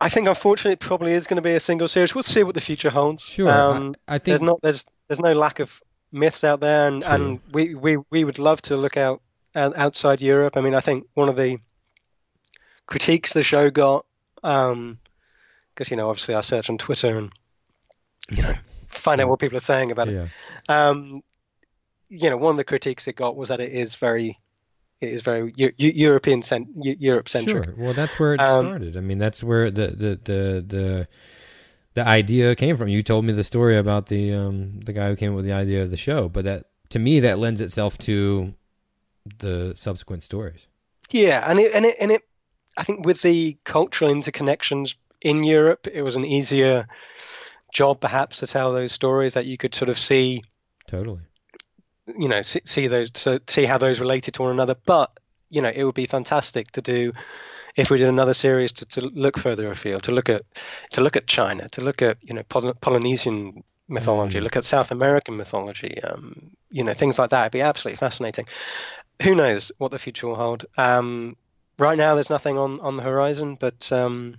I 0.00 0.08
think 0.08 0.28
unfortunately 0.28 0.74
it 0.74 0.80
probably 0.80 1.12
is 1.12 1.26
going 1.26 1.36
to 1.36 1.42
be 1.42 1.54
a 1.54 1.60
single 1.60 1.88
series. 1.88 2.14
We'll 2.14 2.22
see 2.22 2.44
what 2.44 2.54
the 2.54 2.60
future 2.60 2.90
holds. 2.90 3.24
Sure. 3.24 3.50
Um, 3.50 3.96
I, 4.06 4.14
I, 4.14 4.18
think 4.18 4.24
there's 4.24 4.42
not 4.42 4.60
there's 4.62 4.84
there's 5.08 5.20
no 5.20 5.32
lack 5.32 5.58
of 5.58 5.72
myths 6.12 6.44
out 6.44 6.60
there, 6.60 6.86
and, 6.86 7.04
and 7.04 7.40
we, 7.52 7.74
we 7.74 7.96
we 8.10 8.24
would 8.24 8.38
love 8.38 8.62
to 8.62 8.76
look 8.76 8.96
out 8.96 9.22
outside 9.54 10.20
Europe. 10.20 10.56
I 10.56 10.60
mean, 10.60 10.74
I 10.74 10.80
think 10.80 11.06
one 11.14 11.28
of 11.28 11.36
the 11.36 11.58
critiques 12.86 13.32
the 13.32 13.42
show 13.42 13.70
got, 13.70 14.06
because 14.36 14.72
um, 14.72 14.98
you 15.90 15.96
know, 15.96 16.08
obviously 16.08 16.34
I 16.34 16.42
search 16.42 16.70
on 16.70 16.78
Twitter 16.78 17.18
and 17.18 17.32
you 18.30 18.42
know 18.42 18.54
find 18.88 19.20
out 19.20 19.28
what 19.28 19.40
people 19.40 19.58
are 19.58 19.60
saying 19.60 19.90
about 19.90 20.08
yeah. 20.08 20.24
it. 20.24 20.30
Um, 20.70 21.22
you 22.08 22.30
know, 22.30 22.36
one 22.36 22.52
of 22.52 22.56
the 22.56 22.64
critiques 22.64 23.08
it 23.08 23.16
got 23.16 23.36
was 23.36 23.48
that 23.48 23.60
it 23.60 23.72
is 23.72 23.96
very 23.96 24.38
it 25.00 25.10
is 25.10 25.22
very 25.22 25.52
European 25.76 26.42
cent- 26.42 26.68
Europe 26.76 27.28
centric. 27.28 27.64
Sure. 27.64 27.74
Well, 27.76 27.94
that's 27.94 28.18
where 28.18 28.34
it 28.34 28.40
um, 28.40 28.66
started. 28.66 28.96
I 28.96 29.00
mean, 29.00 29.18
that's 29.18 29.44
where 29.44 29.70
the 29.70 29.88
the 29.88 30.20
the 30.24 30.64
the 30.66 31.08
the 31.94 32.06
idea 32.06 32.54
came 32.56 32.76
from. 32.76 32.88
You 32.88 33.02
told 33.02 33.24
me 33.24 33.32
the 33.32 33.44
story 33.44 33.76
about 33.76 34.06
the 34.06 34.32
um 34.34 34.80
the 34.80 34.92
guy 34.92 35.08
who 35.08 35.16
came 35.16 35.32
up 35.32 35.36
with 35.36 35.44
the 35.44 35.52
idea 35.52 35.82
of 35.82 35.90
the 35.90 35.96
show, 35.96 36.28
but 36.28 36.44
that 36.44 36.66
to 36.90 36.98
me 36.98 37.20
that 37.20 37.38
lends 37.38 37.60
itself 37.60 37.96
to 37.98 38.54
the 39.38 39.74
subsequent 39.76 40.22
stories. 40.22 40.66
Yeah, 41.10 41.48
and 41.48 41.60
it 41.60 41.72
and 41.74 41.86
it 41.86 41.96
and 42.00 42.10
it 42.10 42.22
I 42.76 42.84
think 42.84 43.06
with 43.06 43.22
the 43.22 43.56
cultural 43.64 44.12
interconnections 44.12 44.96
in 45.20 45.44
Europe, 45.44 45.86
it 45.92 46.02
was 46.02 46.16
an 46.16 46.24
easier 46.24 46.88
job 47.72 48.00
perhaps 48.00 48.38
to 48.38 48.46
tell 48.46 48.72
those 48.72 48.92
stories 48.92 49.34
that 49.34 49.46
you 49.46 49.56
could 49.56 49.74
sort 49.74 49.90
of 49.90 49.98
see 49.98 50.42
totally 50.86 51.20
you 52.16 52.28
know 52.28 52.42
see, 52.42 52.60
see 52.64 52.86
those 52.86 53.10
so 53.14 53.38
see 53.48 53.64
how 53.64 53.78
those 53.78 54.00
related 54.00 54.34
to 54.34 54.42
one 54.42 54.52
another 54.52 54.76
but 54.86 55.18
you 55.50 55.62
know 55.62 55.70
it 55.74 55.84
would 55.84 55.94
be 55.94 56.06
fantastic 56.06 56.70
to 56.72 56.82
do 56.82 57.12
if 57.76 57.90
we 57.90 57.98
did 57.98 58.08
another 58.08 58.34
series 58.34 58.72
to, 58.72 58.84
to 58.86 59.00
look 59.00 59.38
further 59.38 59.70
afield 59.70 60.02
to 60.02 60.12
look 60.12 60.28
at 60.28 60.42
to 60.92 61.00
look 61.00 61.16
at 61.16 61.26
china 61.26 61.68
to 61.68 61.80
look 61.80 62.02
at 62.02 62.18
you 62.22 62.34
know 62.34 62.42
Poly- 62.48 62.74
polynesian 62.80 63.62
mythology 63.88 64.38
mm. 64.38 64.42
look 64.42 64.56
at 64.56 64.64
south 64.64 64.90
american 64.90 65.36
mythology 65.36 66.02
um, 66.02 66.50
you 66.70 66.84
know 66.84 66.94
things 66.94 67.18
like 67.18 67.30
that 67.30 67.42
it'd 67.42 67.52
be 67.52 67.60
absolutely 67.60 67.96
fascinating 67.96 68.46
who 69.22 69.34
knows 69.34 69.72
what 69.78 69.90
the 69.90 69.98
future 69.98 70.28
will 70.28 70.36
hold 70.36 70.64
um, 70.76 71.36
right 71.78 71.98
now 71.98 72.14
there's 72.14 72.30
nothing 72.30 72.58
on 72.58 72.80
on 72.80 72.96
the 72.96 73.02
horizon 73.02 73.56
but 73.58 73.90
um, 73.92 74.36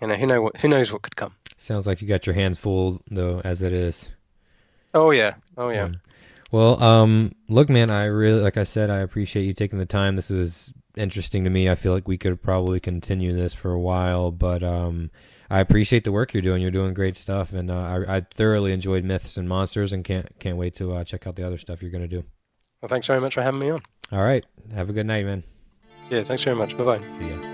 you 0.00 0.06
know 0.06 0.14
who 0.14 0.26
know 0.26 0.42
what 0.42 0.56
who 0.58 0.68
knows 0.68 0.92
what 0.92 1.02
could 1.02 1.16
come 1.16 1.34
Sounds 1.56 1.86
like 1.86 2.02
you 2.02 2.08
got 2.08 2.26
your 2.26 2.34
hands 2.34 2.58
full 2.58 3.00
though, 3.10 3.40
as 3.44 3.62
it 3.62 3.72
is. 3.72 4.10
Oh 4.92 5.12
yeah, 5.12 5.34
oh 5.56 5.70
yeah. 5.70 5.88
yeah. 5.88 5.94
Well, 6.52 6.82
um, 6.82 7.32
look, 7.48 7.68
man, 7.68 7.90
I 7.90 8.04
really, 8.04 8.40
like 8.40 8.56
I 8.56 8.62
said, 8.62 8.90
I 8.90 8.98
appreciate 8.98 9.44
you 9.44 9.52
taking 9.52 9.78
the 9.78 9.86
time. 9.86 10.16
This 10.16 10.30
was 10.30 10.72
interesting 10.96 11.44
to 11.44 11.50
me. 11.50 11.68
I 11.68 11.74
feel 11.74 11.92
like 11.92 12.06
we 12.06 12.18
could 12.18 12.40
probably 12.42 12.80
continue 12.80 13.34
this 13.34 13.54
for 13.54 13.72
a 13.72 13.80
while, 13.80 14.30
but 14.30 14.62
um, 14.62 15.10
I 15.50 15.60
appreciate 15.60 16.04
the 16.04 16.12
work 16.12 16.32
you're 16.32 16.42
doing. 16.42 16.62
You're 16.62 16.70
doing 16.70 16.94
great 16.94 17.16
stuff, 17.16 17.52
and 17.52 17.70
uh, 17.70 18.04
I, 18.08 18.16
I, 18.16 18.20
thoroughly 18.20 18.72
enjoyed 18.72 19.04
Myths 19.04 19.36
and 19.36 19.48
Monsters, 19.48 19.92
and 19.92 20.04
can't 20.04 20.28
can't 20.38 20.56
wait 20.56 20.74
to 20.74 20.94
uh, 20.94 21.04
check 21.04 21.26
out 21.26 21.36
the 21.36 21.46
other 21.46 21.58
stuff 21.58 21.82
you're 21.82 21.90
going 21.90 22.02
to 22.02 22.08
do. 22.08 22.24
Well, 22.80 22.88
thanks 22.88 23.06
very 23.06 23.20
much 23.20 23.34
for 23.34 23.42
having 23.42 23.60
me 23.60 23.70
on. 23.70 23.82
All 24.12 24.22
right, 24.22 24.44
have 24.74 24.90
a 24.90 24.92
good 24.92 25.06
night, 25.06 25.26
man. 25.26 25.44
Yeah, 26.10 26.22
thanks 26.22 26.44
very 26.44 26.56
much. 26.56 26.76
Bye 26.76 26.84
bye. 26.84 27.10
See 27.10 27.28
ya. 27.28 27.53